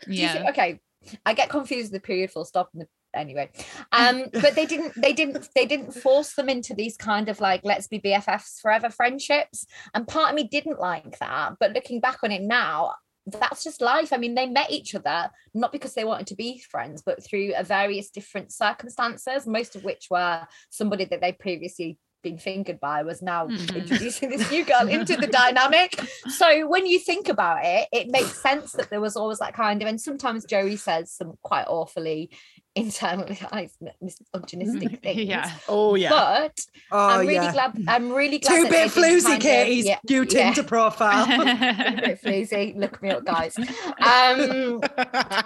[0.06, 0.32] Yeah.
[0.32, 0.80] think- okay,
[1.24, 3.50] I get confused with the period full stop and the anyway.
[3.92, 7.62] Um, but they didn't, they didn't, they didn't force them into these kind of like
[7.64, 9.66] let's be BFFs forever friendships.
[9.94, 11.54] And part of me didn't like that.
[11.58, 12.92] But looking back on it now,
[13.26, 14.12] that's just life.
[14.12, 17.54] I mean, they met each other not because they wanted to be friends, but through
[17.56, 23.02] a various different circumstances, most of which were somebody that they previously been fingered by
[23.04, 23.76] was now Mhm.
[23.76, 25.90] introducing this new girl into the dynamic.
[26.38, 29.80] So when you think about it, it makes sense that there was always that kind
[29.80, 32.30] of, and sometimes Joey says some quite awfully
[32.76, 35.20] internalized misogynistic things.
[35.22, 35.50] Yeah.
[35.68, 36.10] Oh yeah.
[36.10, 36.60] But
[36.92, 37.84] oh I'm really yeah glad.
[37.88, 38.56] I'm really glad.
[38.56, 40.24] two that bit they did floozy kind of- Katie's yeah, new yeah.
[40.24, 42.76] Tinder profile a bit floozy.
[42.76, 43.56] Look me up, guys.
[43.58, 44.80] Um,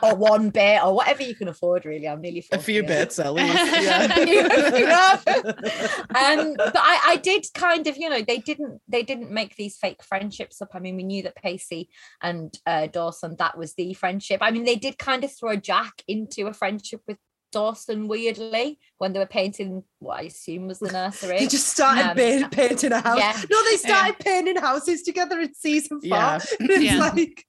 [0.02, 1.84] or one bit, or whatever you can afford.
[1.84, 3.54] Really, I'm nearly a few years bits at least.
[3.54, 5.20] Yeah.
[6.14, 9.76] um but I, I did kind of you know they didn't they didn't make these
[9.76, 11.88] fake friendships up i mean we knew that pacey
[12.22, 16.02] and uh dawson that was the friendship i mean they did kind of throw jack
[16.08, 17.18] into a friendship with
[17.52, 22.02] dawson weirdly when they were painting what i assume was the nursery they just started
[22.10, 23.40] Um, pa- painting a house yeah.
[23.50, 26.38] no they started painting houses together in season four Yeah.
[26.60, 26.98] it's Yeah.
[26.98, 27.44] like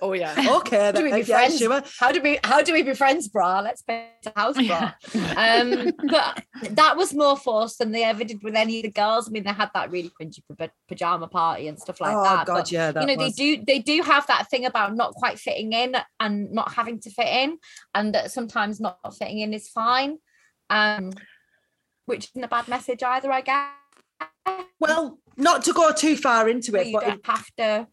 [0.00, 0.34] Oh yeah.
[0.58, 1.58] okay how do we be yeah, friends?
[1.58, 1.82] sure.
[1.98, 3.60] how do we how do we be friends bra?
[3.60, 4.94] let's paint a house brah
[5.36, 9.28] um but that was more forced than they ever did with any of the girls
[9.28, 12.46] i mean they had that really cringy pa- pajama party and stuff like oh that
[12.46, 13.36] god but yeah that you know was.
[13.36, 16.98] they do they do have that thing about not quite fitting in and not having
[16.98, 17.58] to fit in
[17.94, 20.16] and that sometimes not fitting in is fine
[20.70, 21.12] um
[22.06, 23.68] which isn't a bad message either i guess
[24.80, 27.86] well not to go too far into it you but don't have to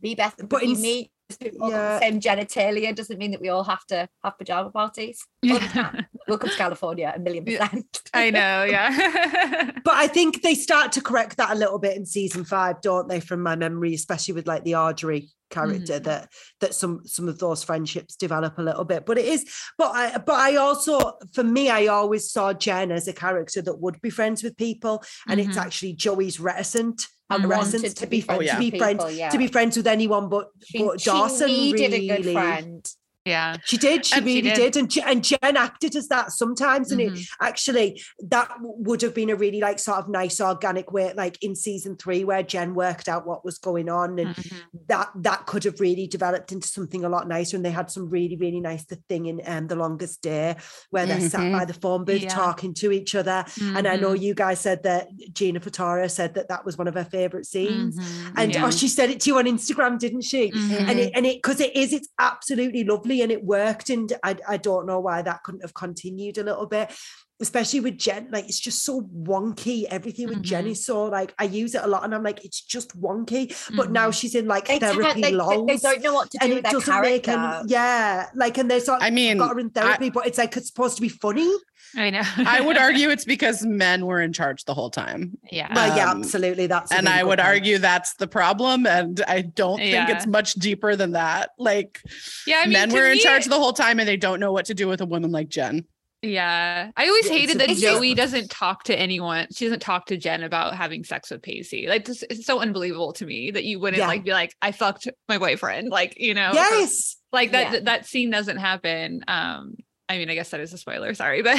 [0.00, 1.08] be best but in- with
[1.40, 2.00] yeah.
[2.00, 6.06] same genitalia doesn't mean that we all have to have pajama parties All the time.
[6.26, 7.66] Welcome to California, a million Yeah.
[7.68, 8.02] percent.
[8.14, 9.70] I know, yeah.
[9.84, 13.08] But I think they start to correct that a little bit in season five, don't
[13.08, 13.20] they?
[13.20, 16.04] From my memory, especially with like the Audrey character, Mhm.
[16.04, 16.28] that
[16.60, 19.06] that some some of those friendships develop a little bit.
[19.06, 19.46] But it is,
[19.78, 23.80] but I but I also, for me, I always saw Jen as a character that
[23.80, 25.62] would be friends with people, and it's Mhm.
[25.62, 27.06] actually Joey's reticent.
[27.30, 29.28] And wanted to to be friends to be friends people, yeah.
[29.28, 31.46] to be friends with anyone but, She, but she Dawson.
[31.48, 32.08] needed really.
[32.10, 32.92] a good friend.
[33.28, 33.56] Yeah.
[33.64, 34.06] She did.
[34.06, 34.72] She And she really did.
[34.72, 34.76] did.
[34.76, 36.90] And, and Jen acted as that sometimes.
[36.92, 37.26] And it Mhm.
[37.40, 41.54] actually, that would have been a really like sort of nice organic way, like in
[41.54, 44.18] season three, where Jen worked out what was going on.
[44.18, 44.52] And Mhm.
[44.88, 47.56] that that could have really developed into something a lot nicer.
[47.56, 50.56] And they had some really, really nice thing in um, The Longest Day,
[50.90, 51.52] where they're sat Mhm.
[51.52, 52.28] by the phone booth Yeah.
[52.28, 53.44] talking to each other.
[53.60, 54.20] And I know Mhm.
[54.22, 57.96] you guys said that Gina Fatara said that that was one of her favorite scenes.
[57.98, 58.32] Mhm.
[58.36, 58.66] And Yeah.
[58.66, 60.50] oh, she said it to you on Instagram, didn't she?
[60.54, 64.36] And it and it because it is it's absolutely lovely and it worked and I,
[64.46, 66.92] I don't know why that couldn't have continued a little bit
[67.40, 70.70] especially with jen like it's just so wonky everything with jen Mhm.
[70.70, 73.90] is so like i use it a lot and i'm like it's just wonky but
[73.92, 74.20] now Mhm.
[74.20, 76.50] she's in like They, therapy can't- they, they, lols they don't know what to and
[76.50, 79.50] do it with their doesn't make any yeah like and there's like I mean, got
[79.54, 81.48] her in therapy but it's like it's supposed to be funny
[81.96, 82.20] I know.
[82.36, 85.38] I would argue it's because men were in charge the whole time.
[85.50, 85.72] yeah.
[85.74, 87.48] well yeah Um, absolutely that's a and I would point.
[87.48, 88.86] argue that's the problem.
[88.86, 90.14] And I don't think Yeah.
[90.14, 91.50] it's much deeper than that.
[91.58, 92.02] Like
[92.46, 94.52] yeah, I mean, men were in me- charge the whole time and they don't know
[94.52, 95.86] what to do with a woman like Jen.
[96.22, 96.90] Yeah.
[96.96, 99.46] I always hated that Joey doesn't talk to anyone.
[99.54, 101.86] She doesn't talk to Jen about having sex with Pacey.
[101.86, 104.08] Like this it's so unbelievable to me that you wouldn't Yeah.
[104.08, 105.90] like be like, I fucked my boyfriend.
[105.90, 107.80] Like, you know, yes like that Yeah.
[107.84, 109.22] that scene doesn't happen.
[109.28, 109.76] Um,
[110.08, 111.58] I mean, I guess that is a spoiler, sorry, but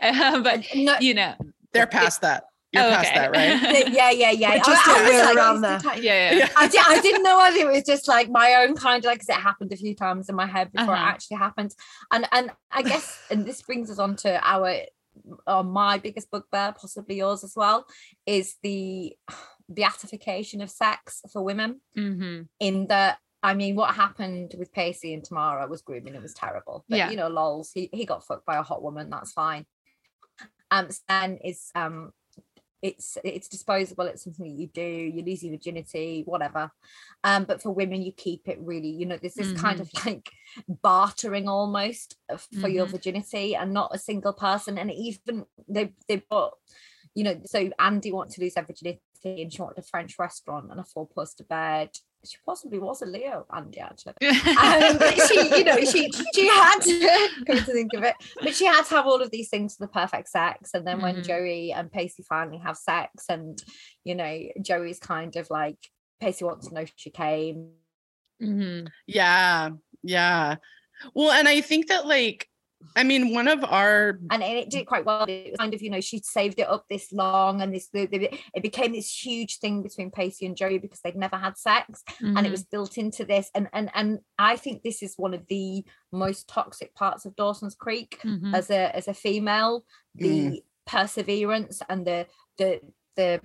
[0.00, 1.34] uh, but No, you know,
[1.72, 2.44] They're past that.
[2.72, 3.18] You're Oh, past okay.
[3.18, 3.72] that, right?
[3.74, 4.58] th- yeah, yeah, yeah.
[4.58, 5.78] But just I- I was wear like, around it's there.
[5.92, 6.38] time- yeah, yeah.
[6.38, 6.48] Yeah.
[6.56, 9.20] I, did, I didn't know whether it was just like my own kind of like
[9.20, 11.02] 'cause it happened a few times in my head before Uh-huh.
[11.04, 11.74] it actually happened.
[12.12, 14.82] And and I guess and this brings us on to our
[15.46, 17.86] or my biggest bugbear, possibly yours as well,
[18.26, 19.16] is the
[19.68, 21.80] beatification of sex for women.
[21.94, 26.14] hmm In that, I mean, what happened with Pacey and Tamara was grooming.
[26.14, 26.84] It was terrible.
[26.88, 27.10] But Yeah.
[27.10, 29.10] you know, lols, he, he got fucked by a hot woman.
[29.10, 29.66] That's fine.
[30.70, 32.12] Um, Stan is um
[32.80, 36.70] it's it's disposable it's something that you do you lose your virginity whatever.
[37.24, 40.30] Um but for women you keep it really you know there's this kind of like
[40.82, 42.16] bartering almost
[42.60, 42.90] for your Mhm.
[42.92, 46.54] virginity and not a single person and even they they bought
[47.14, 50.70] you know so andy wanted to lose her virginity and she wanted a french restaurant
[50.70, 51.90] and a four poster bed
[52.24, 56.78] she possibly was a leo andy actually um, but she, you know, she she had
[56.80, 59.76] to come to think of it, but she had to have all of these things
[59.76, 60.70] for the perfect sex.
[60.74, 61.24] And then when Mhm.
[61.24, 63.62] Joey and Pacey finally have sex, and
[64.04, 65.78] you know, Joey's kind of like
[66.20, 67.70] Pacey wants to know if she came.
[68.40, 69.70] hmm Yeah.
[70.02, 70.56] Yeah.
[71.14, 72.48] Well, and I think that like,
[72.96, 75.24] I mean, one of our and it did quite well.
[75.24, 78.06] It was kind of, you know, she'd saved it up this long, and this the,
[78.06, 82.02] the- it became this huge thing between Pacey and Joey because they'd never had sex,
[82.20, 82.46] and Mm-hmm.
[82.46, 83.50] it was built into this.
[83.54, 87.74] And and and I think this is one of the most toxic parts of Dawson's
[87.74, 88.54] Creek Mhm.
[88.54, 89.84] as a as a female,
[90.14, 92.26] the perseverance and the
[92.58, 92.80] the
[93.16, 93.40] the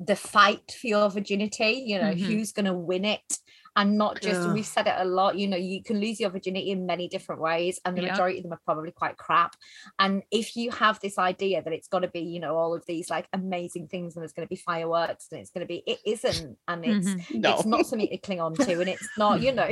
[0.00, 1.82] the fight for your virginity.
[1.86, 2.18] You know, Mhm.
[2.20, 3.38] who's going to win it.
[3.78, 4.52] And not just, Yeah.
[4.52, 7.40] we've said it a lot, you know, you can lose your virginity in many different
[7.40, 8.10] ways, and the Yeah.
[8.10, 9.54] majority of them are probably quite crap.
[10.00, 12.84] And if you have this idea that it's got to be, you know, all of
[12.86, 15.84] these like amazing things and there's going to be fireworks and it's going to be,
[15.86, 16.58] it isn't.
[16.66, 17.40] And it's, Mhm.
[17.40, 17.54] no.
[17.54, 18.80] it's not something to cling on to.
[18.80, 19.68] And it's not, you know,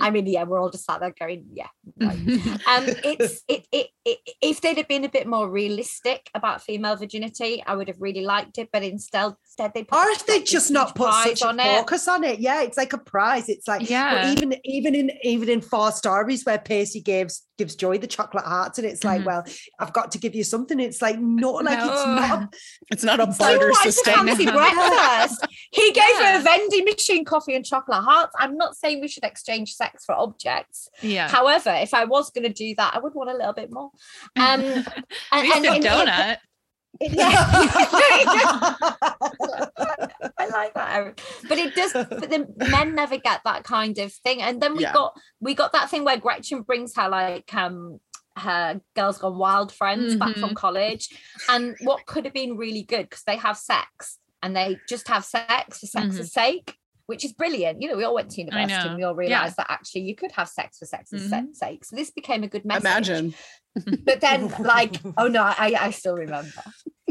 [0.00, 1.68] I mean, yeah, we're all just sat there going, yeah.
[2.00, 2.16] Right.
[2.66, 6.96] Um, it's it, it it if they'd have been a bit more realistic about female
[6.96, 8.70] virginity, I would have really liked it.
[8.72, 11.64] But instead, instead they put or if they just not put such a on it.
[11.78, 14.12] focus on it yeah it's like a prize it's like Yeah.
[14.34, 18.44] but even even in even in four stories where Pacey gives gives Joey the chocolate
[18.44, 19.26] hearts and it's like Mhm.
[19.26, 19.44] well
[19.78, 22.54] I've got to give you something it's like not like it's not
[22.90, 24.24] it's not a It's barter what, system.
[24.26, 25.46] breakfast.
[25.72, 28.32] He gave her a vending machine, coffee, and chocolate hearts.
[28.38, 30.88] I'm not saying we should exchange sex for objects.
[31.00, 31.28] yeah.
[31.28, 33.90] However, if I was going to do that, I would want a little bit more.
[34.36, 34.86] Um, and,
[35.32, 36.36] and- a and- donut.
[37.12, 37.28] yeah.
[40.38, 41.14] I like that, Erin.
[41.48, 41.92] But it does.
[41.92, 44.42] But the men never get that kind of thing.
[44.42, 44.92] And then we Yeah.
[44.92, 48.00] got we got that thing where Gretchen brings her like um
[48.36, 51.08] her girls gone wild friends back from college,
[51.50, 55.24] and what could have been really good because they have sex and they just have
[55.24, 56.76] sex for sex's sake.
[57.06, 57.82] Which is brilliant.
[57.82, 59.18] You know, we all went to university and we all Yeah.
[59.18, 61.54] realized that actually you could have sex for sex's se- Mhm.
[61.54, 61.84] sake.
[61.84, 62.84] So this became a good message.
[62.84, 63.34] Imagine.
[64.04, 66.62] But then, like, oh no, I, I still remember.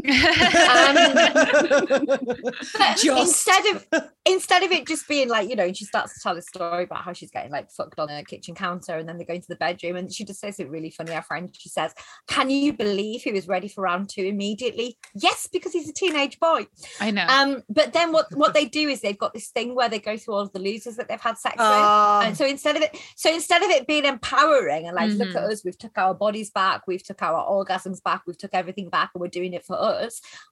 [2.96, 3.06] Just.
[3.06, 3.86] instead of
[4.24, 7.02] instead of it just being like you know she starts to tell a story about
[7.02, 9.56] how she's getting like fucked on a kitchen counter and then they go into the
[9.56, 11.92] bedroom and she just says it really funny our friend she says
[12.28, 16.38] can you believe he was ready for round two immediately yes because he's a teenage
[16.40, 16.66] boy
[17.00, 17.26] I know.
[17.28, 20.16] um but then what what they do is they've got this thing where they go
[20.16, 22.82] through all of the losers that they've had sex with Ah, and so instead of
[22.82, 25.52] it so instead of it being empowering and like look at Mhm.
[25.52, 29.10] us we've took our bodies back we've took our orgasms back we've took everything back
[29.14, 29.91] and we're doing it for us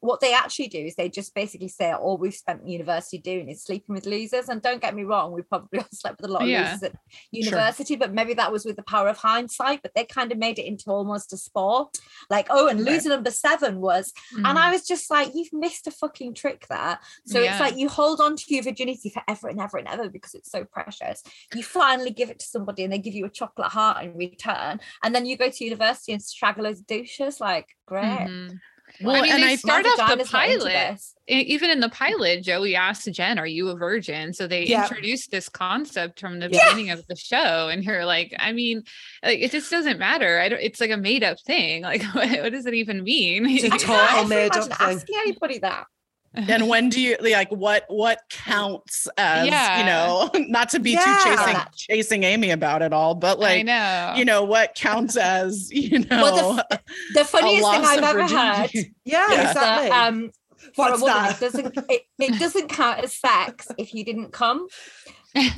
[0.01, 3.63] what they actually do is they just basically say all we've spent university doing is
[3.63, 6.43] sleeping with losers and don't get me wrong we probably all slept with a lot
[6.43, 6.65] of Yeah.
[6.73, 6.95] losers at
[7.31, 10.59] university but maybe that was with the power of hindsight but they kind of made
[10.59, 11.99] it into almost a sport
[12.29, 12.93] like oh and Right.
[12.95, 14.57] loser number seven was and Mhm.
[14.57, 16.99] I was just like, you've missed a fucking trick there.
[17.27, 17.51] So Yeah.
[17.53, 20.51] it's like you hold on to your virginity forever and ever and ever because it's
[20.51, 21.23] so precious.
[21.55, 24.81] You finally give it to somebody and they give you a chocolate heart in return.
[25.03, 27.41] And then you go to university and straggle loads of douches.
[27.41, 28.05] Like, great.
[28.29, 28.59] Mhm.
[29.01, 31.01] Well, I mean, and they I start off the vagina's not into pilot.
[31.29, 34.83] even in the pilot, Joey asked Jen, "Are you a virgin?" So they Yeah.
[34.83, 36.65] introduced this concept from the Yeah.
[36.69, 38.83] beginning of the show, and you're like, I mean,
[39.23, 40.41] like, it just doesn't matter.
[40.41, 40.61] I don't.
[40.61, 41.83] It's like a made up thing.
[41.83, 43.47] Like, what, what does it even mean?
[43.47, 44.77] It's a total made up thing.
[44.81, 45.87] asking anybody that.
[46.35, 49.79] And when do you like what what counts as Yeah.
[49.81, 51.05] you know not to be Yeah.
[51.25, 54.15] too chasing chasing amy about it all but I like know.
[54.17, 56.81] you know what counts as you know Well, the
[57.15, 59.49] The funniest thing I've of ever heard yeah, Yeah.
[59.51, 59.89] exactly.
[59.89, 60.31] that um,
[60.77, 61.37] for a woman, that?
[61.37, 64.69] it doesn't it, it doesn't count as sex if you didn't come.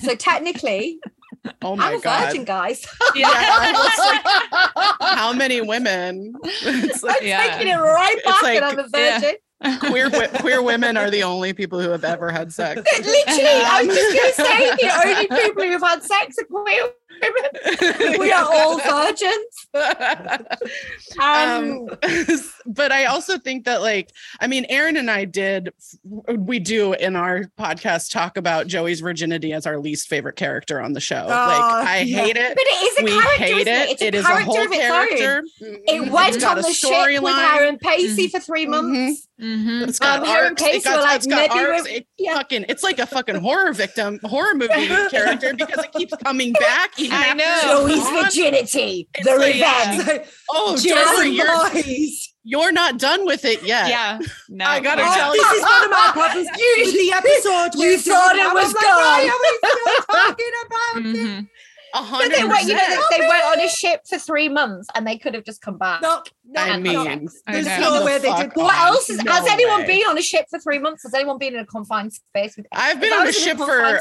[0.03, 1.01] So technically,
[1.63, 2.87] oh my I'm a god virgin, guys.
[3.15, 4.23] Yeah, like,
[5.01, 7.57] how many women it's like I'm Yeah.
[7.57, 9.19] taking it right back, like- and I'm a yeah.
[9.21, 9.35] virgin.
[9.81, 10.11] Queer
[10.41, 12.83] queer women are the only people who have ever had sex.
[12.99, 16.93] Literally, I was just gonna say the only people who've had sex are queer
[17.23, 18.19] women.
[18.19, 19.67] We are all virgins.
[21.21, 21.89] Um, um
[22.67, 25.71] but i also think that like i mean erin and i did
[26.37, 30.93] we do in our podcast talk about joey's virginity as our least favorite character on
[30.93, 32.23] the show like Oh, i yeah.
[32.25, 33.91] hate it but it is a we character, hate isn't it it?
[33.93, 35.79] It's a it is a character whole of character own.
[35.87, 37.55] It went It's on a the ship with storyline.
[37.57, 38.69] Erin Pacey for 3 Mhm.
[38.71, 39.29] months.
[39.41, 39.89] Mhm.
[39.89, 40.63] It's got Um, arcs.
[40.63, 41.87] It got, were like, it's got arcs.
[41.89, 42.35] It yeah.
[42.37, 46.93] fucking, it's like a fucking horror victim, horror movie character because it keeps coming back.
[46.99, 47.87] even I know.
[47.87, 49.99] Joey's virginity, It's the like, revenge.
[50.01, 52.35] It's like, Oh, Jazz Jeffrey, you're boys.
[52.45, 53.89] you're not done with it yet.
[53.89, 54.19] Yeah.
[54.49, 54.65] No.
[54.65, 55.35] I gotta we're tell not.
[55.37, 55.43] you.
[55.43, 57.79] This is one of my problems You- with the episode.
[57.81, 59.31] you we're thought it I was like, why gone.
[59.31, 61.17] are we still talking about it?
[61.17, 61.49] Mhm.
[61.95, 64.49] A But hundred they went, you know, they, they went on a ship for three
[64.49, 66.01] months and they could have just come back.
[66.01, 67.05] No, no, I no.
[67.05, 67.81] mean, There's know.
[67.99, 68.53] no way they did.
[68.55, 69.87] What else is, No has anyone way.
[69.87, 71.03] been on a ship for three months?
[71.03, 73.59] Has anyone been in a confined space with I've been on a was a ship
[73.59, 74.01] for confined a,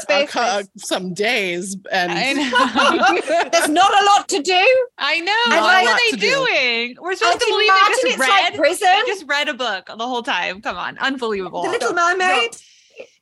[0.68, 3.48] space some days, and I.
[3.52, 4.86] There's not a lot to do.
[4.98, 5.32] I know.
[5.48, 6.30] Not what a are they to do.
[6.30, 6.96] doing?
[7.00, 8.42] We're I supposed to can believe imagine they just it's read.
[8.44, 8.88] like prison.
[9.04, 10.60] They just read a book the whole time.
[10.62, 11.62] Come on, unbelievable.
[11.64, 12.56] The Little No, Mermaid.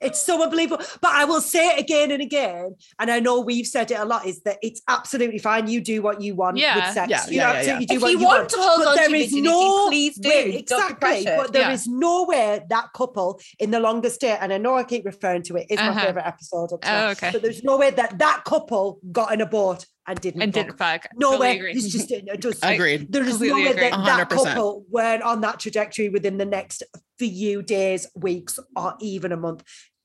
[0.00, 0.84] It's so unbelievable.
[1.00, 4.04] But I will say it again and again, and I know we've said it a
[4.04, 5.68] lot, is that it's absolutely fine.
[5.68, 6.76] You do what you want Yeah.
[6.76, 7.10] with sex.
[7.10, 8.48] Yeah, you yeah, yeah, absolutely do If what you you want want.
[8.50, 10.28] to hold But on to there your is no please do.
[10.28, 11.24] way- Don't exactly.
[11.24, 11.72] But there Yeah.
[11.72, 15.42] is no way that couple in the longest day, and I know I keep referring
[15.44, 15.92] to it, is Uh-huh.
[15.92, 16.72] my favorite episode.
[16.72, 17.30] Up to Oh, okay.
[17.32, 20.42] But there's no way that that couple got in a boat and didn't.
[20.42, 20.64] and fuck.
[20.66, 21.06] didn't fuck.
[21.16, 21.56] No Totally way.
[21.56, 21.72] agree.
[21.72, 23.12] It's just it just agreed.
[23.12, 24.44] there is no way that that 100%.
[24.44, 26.82] couple weren't on that trajectory within the next
[27.18, 29.62] few days, weeks, or even a month.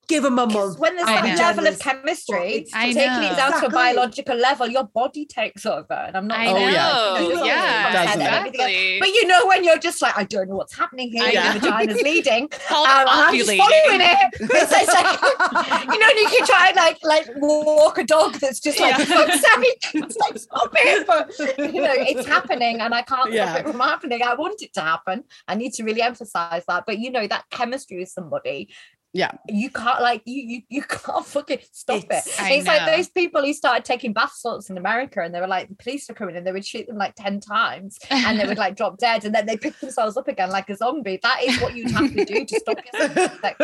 [0.07, 0.77] Give them a month.
[0.79, 1.41] When there's I that know.
[1.43, 1.81] level of Genders.
[1.81, 3.31] chemistry, It's I taking know.
[3.31, 5.93] it down to a biological level, your body takes over.
[5.93, 6.59] And I'm not I Oh, know.
[6.59, 7.19] yeah.
[7.21, 8.99] You know, Yeah, exactly.
[8.99, 11.23] But you know when you're just like, I don't know what's happening here.
[11.23, 11.59] I Your know.
[11.59, 12.49] vagina's leading.
[12.49, 14.17] called Um, I'm just following it.
[14.39, 15.21] It's, it's like,
[15.93, 18.97] you know, and you can try and like like walk a dog that's just like,
[18.97, 19.05] Yeah.
[19.05, 21.07] fuck's sake, it's like stop it.
[21.07, 21.37] But
[21.73, 23.53] you know, it's happening and I can't Yeah.
[23.53, 24.21] stop it from happening.
[24.23, 25.23] I want it to happen.
[25.47, 26.83] I need to really emphasize that.
[26.85, 28.69] But you know, that chemistry with somebody.
[29.17, 29.31] Yeah.
[29.47, 32.41] You can't like you you you can't fucking stop It's- it.
[32.41, 35.47] I it's like those people who started taking bath salts in America and they were
[35.47, 38.45] like the police were coming and they would shoot them like 10 times and they
[38.45, 41.17] would like drop dead and then they pick themselves up again like a zombie.
[41.23, 43.57] That is what you'd have to do to stop yourself like.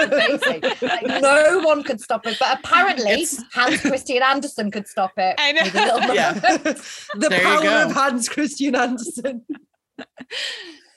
[0.81, 2.37] Like, no one could stop it.
[2.39, 5.35] But apparently It's- Hans Christian Andersen could stop it.
[5.37, 5.63] I know.
[5.63, 6.33] with a little Yeah.
[6.33, 9.43] the There power of Hans Christian Andersen.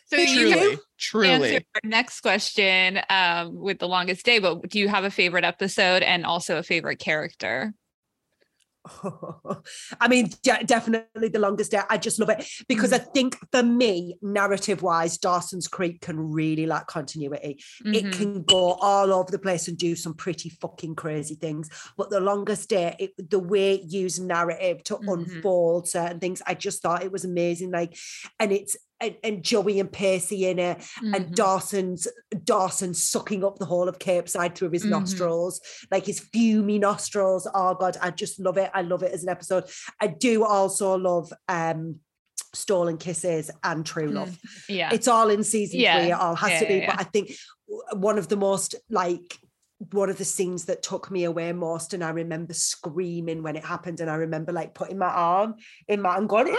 [0.07, 0.79] so you
[1.11, 1.29] truly.
[1.57, 5.45] answer our next question um, with the longest day, but do you have a favorite
[5.45, 7.73] episode and also a favorite character?
[10.01, 11.81] I mean, de- definitely the longest day.
[11.89, 12.95] I just love it because Mm.
[12.95, 17.63] I think for me, narrative wise, Dawson's Creek can really lack continuity.
[17.87, 18.13] It Mhm.
[18.13, 21.71] can go all over the place and do some pretty fucking crazy things.
[21.97, 25.13] But the longest day, it, the way it used narrative to Mhm.
[25.15, 27.71] unfold certain things, I just thought it was amazing.
[27.71, 27.97] Like,
[28.39, 31.35] and it's and, and Joey and Pacey in it, and Mhm.
[31.35, 32.09] Dawson's
[32.45, 34.91] Dawson sucking up the whole of Capeside through his Mhm.
[34.91, 35.61] nostrils,
[35.91, 37.49] like his fumy nostrils.
[37.55, 38.71] Oh god, I just love it.
[38.75, 39.65] I love it as an episode.
[40.01, 42.01] I do also love um
[42.53, 44.31] Stolen Kisses and True Love.
[44.31, 44.91] Mm, yeah.
[44.93, 45.99] It's all in season Yeah.
[46.01, 46.11] three.
[46.11, 46.75] It all has Yeah, to be.
[46.75, 47.33] yeah, But I think
[47.95, 49.39] one of the most like
[49.91, 53.65] one of the scenes that took me away most, and I remember screaming when it
[53.65, 55.57] happened, and I remember like putting my arm
[55.89, 56.57] in my and going.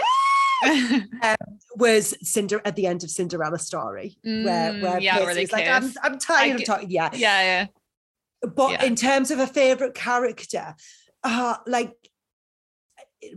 [0.64, 1.34] "Ah!"
[1.76, 5.52] was Cinder at the end of Cinderella story, where Mm, where yeah, where they Pacey's
[5.52, 5.92] like, I'm.
[6.02, 6.90] I'm tired of get- talking.
[6.90, 7.10] Yeah.
[7.12, 7.66] yeah, yeah.
[8.54, 8.84] But Yeah.
[8.84, 10.74] in terms of a favorite character,
[11.24, 11.92] uh, like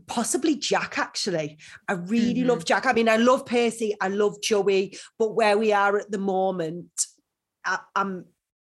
[0.08, 1.58] possibly Jack, actually.
[1.88, 2.50] I really Mm-hmm.
[2.50, 2.86] love Jack.
[2.86, 6.91] I mean, I love Pacey, I love Joey, but where we are at the moment,
[7.66, 8.26] I, I'm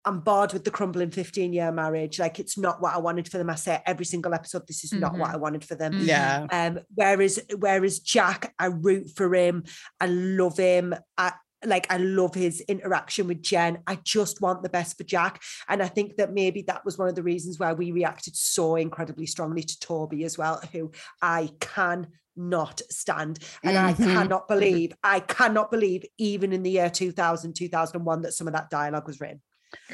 [0.08, 2.18] I'm bored with the crumbling 15 year marriage.
[2.18, 3.50] Like it's not what I wanted for them.
[3.50, 5.34] I say every single episode, this is not what Mhm.
[5.34, 5.98] I wanted for them.
[6.00, 6.46] Yeah.
[6.50, 9.64] Um, whereas whereas Jack, I root for him.
[10.00, 10.94] I love him.
[11.18, 11.32] I
[11.64, 13.82] like I love his interaction with Jen.
[13.86, 15.42] I just want the best for Jack.
[15.68, 18.76] And I think that maybe that was one of the reasons why we reacted so
[18.76, 22.06] incredibly strongly to Toby as well, who I can
[22.40, 24.12] not stand and i Mhm.
[24.14, 28.70] cannot believe i cannot believe even in the year 2000 2001 that some of that
[28.70, 29.42] dialogue was written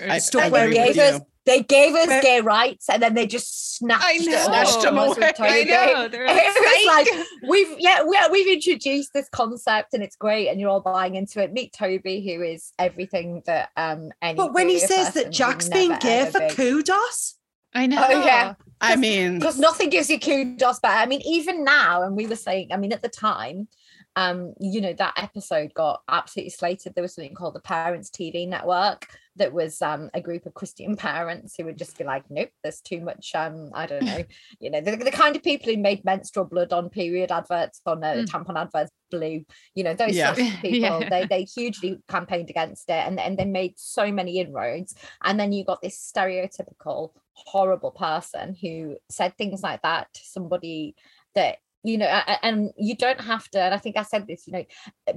[0.08, 1.02] I- Stuff I And where they agree he gave you.
[1.16, 4.36] us they gave us gay rights and then they just snatched I it know.
[4.38, 5.32] all Snatched them from us away.
[5.40, 6.08] I know.
[6.08, 10.48] They're like, It was like we've yeah we, we've introduced this concept and it's great
[10.48, 11.52] and you're all buying into it.
[11.52, 14.36] Meet Toby, who is everything that um any.
[14.38, 16.48] but when he says that jack's would being gay for be.
[16.48, 17.34] kudos
[17.74, 18.02] I know.
[18.08, 18.54] Oh, yeah.
[18.80, 20.94] I mean, because nothing gives you kudos better.
[20.96, 23.66] I mean, even now, and we were saying, I mean, at the time,
[24.14, 26.94] um, you know, that episode got absolutely slated.
[26.94, 30.96] There was something called the Parents TV Network that was um a group of Christian
[30.96, 33.32] parents who would just be like, nope, there's too much.
[33.34, 34.24] Um, I don't know,
[34.60, 38.02] you know, the, the kind of people who made menstrual blood on period adverts on
[38.04, 38.26] uh, Mm.
[38.26, 39.44] tampon adverts blue.
[39.74, 40.34] You know, those Yeah.
[40.34, 40.78] sorts of people.
[40.80, 41.08] Yeah.
[41.08, 44.94] They they hugely campaigned against it, and and they made so many inroads.
[45.22, 50.94] And then you got this stereotypical horrible person who said things like that to somebody
[51.34, 52.06] that you know
[52.42, 54.64] and you don't have to and i think i said this you know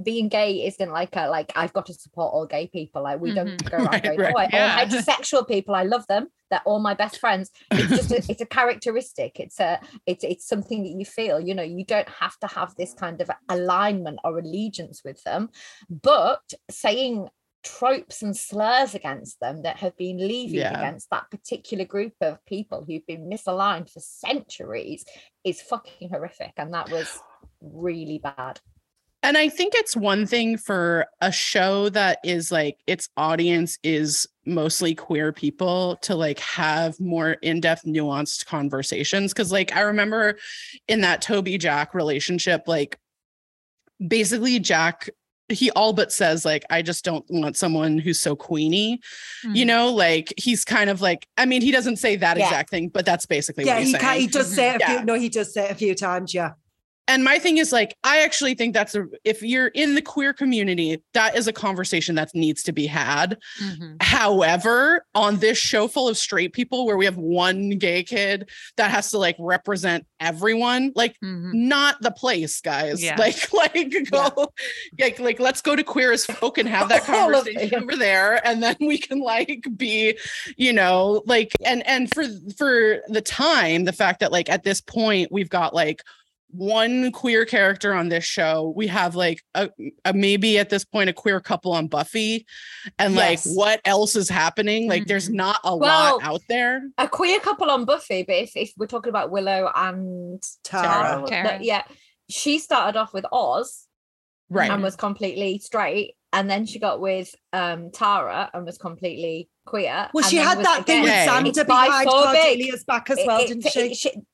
[0.02, 3.32] being gay isn't like a like i've got to support all gay people like we
[3.32, 3.68] don't mm-hmm.
[3.68, 4.34] go around Right, going right.
[4.34, 4.78] oh I- Yeah.
[4.78, 8.42] all heterosexual people i love them they're all my best friends it's just a, it's
[8.42, 12.38] a characteristic it's a it's it's something that you feel you know you don't have
[12.40, 15.48] to have this kind of alignment or allegiance with them
[15.88, 17.28] but saying
[17.64, 20.78] tropes and slurs against them that have been levied Yeah.
[20.78, 25.04] against that particular group of people who've been misaligned for centuries
[25.44, 27.20] is fucking horrific and that was
[27.60, 28.60] really bad
[29.24, 34.28] And I think it's one thing for a show that is like its audience is
[34.46, 40.38] mostly queer people to like have more in-depth nuanced conversations cuz like I remember
[40.86, 43.00] in that Toby Jack relationship like
[44.06, 45.10] basically Jack
[45.50, 49.00] he all but says like I just don't want someone who's so queenie
[49.54, 49.66] you Mhm.
[49.66, 52.44] know like he's kind of like I mean he doesn't say that Yeah.
[52.46, 54.92] exact thing but that's basically yeah what he's he, saying he does say it a
[54.92, 55.02] Yeah.
[55.04, 56.52] no he does say it a few times yeah
[57.08, 60.32] and my thing is like i actually think that's a if you're in the queer
[60.32, 63.96] community that is a conversation that needs to be had Mhm.
[64.02, 68.90] however on this show full of straight people where we have one gay kid that
[68.90, 71.54] has to like represent everyone like Mhm.
[71.54, 73.16] not the place guys Yeah.
[73.18, 74.52] like like go
[75.00, 78.62] like like let's go to queer as folk and have that conversation over there and
[78.62, 80.18] then we can like be
[80.56, 82.24] you know like and and for
[82.56, 86.02] for the time the fact that like at this point we've got like
[86.50, 89.68] one queer character on this show we have like a,
[90.06, 92.46] a maybe at this point a queer couple on buffy
[92.98, 93.46] and Yes.
[93.46, 95.34] like what else is happening like there's Mhm.
[95.34, 98.86] not a Well, lot out there a queer couple on buffy but if, if we're
[98.86, 101.26] talking about willow and Tara.
[101.26, 101.58] Tara, Tara.
[101.60, 101.82] yeah
[102.30, 103.86] she started off with oz
[104.48, 109.50] right and was completely straight and then she got with um tara and was completely
[109.66, 112.34] queer well she had was that thing with again- Xander behind biphobic.
[112.34, 114.24] Cordelia's back as well It- didn't it- she she- she- it-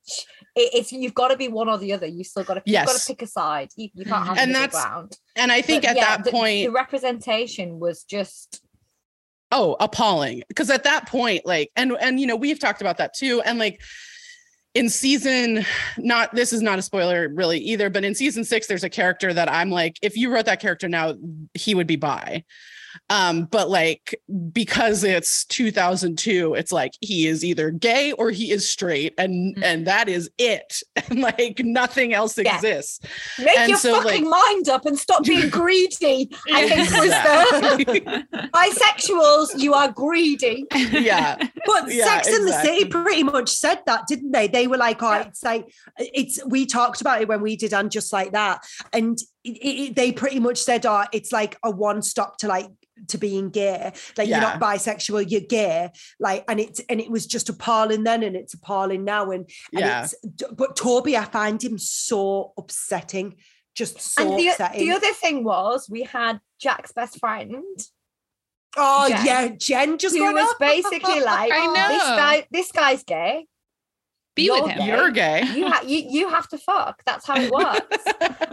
[0.57, 2.07] it's you've got to be one or the other.
[2.07, 3.71] You still got to you've got to pick a side.
[3.77, 5.17] You, you can't have And that's- ground.
[5.37, 8.63] and i think But at yeah, that the- point the representation was just
[9.53, 13.15] oh appalling because at that point like and and you know we've talked about that
[13.15, 13.81] too and like
[14.75, 15.65] in season
[15.99, 19.33] not this is not a spoiler really either but in season six there's a character
[19.33, 21.15] that i'm like if you wrote that character now
[21.55, 22.43] he would be bi
[23.11, 24.15] um but like
[24.53, 29.63] because it's 2002 it's like he is either gay or he is straight and Mhm.
[29.63, 32.55] and that is it and like nothing else Yeah.
[32.57, 33.01] exists
[33.39, 36.31] make And your so, fucking like- mind up and stop being greedy.
[36.53, 36.89] I think
[38.55, 39.59] bisexuals.
[39.61, 40.65] You are greedy.
[40.75, 44.49] yeah But Yeah, Sex and the City pretty much said that, didn't they?
[44.49, 47.91] They were like, "Oh, it's like it's." We talked about it when we did, and
[47.91, 52.03] just like that, and it, it, they pretty much said, "Oh, it's like a one
[52.03, 52.67] stop to like
[53.09, 53.93] to being gay.
[54.17, 55.91] Like you're not bisexual, you're gay.
[56.21, 59.31] Like, and it's and it was just appalling then, and it's appalling now.
[59.31, 60.05] And, and Yeah.
[60.05, 60.15] it's
[60.53, 63.37] but Toby, I find him so upsetting,
[63.75, 64.87] just so and the, upsetting.
[64.89, 67.55] the other thing was we had Jack's best friend
[68.77, 71.89] oh Jen, yeah, Jen just who was "Oh, basically like I know.
[71.89, 73.47] this guy this guy's gay
[74.35, 74.79] Be You're with him.
[74.79, 74.87] gay.
[74.87, 75.43] You're gay.
[75.55, 78.05] you, ha- you you have to fuck that's how it works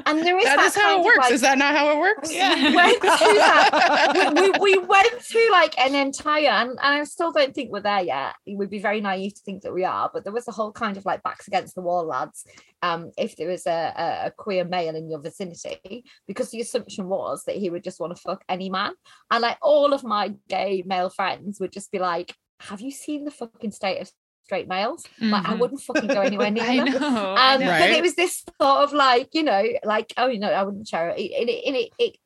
[0.05, 1.17] and there is that that is how it works.
[1.19, 2.33] like- is that not how it works?
[2.33, 2.55] Yeah.
[2.69, 4.33] we went through that.
[4.35, 8.01] we, we, we went like an entire, and, and I still don't think we're there
[8.01, 8.35] yet.
[8.45, 10.71] It would be very naive to think that we are, but there was a whole
[10.71, 12.45] kind of like backs against the wall, lads.
[12.81, 17.07] Um, if there was a, a, a queer male in your vicinity, because the assumption
[17.07, 18.93] was that he would just want to fuck any man,
[19.29, 23.23] and like all of my gay male friends would just be like, "Have you seen
[23.25, 24.11] the fucking state of
[24.51, 25.05] straight males?
[25.21, 25.59] Like, I Mhm.
[25.59, 27.35] wouldn't fucking go anywhere near I them." know.
[27.37, 27.93] Um but Right.
[27.93, 31.09] it was this sort of like you know like oh you know i wouldn't share
[31.09, 32.17] it it, it, it, it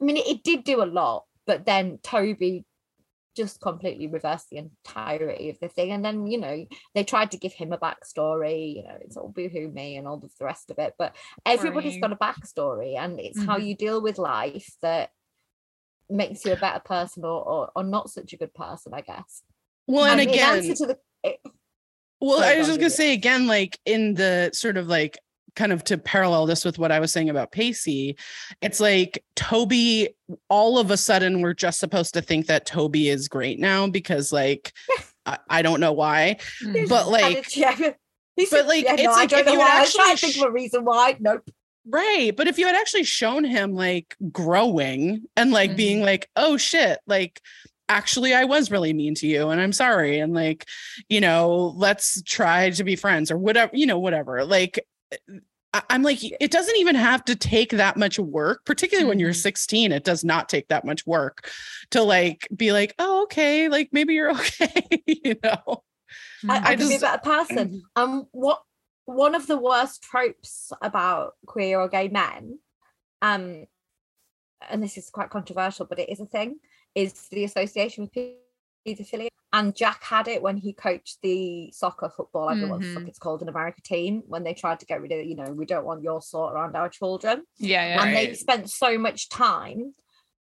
[0.00, 2.64] i mean it, it did do a lot but then toby
[3.36, 7.38] just completely reversed the entirety of the thing and then you know they tried to
[7.38, 10.70] give him a backstory you know it's all boohoo me and all of the rest
[10.70, 11.16] of it but
[11.46, 12.02] everybody's Right.
[12.02, 13.66] got a backstory and it's how Mhm.
[13.68, 15.10] you deal with life that
[16.10, 19.42] makes you a better person or, or, or not such a good person i guess
[19.86, 21.40] Well, and in again, answer to the it-
[22.20, 25.18] Well, I was just gonna say again, like in the sort of like
[25.56, 28.16] kind of to parallel this with what I was saying about Pacey,
[28.62, 30.10] it's like Toby,
[30.48, 34.32] all of a sudden we're just supposed to think that Toby is great now because
[34.32, 34.72] like
[35.26, 36.36] I, I don't know why.
[36.62, 36.88] Mhm.
[36.88, 37.92] But like it's- yeah.
[38.36, 39.76] He but, like, yeah, no, it's I like don't if know you had why.
[39.76, 41.16] I was trying to actually think of a reason why.
[41.20, 41.50] Nope.
[41.86, 42.32] right.
[42.34, 47.00] But if you had actually shown him like growing and like being like, oh shit,
[47.06, 47.42] like
[47.90, 50.20] actually I was really mean to you and I'm sorry.
[50.20, 50.66] And like,
[51.08, 54.44] you know, let's try to be friends or whatever, you know, whatever.
[54.44, 54.86] Like
[55.72, 59.30] I- I'm like, it doesn't even have to take that much work, particularly when you're
[59.32, 59.42] Mhm.
[59.42, 59.92] 16.
[59.92, 61.50] It does not take that much work
[61.90, 65.82] to like be like, oh, okay, like maybe you're okay, you know.
[66.48, 66.64] I, Mhm.
[66.66, 67.82] I, I can be a better person.
[67.96, 68.62] Um, what
[69.04, 72.58] one of the worst tropes about queer or gay men,
[73.22, 73.66] um,
[74.68, 76.58] and this is quite controversial, but it is a thing,
[76.94, 78.24] is the association with
[78.86, 79.28] pedophilia.
[79.52, 82.92] And Jack had it when he coached the soccer football, I don't know what the
[82.94, 83.08] fuck Mhm.
[83.08, 85.66] it's called in America team, when they tried to get rid of, you know, we
[85.66, 87.44] don't want your sort around our children.
[87.58, 88.02] yeah, yeah.
[88.04, 89.92] and they spent so much time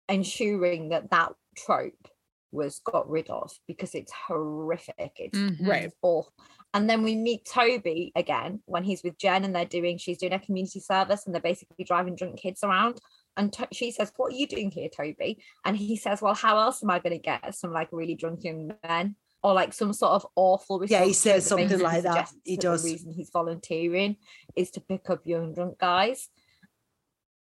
[0.09, 2.07] ensuring that that trope
[2.51, 5.67] was got rid of because it's horrific it's Mhm.
[5.67, 5.91] Right.
[6.01, 6.31] awful
[6.73, 10.31] and then we meet toby again when he's with jen and they're doing she's doing
[10.31, 13.01] a community service and they're basically driving drunk kids around
[13.37, 16.57] and to- she says what are you doing here toby and he says well how
[16.59, 19.93] else am i going to get some like really drunk young men or like some
[19.93, 22.31] sort of awful Yeah, he response to it says something like that.
[22.43, 22.83] He that does.
[22.83, 24.17] the reason he's volunteering
[24.55, 26.29] is to pick up young drunk guys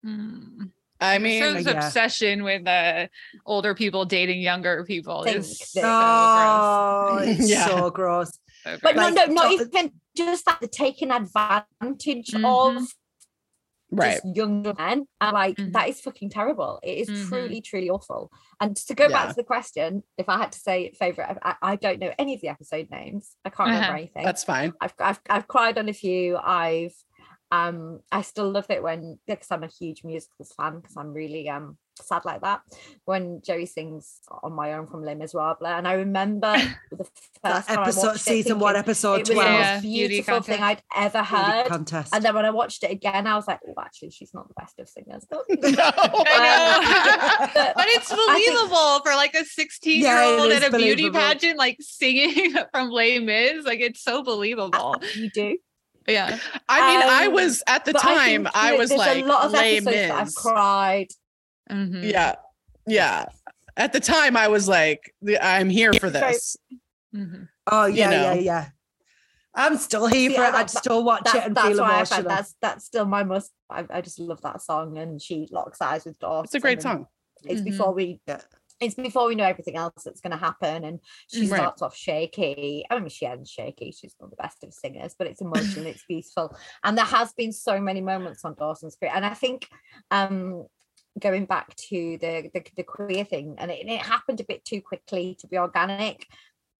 [0.05, 0.71] Mm.
[1.01, 1.71] I mean, So's yeah.
[1.85, 3.07] obsession with uh,
[3.45, 7.67] older people dating younger people Think is so Oh, it's Yeah.
[7.67, 8.37] so gross.
[8.63, 8.79] gross.
[8.81, 9.13] But gross.
[9.13, 10.59] no, no, not so- even just that.
[10.59, 12.45] The taking advantage Mhm.
[12.77, 12.83] of
[13.91, 14.21] right.
[14.21, 15.73] just young men, and like Mhm.
[15.73, 16.79] that is fucking terrible.
[16.83, 17.29] It is Mhm.
[17.29, 18.31] truly, truly awful.
[18.61, 19.13] And to go Yeah.
[19.13, 22.35] back to the question, if I had to say favorite, I, I don't know any
[22.35, 23.35] of the episode names.
[23.45, 23.97] I can't remember Uh-huh.
[23.97, 24.23] anything.
[24.25, 24.73] That's fine.
[24.81, 26.37] I've, I've I've cried on a few.
[26.37, 26.93] I've
[27.51, 31.49] um I still love it when because I'm a huge musicals fan because I'm really
[31.49, 32.61] um sad like that
[33.05, 36.53] when Joey sings on my own from Les Miserables and I remember
[36.91, 37.05] the
[37.43, 39.49] first episode, watched it season one, episode it was 12.
[39.59, 42.13] Yeah, beautiful thing I'd ever heard contest.
[42.15, 44.53] and then when I watched it again I was like oh actually she's not the
[44.55, 45.39] best of singers No.
[45.49, 47.47] I know.
[47.53, 50.77] But but it's I think- believable for like a 16 Yeah, year old at a
[50.77, 53.65] beauty pageant, like singing from Les Mis.
[53.65, 54.95] Like it's so believable.
[55.15, 55.57] you do
[56.07, 56.37] Yeah.
[56.67, 59.27] I mean, I Um, was at the But I time, I, was there's like, a
[59.27, 61.07] lot of episodes that I've cried
[61.71, 62.11] Mhm.
[62.11, 62.35] Yeah.
[62.87, 63.25] Yeah.
[63.77, 66.57] At the time, I was like, I'm here for So- this.
[67.15, 67.47] Mhm.
[67.71, 68.39] oh, yeah, yeah, know.
[68.39, 68.69] yeah.
[69.55, 70.53] I'm still here See, for it.
[70.53, 72.29] I'd still watch that's, it and that's feel why I find emotional.
[72.29, 76.05] that's that's still my most I, I just love that song and she locks eyes
[76.05, 76.45] with Dawson.
[76.45, 77.07] It's a great song.
[77.43, 77.65] It's Mhm.
[77.65, 78.41] before we Yeah.
[78.79, 81.57] it's before we know everything else that's going to happen and she Right.
[81.57, 85.27] starts off shaky i mean she ends shaky she's not the best of singers but
[85.27, 86.55] it's emotional it's beautiful
[86.85, 89.67] and there has been so many moments on dawson's creek and i think
[90.11, 90.65] um
[91.19, 94.81] going back to the the, the queer thing and it, it happened a bit too
[94.81, 96.25] quickly to be organic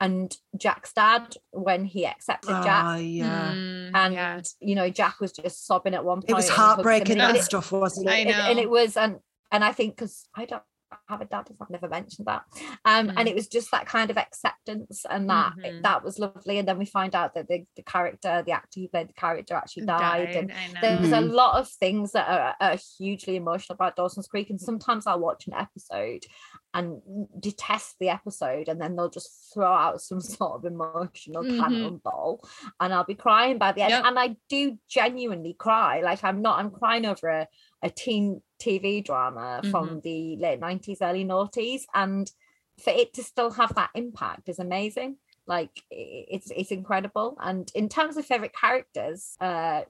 [0.02, 3.52] and jack's dad when he accepted jack Oh, yeah.
[3.54, 4.42] Mm, and yeah.
[4.62, 7.12] you know jack was just sobbing at one point It was and hugged him, heartbreaking
[7.20, 8.12] and and it- stuff, wasn't it?
[8.14, 8.32] I know.
[8.32, 9.20] and, and it was and
[9.52, 10.64] and I think because I don't
[11.08, 12.44] have a dad if I've never mentioned that.
[12.86, 13.14] Um, Mm.
[13.18, 15.84] and it was just that kind of acceptance and that Mhm.
[15.84, 16.58] that was lovely.
[16.60, 19.56] And then we find out that the, the character, the actor who played the character
[19.56, 20.36] actually died.
[20.36, 20.80] And I know.
[20.82, 21.32] there's a Mhm.
[21.34, 24.50] lot of things that are, are hugely emotional about Dawson's Creek.
[24.50, 26.26] And sometimes I'll watch an episode
[26.76, 27.02] and
[27.40, 31.60] detest the episode, and then they'll just throw out some sort of emotional Mhm.
[31.60, 32.48] cannonball,
[32.80, 33.92] and I'll be crying by the end.
[33.92, 34.06] Yep.
[34.06, 36.02] And I do genuinely cry.
[36.02, 37.48] Like I'm not, I'm crying over a,
[37.82, 39.70] a teen TV drama Mm-hmm.
[39.70, 41.84] from the late 90s, early noughties.
[41.94, 42.32] And
[42.80, 45.18] for it to still have that impact is amazing.
[45.48, 47.38] Like it's it's incredible.
[47.42, 49.84] And in terms of favorite characters, uh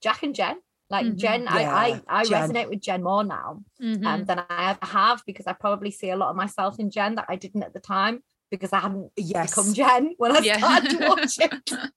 [0.00, 0.60] Jack and Jen,
[0.90, 1.16] like Mhm.
[1.16, 2.50] Jen, I, Yeah, I I Jen.
[2.50, 4.04] resonate with Jen more now Mhm.
[4.04, 7.16] um, than I ever have because I probably see a lot of myself in Jen
[7.16, 9.52] that I didn't at the time because I hadn't Yes.
[9.52, 10.58] become Jen when I Yeah.
[10.58, 11.52] started to watch it.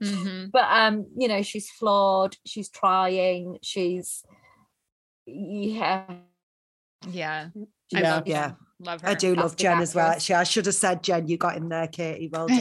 [0.00, 0.52] Mhm.
[0.52, 4.24] But um, you know, she's flawed, she's trying, she's
[5.26, 6.04] yeah.
[7.08, 7.48] Yeah.
[7.54, 8.22] she's- Yeah.
[8.26, 8.52] Yeah.
[8.80, 9.08] Love her.
[9.10, 10.08] I do love Jen as well.
[10.10, 11.28] Actually, I should have said Jen.
[11.28, 12.28] You got in there, Katie.
[12.30, 12.58] Well done.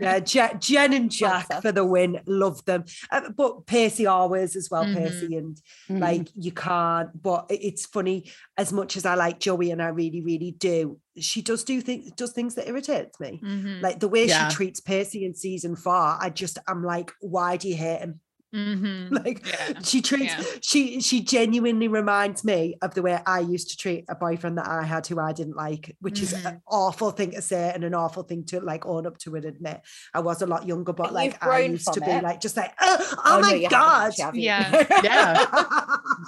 [0.00, 0.18] yeah.
[0.24, 2.18] Jen, Jen and Jack for the win.
[2.26, 2.84] Love them.
[3.12, 4.96] Uh, but Pacey always as well, Mhm.
[4.96, 5.36] Pacey.
[5.36, 6.00] And Mhm.
[6.00, 10.22] like you can't, but it's funny as much as I like Joey and I really,
[10.22, 10.98] really do.
[11.18, 13.38] She does do things, does things that irritates me.
[13.44, 13.82] Mhm.
[13.82, 14.48] Like the way Yeah.
[14.48, 18.20] she treats Pacey in season four, I just, I'm like, why do you hate him?
[18.54, 19.10] Mhm.
[19.24, 19.80] Like Yeah.
[19.82, 20.44] she treats, Yeah.
[20.62, 24.68] she she genuinely reminds me of the way I used to treat a boyfriend that
[24.68, 26.46] I had who I didn't like, which is Mm-hmm.
[26.46, 29.44] an awful thing to say and an awful thing to like own up to and
[29.44, 29.80] admit.
[30.14, 32.56] I was a lot younger, but But like I used to from be like just
[32.56, 34.42] like, oh, oh, Oh, my you haven't god, actually.
[34.42, 34.86] Yeah.
[35.04, 35.46] Yeah.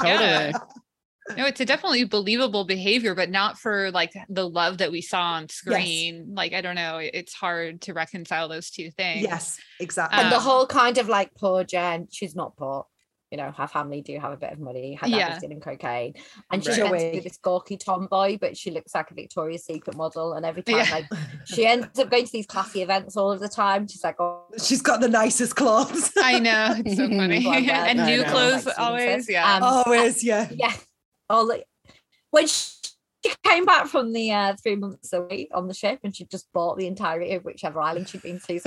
[0.05, 0.51] Yeah.
[0.51, 0.53] Totally.
[1.37, 5.21] No, it's a definitely believable behavior, but not for like the love that we saw
[5.23, 6.35] on screen.
[6.35, 9.23] Like, I don't know, it's hard to reconcile those two things.
[9.23, 10.21] yes, exactly.
[10.21, 12.87] and the Um, whole kind of like poor Jen, she's not poor.
[13.33, 14.95] You know, her family do have a bit of money.
[14.95, 15.29] Her dad Yeah.
[15.35, 16.15] was dealing cocaine,
[16.53, 16.93] and she's Right.
[16.93, 20.35] meant to be this gawky tomboy, but she looks like a Victoria's Secret model.
[20.35, 20.89] And every time, Yeah.
[20.93, 21.07] like,
[21.45, 23.89] she ends up going to these classy events all of the time.
[23.89, 26.13] She's like, oh, She's got the nicest clothes.
[26.17, 26.77] I know.
[26.79, 27.45] It's so funny.
[27.69, 28.31] And I new know.
[28.31, 29.29] clothes Like always.
[29.29, 29.57] Yeah.
[29.57, 30.49] Um, Always, yeah.
[30.55, 30.73] yeah.
[31.29, 31.67] Oh, like,
[32.31, 36.25] when she came back from the uh, three months away on the ship, and she
[36.27, 38.61] just bought the entirety of whichever island she'd been to.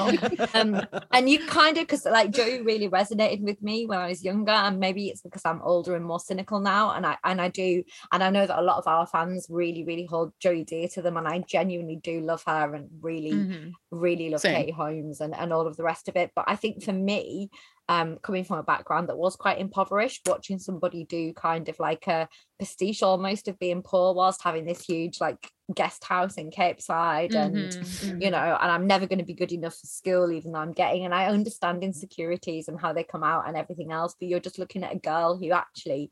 [0.00, 0.12] All.
[0.54, 0.80] um,
[1.12, 4.52] and you kind of because like Joey really resonated with me when I was younger,
[4.52, 7.82] and maybe it's because I'm older and more cynical now, and I and I do,
[8.12, 11.02] and I know that a lot of our fans really really hold Joey dear to
[11.02, 13.72] them, and I genuinely do love her and really Mhm.
[13.90, 14.54] really love Same.
[14.54, 16.30] Katie Holmes and and all of the rest of it.
[16.36, 17.50] But I think for me,
[17.88, 22.06] um, coming from a background that was quite impoverished, watching somebody do kind of like
[22.08, 27.34] a pastiche almost of being poor whilst having this huge like guest house in Capeside
[27.34, 28.20] and Mhm.
[28.22, 30.72] you know, and I'm never going to be good enough for school, even though I'm
[30.72, 34.40] getting, and I understand insecurities and how they come out and everything else, but you're
[34.40, 36.10] just looking at a girl who actually,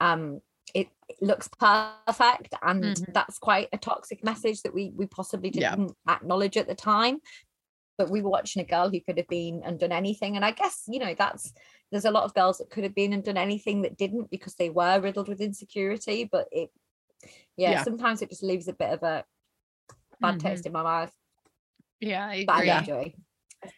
[0.00, 0.40] um,
[0.74, 3.12] it, it looks perfect, and Mhm.
[3.14, 7.20] that's quite a toxic message that we we possibly didn't acknowledge at the time.
[7.98, 10.50] But we were watching a girl who could have been and done anything, and I
[10.52, 11.52] guess you know that's
[11.90, 14.54] there's a lot of girls that could have been and done anything that didn't because
[14.54, 16.70] they were riddled with insecurity, but it,
[17.56, 17.82] yeah, Yeah.
[17.84, 19.24] sometimes it just leaves a bit of a
[20.20, 20.40] bad Mhm.
[20.40, 21.12] taste in my mouth
[22.00, 22.70] Yeah, I but agree.
[22.70, 23.14] I enjoy.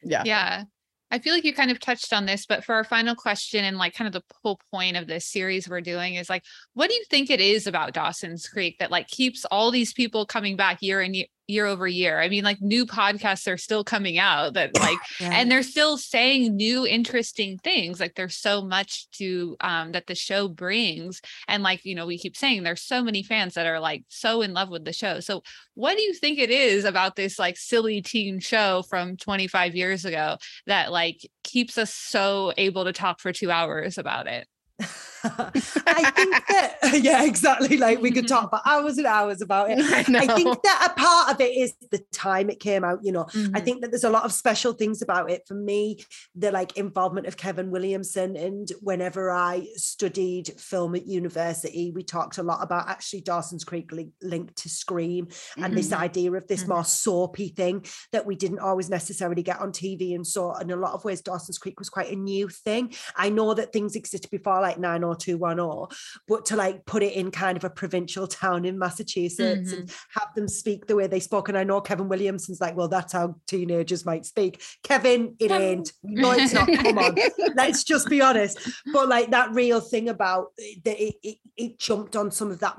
[0.02, 0.22] Yeah.
[0.24, 0.64] Yeah.
[1.10, 3.76] I feel like you kind of touched on this, but for our final question and
[3.76, 6.42] like kind of the whole point of this series we're doing is like,
[6.72, 10.24] what do you think it is about Dawson's Creek that like keeps all these people
[10.26, 12.20] coming back year and year, year over year?
[12.20, 16.56] I mean, like new podcasts are still coming out that like and they're still saying
[16.56, 21.84] new interesting things like there's so much to um that the show brings and like
[21.84, 24.70] you know we keep saying there's so many fans that are like so in love
[24.70, 25.20] with the show.
[25.20, 25.42] So
[25.74, 30.04] what do you think it is about this like silly teen show from 25 years
[30.04, 34.46] ago that like keeps us so able to talk for two hours about it
[35.24, 37.76] I think that yeah, exactly.
[37.78, 39.78] Like we could talk for hours and hours about it.
[39.80, 42.98] I I think that a part of it is the time it came out.
[43.02, 43.22] You know,
[43.54, 43.64] I Mhm.
[43.64, 46.04] think that there's a lot of special things about it for me.
[46.34, 52.36] The like involvement of Kevin Williamson, and whenever I studied film at university, we talked
[52.38, 55.96] a lot about actually Dawson's Creek link, linked to Scream and this Mhm.
[55.98, 56.68] idea of this Mhm.
[56.68, 60.14] more soapy thing that we didn't always necessarily get on TV.
[60.14, 62.92] And so, in a lot of ways, Dawson's Creek was quite a new thing.
[63.16, 65.96] I know that things existed before, like 90210,
[66.26, 70.18] but to like put it in kind of a provincial town in Massachusetts and mm-hmm.
[70.18, 71.48] have them speak the way they spoke.
[71.48, 74.62] And I know Kevin Williamson's like, well, that's how teenagers might speak.
[74.82, 75.92] Kevin, it ain't.
[76.02, 76.66] No, it's not.
[76.66, 77.16] Come on.
[77.54, 78.58] Let's just be honest.
[78.92, 82.60] But like that real thing about eh, that it, it, it jumped on some of
[82.60, 82.78] that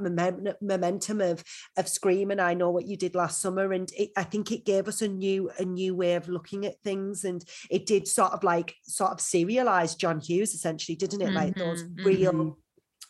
[0.62, 1.44] momentum of
[1.78, 3.72] of Scream and I know what you did last summer.
[3.72, 6.82] And it, I think it gave us a new a new way of looking at
[6.82, 7.24] things.
[7.24, 11.32] And it did sort of like sort of serialize John Hughes essentially, didn't it?
[11.32, 12.56] Like those Mhm, real mhm.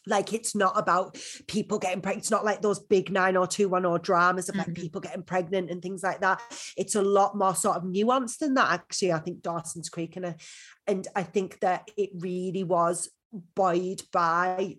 [0.08, 1.18] like it's not about
[1.48, 2.24] people getting pregnant.
[2.24, 4.76] It's not like those big nine or 90210 dramas of like Mhm.
[4.76, 6.42] people getting pregnant and things like that.
[6.78, 9.14] It's a lot more sort of nuanced than that, actually.
[9.14, 10.36] I think Dawson's Creek and
[10.86, 13.10] and I think that it really was
[13.56, 14.78] buoyed by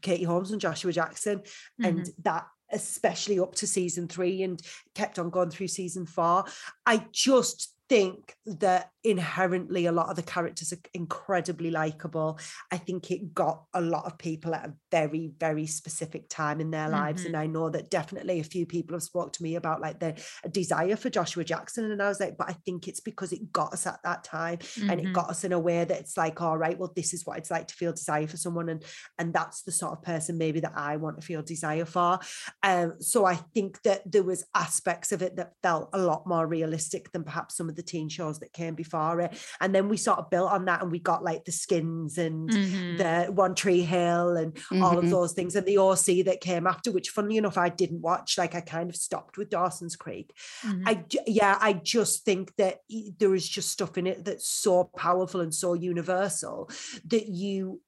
[0.00, 1.42] Katie Holmes and Joshua Jackson,
[1.82, 4.62] and that especially up to season three and
[4.94, 6.44] kept on going through season four.
[6.86, 12.38] I just think that inherently a lot of the characters are incredibly likable.
[12.70, 16.70] I think it got a lot of people at a very, very specific time in
[16.70, 17.24] their lives.
[17.24, 20.16] And I know that definitely a few people have spoke to me about like their
[20.50, 21.90] desire for Joshua Jackson.
[21.90, 24.58] And I was like, but I think it's because it got us at that time
[24.88, 25.12] and it Mhm.
[25.12, 27.50] got us in a way that it's like, all right, well, this is what it's
[27.50, 28.68] like to feel desire for someone.
[28.68, 28.84] And
[29.18, 32.18] and that's the sort of person maybe that I want to feel desire for.
[32.62, 36.46] Um, so I think that there was aspects of it that felt a lot more
[36.46, 39.36] realistic than perhaps some of the teen shows that came before it.
[39.60, 42.50] And then we sort of built on that and we got like the skins and
[42.50, 42.98] Mhm.
[42.98, 45.10] the One Tree Hill and all of Mhm.
[45.10, 48.38] those things and the OC that came after, which funnily enough I didn't watch.
[48.38, 50.32] Like I kind of stopped with Dawson's Creek.
[50.62, 50.82] Mhm.
[50.86, 52.80] I yeah, I just think that
[53.18, 56.68] there is just stuff in it that's so powerful and so universal
[57.06, 57.80] that you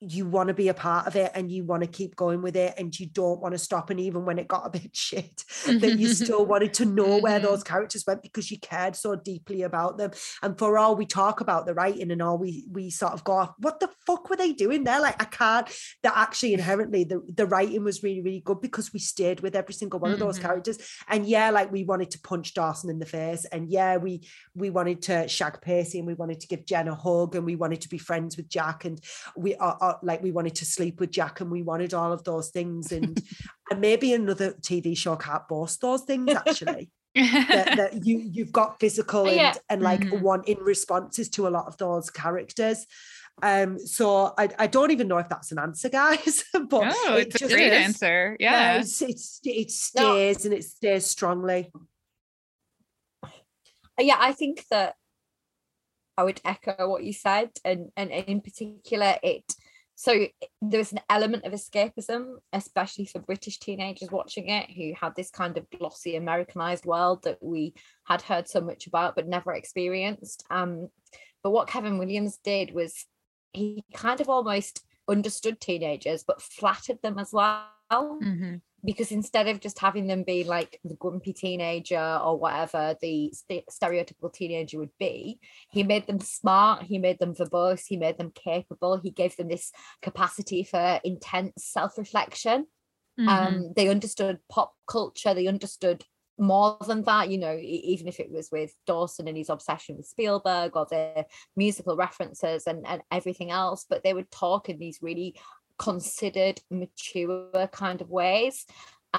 [0.00, 2.54] you want to be a part of it and you want to keep going with
[2.54, 5.42] it and you don't want to stop and even when it got a bit shit
[5.66, 9.62] that you still wanted to know where those characters went because you cared so deeply
[9.62, 10.10] about them.
[10.42, 13.32] And for all we talk about the writing and all we we sort of go
[13.32, 15.00] off what the fuck were they doing there?
[15.00, 15.66] Like I can't
[16.02, 19.74] that actually inherently the, the writing was really really good because we stayed with every
[19.74, 20.42] single one of those Mhm.
[20.42, 20.78] characters.
[21.08, 24.68] And yeah like we wanted to punch Dawson in the face and yeah we we
[24.68, 27.80] wanted to shag Pacey and we wanted to give Jen a hug and we wanted
[27.80, 29.00] to be friends with Jack and
[29.36, 32.50] we are like we wanted to sleep with Jack and we wanted all of those
[32.50, 33.20] things and
[33.70, 38.78] and maybe another TV show can't boast those things actually that, that you you've got
[38.80, 39.54] physical and, Yeah.
[39.70, 40.20] and like Mhm.
[40.20, 42.86] one in responses to a lot of those characters
[43.42, 47.28] um so I, I don't even know if that's an answer guys but oh, it
[47.28, 47.84] it's a great is.
[47.84, 48.36] answer.
[48.40, 48.80] Yeah, Yeah.
[48.80, 49.72] it's, it's it No.
[49.72, 51.70] stays and it stays strongly
[53.98, 54.94] yeah i think that
[56.18, 59.44] i would echo what you said and and in particular it
[59.98, 60.26] so
[60.60, 65.56] there's an element of escapism especially for british teenagers watching it who had this kind
[65.56, 67.74] of glossy americanized world that we
[68.04, 70.88] had heard so much about but never experienced um
[71.42, 73.06] but what kevin williams did was
[73.52, 78.60] he kind of almost understood teenagers but flattered them as well Mhm.
[78.86, 83.64] Because instead of just having them be like the grumpy teenager or whatever the st-
[83.68, 88.30] stereotypical teenager would be, he made them smart, he made them verbose, he made them
[88.32, 89.72] capable, he gave them this
[90.02, 92.66] capacity for intense self reflection.
[93.18, 93.28] Mhm.
[93.28, 96.04] Um, they understood pop culture, they understood
[96.38, 100.06] more than that, you know, even if it was with Dawson and his obsession with
[100.06, 101.24] Spielberg or the
[101.56, 105.38] musical references and, and everything else, but they would talk in these really
[105.78, 108.66] considered, mature kind of ways.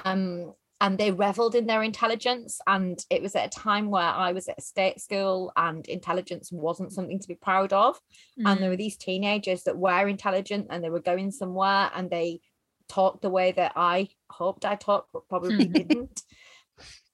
[0.04, 2.60] Um, and they reveled in their intelligence.
[2.66, 6.52] And it was at a time where I was at a state school and intelligence
[6.52, 8.00] wasn't something to be proud of
[8.46, 12.40] and there were these teenagers that were intelligent and they were going somewhere and they
[12.88, 16.22] talked the way that I hoped I talked, but probably didn't.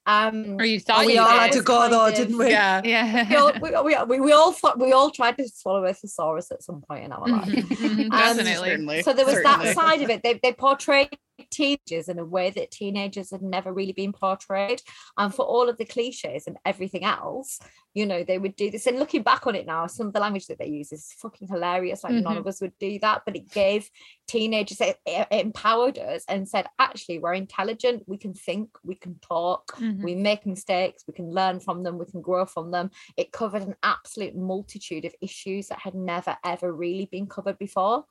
[0.06, 1.38] Um, or you thought we you all did.
[1.40, 2.82] had to go though of- didn't we Yeah.
[2.84, 3.28] Yeah.
[3.60, 6.62] we, all, we, we, we all thought we all tried to swallow a thesaurus at
[6.62, 7.46] some point in our life.
[7.48, 8.04] Mhm.
[8.12, 9.02] Um, Definitely.
[9.02, 9.66] So there was certainly.
[9.66, 10.22] that side of it.
[10.22, 11.08] They, they portrayed
[11.50, 14.80] teenagers in a way that teenagers had never really been portrayed.
[15.16, 17.58] And for all of the cliches and everything else,
[17.94, 18.86] you know, they would do this.
[18.86, 21.48] And looking back on it now, some of the language that they use is fucking
[21.48, 22.02] hilarious.
[22.02, 23.88] Like none of us would do that, but it gave
[24.26, 29.18] teenagers, it, it empowered us and said, actually, we're intelligent, we can think, we can
[29.20, 30.02] talk, Mhm.
[30.02, 32.90] we make mistakes, we can learn from them, we can grow from them.
[33.16, 38.04] It covered an absolute multitude of issues that had never ever really been covered before.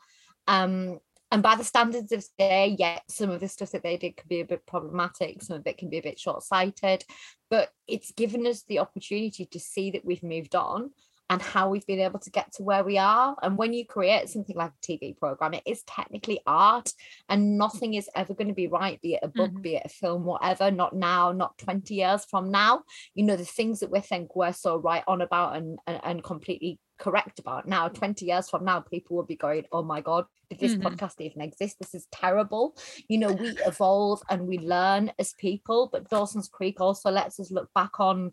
[0.47, 0.99] Um,
[1.33, 4.29] and by the standards of today, yet some of the stuff that they did could
[4.29, 7.03] be a bit problematic, some of it can be a bit short-sighted,
[7.49, 10.91] but it's given us the opportunity to see that we've moved on
[11.33, 13.35] and how we've been able to get to where we are.
[13.41, 16.91] And when you create something like a TV program, it is technically art,
[17.27, 19.61] and nothing is ever going to be right, be it a book, Mhm.
[19.63, 22.83] be it a film, whatever, not now, not 20 years from now.
[23.15, 26.23] You know, the things that we think we're so right on about and, and, and
[26.23, 30.25] completely correct about now, 20 years from now, people will be going, oh my God,
[30.49, 30.83] did this Mhm.
[30.83, 31.77] podcast even exist?
[31.79, 32.75] This is terrible.
[33.07, 37.51] You know, we evolve and we learn as people, but Dawson's Creek also lets us
[37.51, 38.31] look back on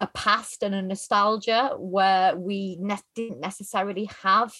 [0.00, 4.52] a past and a nostalgia where we ne- didn't necessarily have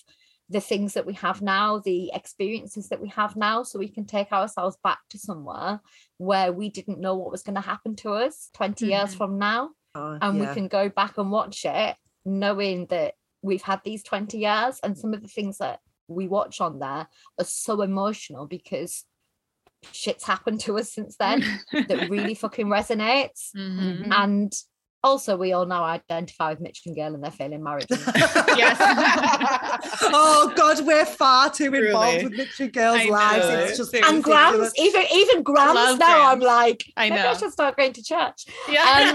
[0.50, 4.06] the things that we have now, the experiences that we have now, so we can
[4.06, 5.80] take ourselves back to somewhere
[6.16, 9.16] where we didn't know what was going to happen to us 20 years Mhm.
[9.18, 9.70] from now.
[9.94, 10.48] Oh, And yeah.
[10.48, 14.96] we can go back and watch it knowing that we've had these 20 years and
[14.98, 17.06] some of the things that we watch on there
[17.38, 19.04] are so emotional because
[19.92, 21.40] shit's happened to us since then
[21.88, 23.50] that really fucking resonates.
[23.54, 24.08] Mhm.
[24.10, 24.52] And
[25.04, 27.86] also, we all now identify with Mitch and Gail and their failing marriage.
[27.90, 28.76] yes.
[30.02, 32.24] oh God, we're far too involved Truly.
[32.24, 33.46] with Mitch and Gail's I know, lives.
[33.46, 34.14] It's just seriously.
[34.16, 37.30] and Grams, even even Grams Love now, I'm like, I maybe know.
[37.30, 38.46] I should start going to church.
[38.68, 39.14] Yeah.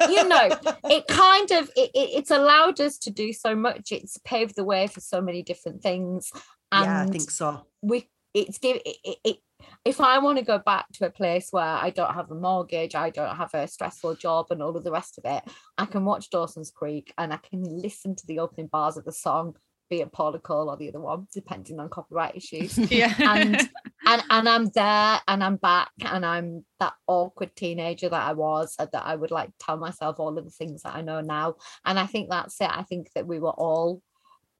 [0.00, 0.50] Um, you know,
[0.84, 3.90] it kind of it, it, it's allowed us to do so much.
[3.90, 6.30] It's paved the way for so many different things,
[6.70, 7.66] and yeah, I think so.
[7.82, 9.36] we it's give it, it, it
[9.84, 12.94] if I want to go back to a place where I don't have a mortgage,
[12.94, 15.42] I don't have a stressful job, and all of the rest of it,
[15.78, 19.12] I can watch Dawson's Creek and I can listen to the opening bars of the
[19.12, 19.56] song,
[19.90, 22.78] be it Paula Cole or the other one, depending on copyright issues.
[22.90, 23.14] yeah.
[23.18, 23.56] and
[24.06, 28.74] and and I'm there and I'm back and I'm that awkward teenager that I was
[28.76, 31.98] that I would like tell myself all of the things that I know now and
[31.98, 34.02] I think that's it I think that we were all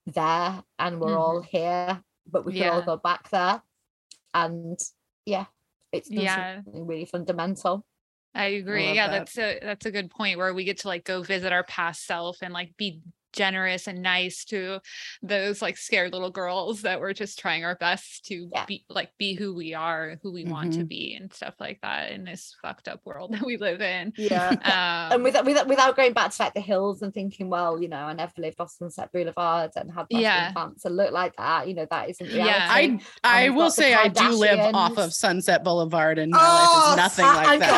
[0.06, 2.90] there and we're all here but we can all Mm-hmm.
[2.90, 3.62] Go back there
[4.34, 4.78] and
[5.26, 5.46] yeah
[5.92, 6.62] it's Yeah.
[6.62, 7.84] something really fundamental
[8.34, 8.86] I agree.
[8.86, 9.18] love yeah, that.
[9.18, 12.06] that's a that's a good point where we get to like go visit our past
[12.06, 13.02] self and like be
[13.32, 14.80] generous and nice to
[15.22, 18.64] those like scared little girls that we're just trying our best to Yeah.
[18.66, 20.88] be like be who we are, who we want to Mhm.
[20.88, 24.12] be and stuff like that in this fucked up world that we live in.
[24.16, 24.50] Yeah.
[24.72, 27.88] Um, and without, without without going back to like the hills and thinking well you
[27.88, 30.52] know I never lived off Sunset Boulevard and had Yeah.
[30.52, 32.66] pants and look like that you know that isn't reality Yeah.
[32.70, 32.98] I
[33.46, 36.96] I will say I do live off of Sunset Boulevard and my Oh, life is
[36.96, 37.72] nothing I- like I'm that.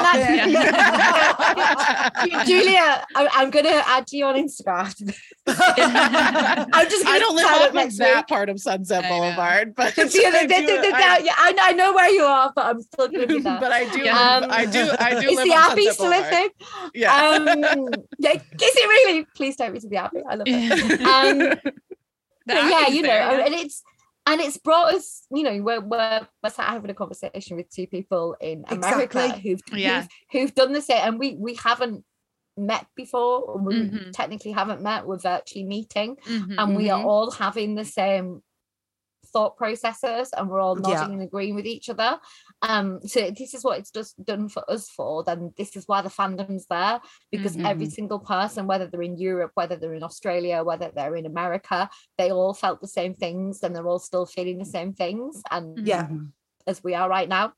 [2.24, 5.14] Ju- Julia, I, I'm gonna add you on Instagram.
[5.46, 9.08] I'm just I don't live sign up off of that part of Sunset I.
[9.10, 11.92] Boulevard, but The- the- I the- do- the- the- I- yeah, I know, I know
[11.92, 13.60] where you are, but I'm still gonna be there.
[13.60, 14.38] but I do, Yeah.
[14.38, 16.48] live, I do, I do is the Abbey still a thing?
[16.94, 17.14] Yeah.
[17.14, 17.88] Um,
[18.18, 19.26] yeah, is it really?
[19.36, 20.20] Please take me to the Abbey.
[20.28, 21.00] I love it.
[21.64, 21.72] Um,
[22.46, 23.82] but yeah, you know, there, and it's
[24.26, 27.86] and it's brought us, you know, we're we're, we're sat having a conversation with two
[27.86, 29.50] people in America Exactly.
[29.50, 30.06] who've, Yeah.
[30.30, 32.04] who've who've done the same, and we we haven't
[32.56, 34.12] met before, or we Mhm.
[34.12, 35.06] technically haven't met.
[35.06, 36.54] We're virtually meeting, Mhm.
[36.58, 37.06] and we are Mhm.
[37.06, 38.42] all having the same
[39.32, 40.94] thought processes and we're all Yeah.
[41.00, 42.20] nodding and agreeing with each other
[42.62, 46.00] um so this is what it's just done for us for then this is why
[46.02, 47.00] the fandom's there
[47.32, 47.92] because every Mhm.
[47.92, 52.30] single person whether they're in europe whether they're in australia whether they're in america they
[52.30, 55.86] all felt the same things and they're all still feeling the same things and Mhm.
[55.86, 56.08] Yeah.
[56.68, 57.54] as we are right now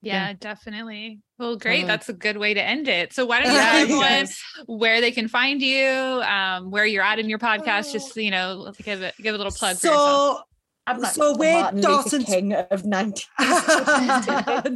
[0.00, 1.20] Yeah, definitely.
[1.38, 1.84] Well, great.
[1.84, 3.12] Uh, That's a good way to end it.
[3.12, 4.40] So why don't you tell everyone guys.
[4.66, 7.88] where they can find you, um, where you're at in your podcast?
[7.88, 7.92] Oh.
[7.92, 9.76] Just you know, give it give a little plug.
[9.76, 10.40] So
[10.86, 13.24] I'm like So the we're Martin Dawson's- King of 90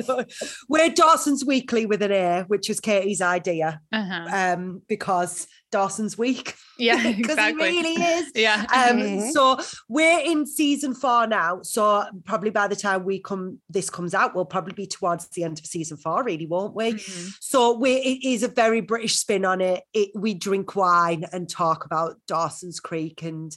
[0.08, 0.24] No.
[0.68, 4.26] We're Dawson's Weakly with an A, which was Katie's idea, Uh-huh.
[4.30, 6.54] um, because Dawson's Week.
[6.78, 7.70] Yeah, Because exactly.
[7.72, 8.30] he really is.
[8.36, 8.60] yeah.
[8.72, 9.30] Um, Mhm.
[9.32, 9.58] so
[9.88, 11.60] we're in season four now.
[11.62, 15.44] So probably by the time we come, this comes out, we'll probably be towards the
[15.44, 16.92] end of season four, really, won't we?
[16.92, 17.34] Mhm.
[17.40, 19.82] So we it is a very British spin on it.
[19.94, 20.10] it.
[20.14, 23.56] We drink wine and talk about Dawson's Creek, and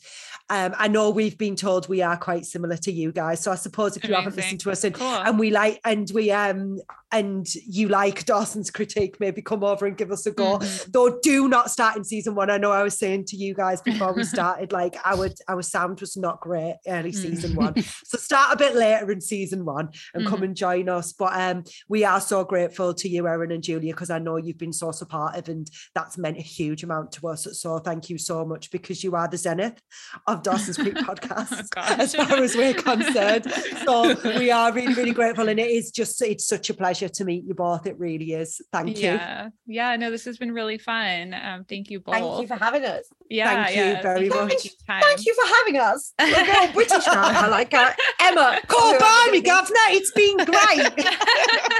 [0.49, 3.41] um, I know we've been told we are quite similar to you guys.
[3.41, 5.07] So I suppose if you haven't listened to us and, Cool.
[5.07, 6.79] and we like and we um
[7.11, 10.59] and you like Dawson's critique, maybe come over and give us a go.
[10.59, 10.91] Mhm.
[10.91, 12.49] Though do not start in season one.
[12.49, 15.99] I know I was saying to you guys before we started, like our our sound
[16.01, 17.15] was not great early Mm.
[17.15, 17.73] season one.
[18.05, 21.11] So start a bit later in season one and come and join us.
[21.13, 24.57] But um, we are so grateful to you, Erin and Julia, because I know you've
[24.57, 27.47] been so supportive and that's meant a huge amount to us.
[27.59, 29.81] So thank you so much because you are the zenith
[30.27, 31.99] of Dawson's Creek podcast gosh.
[31.99, 33.51] as far as we're concerned.
[33.85, 35.49] So we are really, really grateful.
[35.49, 37.85] And it is just it's such a pleasure to meet you both.
[37.87, 38.61] It really is.
[38.71, 39.03] Thank you.
[39.03, 39.49] Yeah.
[39.65, 39.95] Yeah.
[39.95, 41.33] No, this has been really fun.
[41.33, 42.15] Um, thank you both.
[42.15, 43.65] thank you for having us yeah.
[43.65, 44.65] Thank you very thank much.
[44.65, 47.97] you thank you for having us we're all british now I like that.
[48.21, 48.93] emma Call
[49.31, 49.75] me, governor.
[49.89, 51.05] It's been great.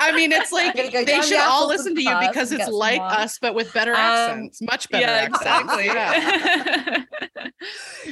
[0.00, 2.68] I mean, it's like go they down the should all listen to you because it's
[2.68, 5.04] like us, but with better Um, accents, much better.
[5.06, 5.86] yeah, exactly.
[5.86, 7.02] Yeah.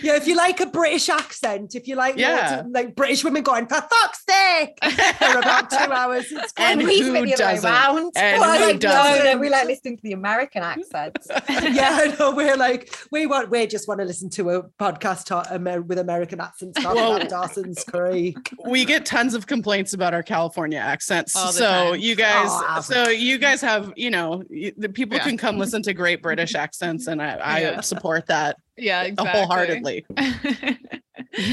[0.03, 2.61] yeah, if you like a British accent, if you like Yeah.
[2.61, 4.79] of, like British women going, for fuck's sake,
[5.19, 6.27] for about two hours.
[6.31, 7.71] It's And who spin the other way doesn't?
[7.71, 8.13] around.
[8.17, 9.25] And Well, who like, doesn't?
[9.25, 10.63] no, we like listening to the American
[10.95, 11.29] accents.
[11.49, 12.35] yeah, I know.
[12.35, 15.99] We're like, we want, we just want to listen to a podcast ta- Amer- with
[15.99, 17.17] American accents talking Whoa.
[17.17, 18.37] about Dawson's Creek.
[18.69, 21.35] we get tons of complaints about our California accents.
[21.37, 22.01] All So time.
[22.01, 25.25] you guys, Oh, so you guys have, you know, y- the people Yeah.
[25.25, 27.81] can come listen to great British accents, and I, I Yeah.
[27.81, 29.41] support that yeah, exactly.
[29.41, 30.07] wholeheartedly.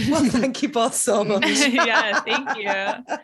[0.09, 1.43] Well, thank you both so much.
[1.67, 3.17] yeah, thank you.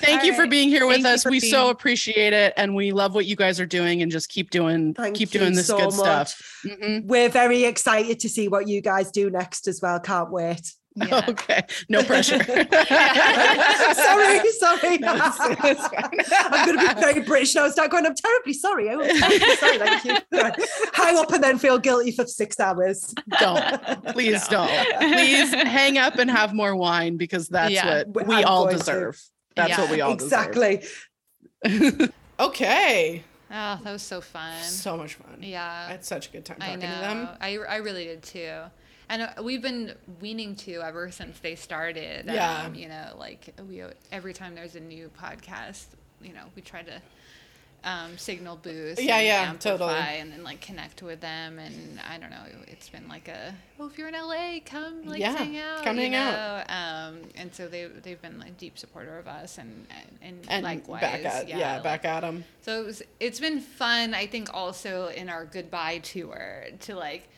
[0.00, 1.24] Thank All you for being here with Thank us.
[1.24, 4.02] We being- so appreciate it, and we love what you guys are doing.
[4.02, 6.28] And just keep doing, Thank keep doing this so good much.
[6.28, 6.42] stuff.
[6.66, 7.04] Mhm.
[7.06, 10.00] We're very excited to see what you guys do next as well.
[10.00, 10.72] Can't wait.
[10.94, 11.24] Yeah.
[11.28, 12.42] Okay, no pressure.
[12.44, 12.68] sorry,
[14.52, 14.98] sorry.
[14.98, 15.88] No, it's- it's.
[16.34, 17.64] I'm going to be very British now.
[17.64, 18.90] And start going, I'm terribly sorry.
[18.90, 18.98] I'm
[19.56, 20.16] sorry, thank you.
[20.92, 23.14] Hang up and then feel guilty for six hours.
[23.38, 24.66] don't please No.
[24.66, 28.02] don't please hang up and have more wine because that's Yeah.
[28.06, 28.84] what we I'm all going to.
[28.84, 29.22] deserve
[29.56, 30.26] that's Yeah, what we all deserve.
[30.26, 30.82] exactly.
[31.64, 33.22] deserve okay
[33.54, 34.62] Oh, that was so fun.
[34.62, 35.62] so much fun Yeah.
[35.62, 35.88] i yeah.
[35.88, 36.94] had such a good time I talking know.
[36.94, 38.60] to them I, I really did too.
[39.08, 42.26] And uh, we've been weaning to ever since they started.
[42.26, 42.64] Yeah.
[42.64, 45.86] Um, you know, like we every time there's a new podcast,
[46.22, 47.02] you know, we try to
[47.84, 49.02] um, signal boost.
[49.02, 50.20] Yeah, and yeah, amplify totally.
[50.20, 51.58] And then like connect with them.
[51.58, 55.20] And I don't know, it's been like a oh, if you're in LA, come like
[55.20, 55.84] Yeah, hang out.
[55.84, 56.70] come hang out.
[56.70, 59.86] Um, and so they they've been like deep supporter of us and
[60.20, 61.00] and, and, likewise.
[61.00, 64.54] back at yeah, like, back at them so it was it's been fun, I think
[64.54, 67.28] also in our goodbye tour to like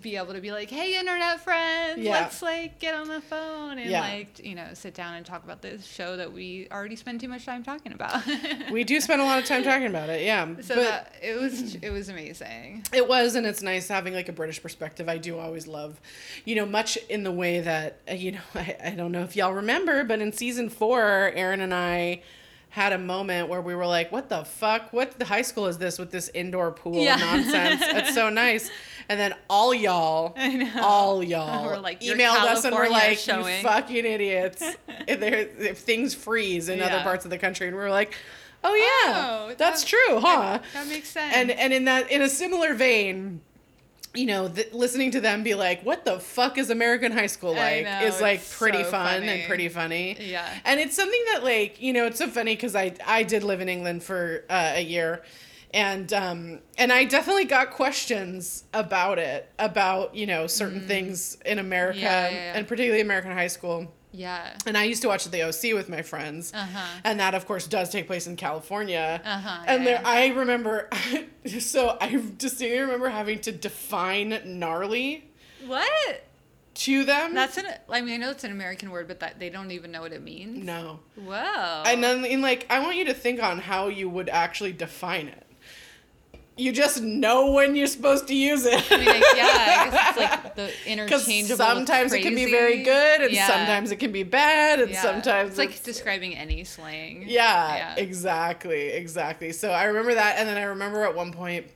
[0.00, 2.12] be able to be like, Hey internet friends, Yeah.
[2.12, 4.00] let's like get on the phone and Yeah.
[4.00, 7.28] like, you know, sit down and talk about this show that we already spend too
[7.28, 8.22] much time talking about.
[8.72, 11.40] we do spend a lot of time talking about it yeah so but that it
[11.40, 12.84] was it was amazing.
[12.92, 15.08] It was, and it's nice having like a British perspective.
[15.08, 16.00] I do always love,
[16.44, 19.36] you know, much in the way that, uh, you know, I, I don't know if
[19.36, 22.22] y'all remember, but in season four, Erin and I
[22.70, 24.92] had a moment where we were like, what the fuck?
[24.92, 27.14] What the high school is this with this indoor pool Yeah.
[27.16, 27.80] nonsense?
[27.84, 28.68] It's so nice.
[29.08, 30.34] And then all y'all,
[30.80, 34.62] all y'all We're like, "Your emailed us and were like, showing." you fucking idiots.
[35.08, 37.68] if, there, if things freeze in other parts of the country.
[37.68, 38.14] And we're like,
[38.62, 40.58] oh yeah, Oh, that's that- true, huh?
[40.72, 41.34] That makes sense.
[41.36, 43.40] and and in that in a similar vein
[44.16, 47.52] you know th- listening to them be like what the fuck is american high school
[47.52, 49.26] like know, is like pretty so fun funny.
[49.28, 50.48] and pretty funny Yeah.
[50.64, 53.60] and it's something that like you know it's so funny because i i did live
[53.60, 55.24] in england for uh, a year
[55.74, 61.58] and um and i definitely got questions about it about you know certain things in
[61.58, 62.02] america Mm.
[62.02, 62.52] Yeah, yeah, yeah.
[62.56, 64.56] and particularly american high school yeah.
[64.64, 67.00] and I used to watch the OC with my friends, Uh-huh.
[67.02, 69.20] and that of course does take place in California.
[69.24, 70.00] Uh-huh, and there.
[70.04, 70.88] I remember,
[71.58, 75.32] so I distinctly remember having to define gnarly
[75.66, 76.22] What?
[76.74, 77.34] to them.
[77.34, 79.90] That's an I mean I know it's an American word, but that they don't even
[79.90, 80.64] know what it means.
[80.64, 81.82] no, Whoa.
[81.84, 85.26] and then in like I want you to think on how you would actually define
[85.26, 85.43] it.
[86.56, 88.80] You just know when you're supposed to use it.
[88.92, 91.56] I mean, like, yeah, it's like the interchangeable.
[91.56, 93.46] sometimes it can be very good, and Yeah.
[93.48, 95.02] sometimes it can be bad, and Yeah.
[95.02, 97.24] sometimes it's like describing any slang.
[97.26, 97.94] Yeah, Yeah.
[97.96, 99.50] exactly, exactly.
[99.52, 101.66] So I remember that, and then I remember at one point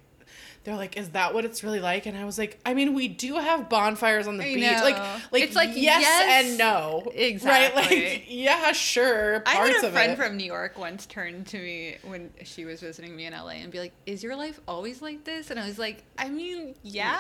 [0.64, 3.08] they're like, "Is that what it's really like?" And I was like, "I mean, we
[3.08, 4.64] do have bonfires on the I beach.
[4.64, 4.80] know.
[4.82, 7.82] Like, like It's like, yes, yes, and no, exactly.
[7.82, 7.90] Right?
[7.90, 9.42] Like, yeah, sure.
[9.46, 10.16] I had a friend it.
[10.18, 13.70] from New York once turn to me when she was visiting me in LA and
[13.72, 17.18] be like, "Is your life always like this?" And I was like, "I mean, yeah,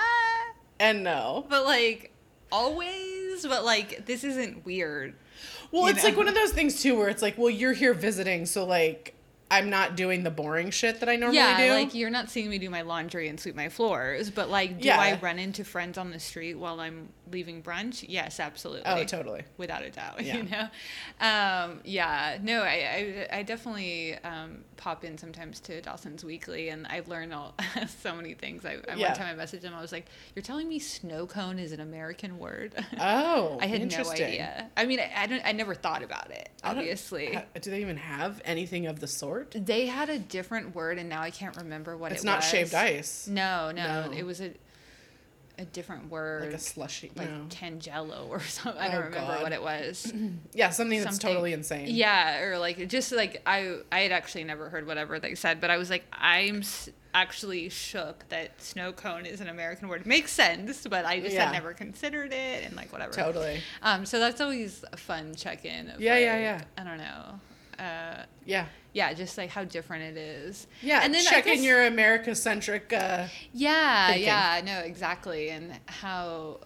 [0.80, 1.46] and no.
[1.48, 2.12] but like
[2.52, 5.14] always, but like this isn't weird."
[5.70, 8.46] Well, it's like one of those things too, where it's like, well, you're here visiting,
[8.46, 9.14] so like,
[9.50, 11.70] I'm not doing the boring shit that I normally yeah, do.
[11.72, 14.88] like you're not seeing me do my laundry and sweep my floors, but like, do
[14.88, 15.00] Yeah.
[15.00, 18.04] I run into friends on the street while I'm leaving brunch?
[18.08, 18.82] Yes, absolutely.
[18.86, 19.42] oh, totally.
[19.56, 20.36] without a doubt Yeah.
[20.36, 20.68] you know
[21.20, 26.86] um yeah no i i, I definitely um pop in sometimes to dawson's weakly and
[26.88, 27.54] i've learned all
[28.02, 29.08] so many things i, I Yeah.
[29.08, 31.80] one time i messaged him i was like you're telling me snow cone is an
[31.80, 36.02] american word Oh, i had no idea i mean I, I don't i never thought
[36.02, 39.37] about it obviously do they even have anything of the sort?
[39.50, 42.74] They had a different word and now i can't remember what It's it not shaved
[42.74, 43.26] ice.
[43.28, 44.12] no no, No.
[44.16, 44.52] it was a
[45.60, 47.10] a different word Like a slushy.
[47.16, 47.46] like no.
[47.48, 49.42] tangelo or something i Oh, don't remember God.
[49.42, 50.12] what it was
[50.54, 51.86] Yeah, something that's something- totally insane.
[51.90, 55.70] Yeah, or like just like I I had actually never heard whatever they said, but
[55.70, 60.06] I was like I'm s- actually shook that snow cone is an American word.
[60.06, 61.46] Makes sense, but I just Yeah.
[61.46, 63.12] had never considered it and like whatever.
[63.12, 63.60] Totally.
[63.82, 65.92] Um, so that's always a fun check in.
[65.98, 66.62] Yeah, yeah, yeah.
[66.76, 67.40] I don't know.
[67.78, 68.66] Uh, Yeah.
[68.92, 70.66] yeah, just like how different it is.
[70.82, 72.92] Yeah, and then I check in guess- your America centric.
[72.92, 74.24] Uh, Yeah, thinking.
[74.26, 75.50] yeah, no, exactly.
[75.50, 76.60] And how,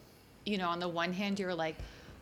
[0.46, 1.76] you know, on the one hand, you're like,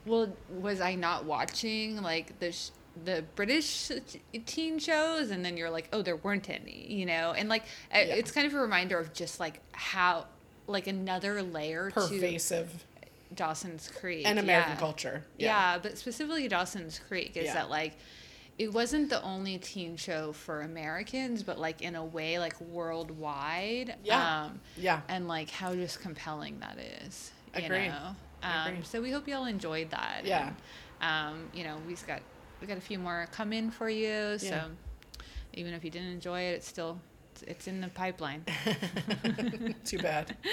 [0.06, 2.70] well, was I not watching like the sh-
[3.04, 3.90] the British
[4.46, 5.30] teen shows?
[5.30, 7.32] And then you're like, oh, there weren't any, you know?
[7.32, 7.98] And like, Yeah.
[8.00, 10.26] it's kind of a reminder of just like how,
[10.66, 14.78] like another layer pervasive to Dawson's Creek and American yeah.
[14.78, 15.24] culture.
[15.38, 15.78] Yeah.
[15.78, 17.54] but specifically Dawson's Creek is Yeah.
[17.54, 17.96] that like
[18.60, 23.94] it wasn't the only teen show for Americans, but like in a way like worldwide.
[24.04, 24.42] Yeah.
[24.44, 25.00] Um, Yeah.
[25.08, 27.30] and like how just compelling that is.
[27.56, 27.88] You Agreed.
[27.88, 28.14] know?
[28.42, 28.84] Um, agree.
[28.84, 30.22] so we hope y'all enjoyed that.
[30.24, 30.52] Yeah.
[31.00, 32.20] And, um, you know, we've got
[32.60, 34.36] we got a few more come in for you.
[34.38, 34.64] So Yeah.
[35.54, 37.00] even if you didn't enjoy it, it's still
[37.32, 38.44] it's, it's in the pipeline.
[39.86, 40.36] Too bad.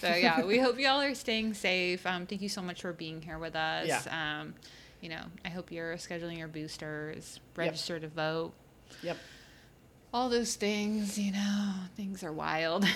[0.00, 2.04] So yeah, we hope y'all are staying safe.
[2.06, 3.86] Um, thank you so much for being here with us.
[3.88, 4.40] Yeah.
[4.42, 4.52] Um,
[5.04, 8.52] you know, I hope you're scheduling your boosters, register to vote.
[9.02, 9.18] Yep.
[10.14, 12.86] All those things, you know, things are wild.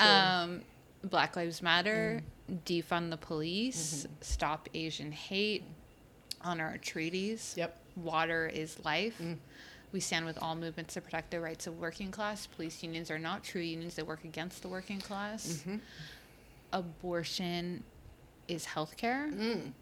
[0.00, 0.62] Um,
[1.04, 2.22] Black Lives Matter,
[2.64, 4.14] defund the police, Mm-hmm.
[4.22, 5.64] stop Asian hate,
[6.40, 7.54] honor our treaties.
[7.56, 7.76] Yep.
[7.96, 9.18] Water is life.
[9.22, 9.36] Mm.
[9.92, 12.46] We stand with all movements to protect the rights of working class.
[12.46, 15.62] Police unions are not true unions, they work against the working class.
[15.66, 15.80] Mhm.
[16.72, 17.84] Abortion
[18.48, 19.32] is healthcare.
[19.32, 19.72] Mm.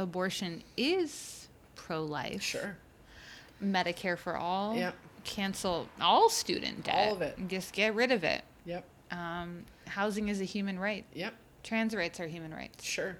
[0.00, 2.42] Abortion is pro life.
[2.42, 2.76] Sure.
[3.62, 4.74] Medicare for all.
[4.76, 4.94] Yep.
[5.24, 7.08] Cancel all student debt.
[7.08, 7.36] All of it.
[7.48, 8.42] Just get rid of it.
[8.64, 8.84] Yep.
[9.10, 11.04] Um, housing is a human right.
[11.12, 11.34] Yep.
[11.62, 12.82] Trans rights are human rights.
[12.84, 13.16] Sure.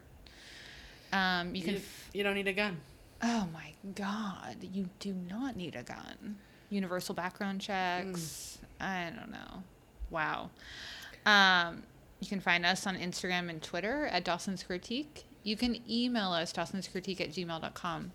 [1.13, 1.75] Um, you can.
[1.75, 1.81] You,
[2.15, 2.79] you don't need a gun.
[3.23, 4.57] oh my God!
[4.73, 6.37] You do not need a gun.
[6.71, 8.59] Universal background checks.
[8.81, 9.63] I don't know.
[10.09, 10.51] Wow.
[11.27, 11.83] Um,
[12.21, 15.25] you can find us on Instagram and Twitter at Dawson's Critique.
[15.43, 18.13] You can email us, Dawson's Critique at gmail.com.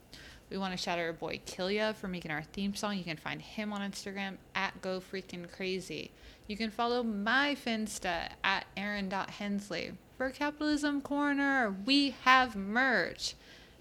[0.49, 2.97] We want to shout out our boy Killia for making our theme song.
[2.97, 6.11] You can find him on Instagram at Go Freaking Crazy.
[6.47, 9.93] You can follow my Finsta at Erin.Hensley.
[10.18, 13.34] For Capitalism Corner, we have merch.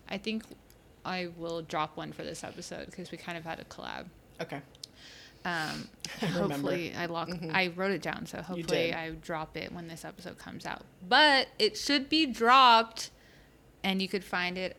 [0.09, 0.45] I think
[1.05, 4.07] I will drop one for this episode because we kind of had a collab.
[4.41, 4.61] Okay.
[5.45, 5.89] Um,
[6.33, 7.29] hopefully, I lock.
[7.29, 7.55] Mhm.
[7.55, 10.83] I wrote it down, so hopefully, I drop it when this episode comes out.
[11.07, 13.11] But it should be dropped,
[13.85, 14.77] and you could find it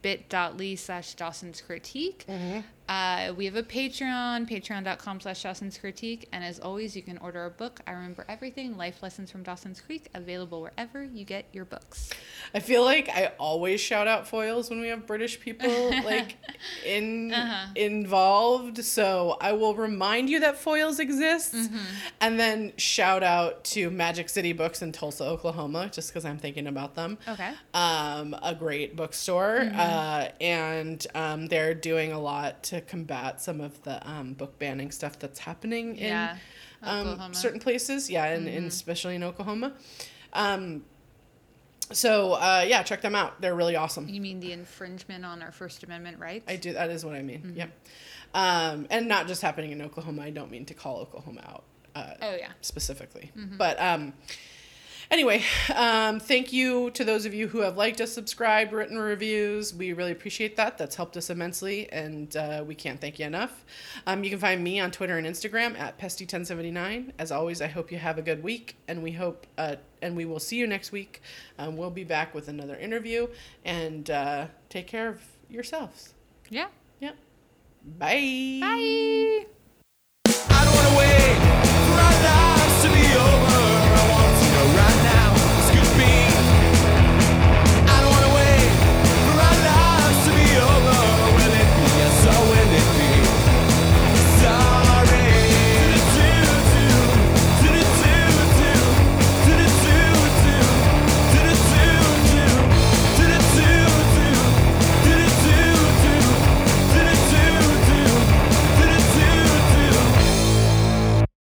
[0.00, 2.24] bit.ly slash Dawson's Critique.
[2.28, 2.60] Mm-hmm.
[2.88, 6.28] Uh, we have a Patreon, patreon.com slash Dawson's Critique.
[6.32, 9.80] And as always, you can order our book, I Remember Everything Life Lessons from Dawson's
[9.80, 12.10] Creek, available wherever you get your books.
[12.54, 15.68] I feel like I always shout out foils when we have British people
[16.04, 16.36] like
[16.84, 17.66] in Uh-huh.
[17.74, 18.84] involved.
[18.84, 21.76] So I will remind you that foils exists, Mm-hmm.
[22.20, 26.66] and then shout out to Magic City Books in Tulsa, Oklahoma, just because I'm thinking
[26.66, 27.18] about them.
[27.26, 27.50] Okay.
[27.74, 29.78] Um, a great bookstore, Mm-hmm.
[29.80, 34.90] uh, and um, they're doing a lot to combat some of the um, book banning
[34.90, 36.36] stuff that's happening in Yeah.
[36.82, 37.32] um, Mm-hmm.
[37.32, 38.08] certain places.
[38.10, 39.72] Yeah, and, and especially in Oklahoma.
[40.32, 40.84] Um,
[41.92, 43.40] so uh, yeah, check them out.
[43.40, 44.08] They're really awesome.
[44.08, 46.44] You mean the infringement on our First Amendment rights?
[46.48, 46.72] I do.
[46.72, 47.40] That is what I mean.
[47.42, 47.56] Mm-hmm.
[47.58, 47.70] Yep.
[48.34, 50.22] Um, and not just happening in Oklahoma.
[50.22, 52.50] I don't mean to call Oklahoma out uh, Oh, yeah.
[52.60, 53.56] specifically, Mm-hmm.
[53.56, 54.12] but um,
[55.10, 55.42] Anyway,
[55.74, 59.74] um, thank you to those of you who have liked us, subscribed, written reviews.
[59.74, 60.78] We really appreciate that.
[60.78, 63.64] That's helped us immensely, and uh, we can't thank you enough.
[64.06, 67.12] Um, you can find me on Twitter and Instagram at pesty1079.
[67.18, 70.24] As always, I hope you have a good week, and we hope uh, and we
[70.24, 71.22] will see you next week.
[71.58, 73.28] Um, we'll be back with another interview,
[73.64, 76.14] and uh, take care of yourselves.
[76.50, 76.68] Yeah.
[77.00, 77.12] Yeah.
[77.98, 78.58] Bye.
[78.60, 79.46] Bye.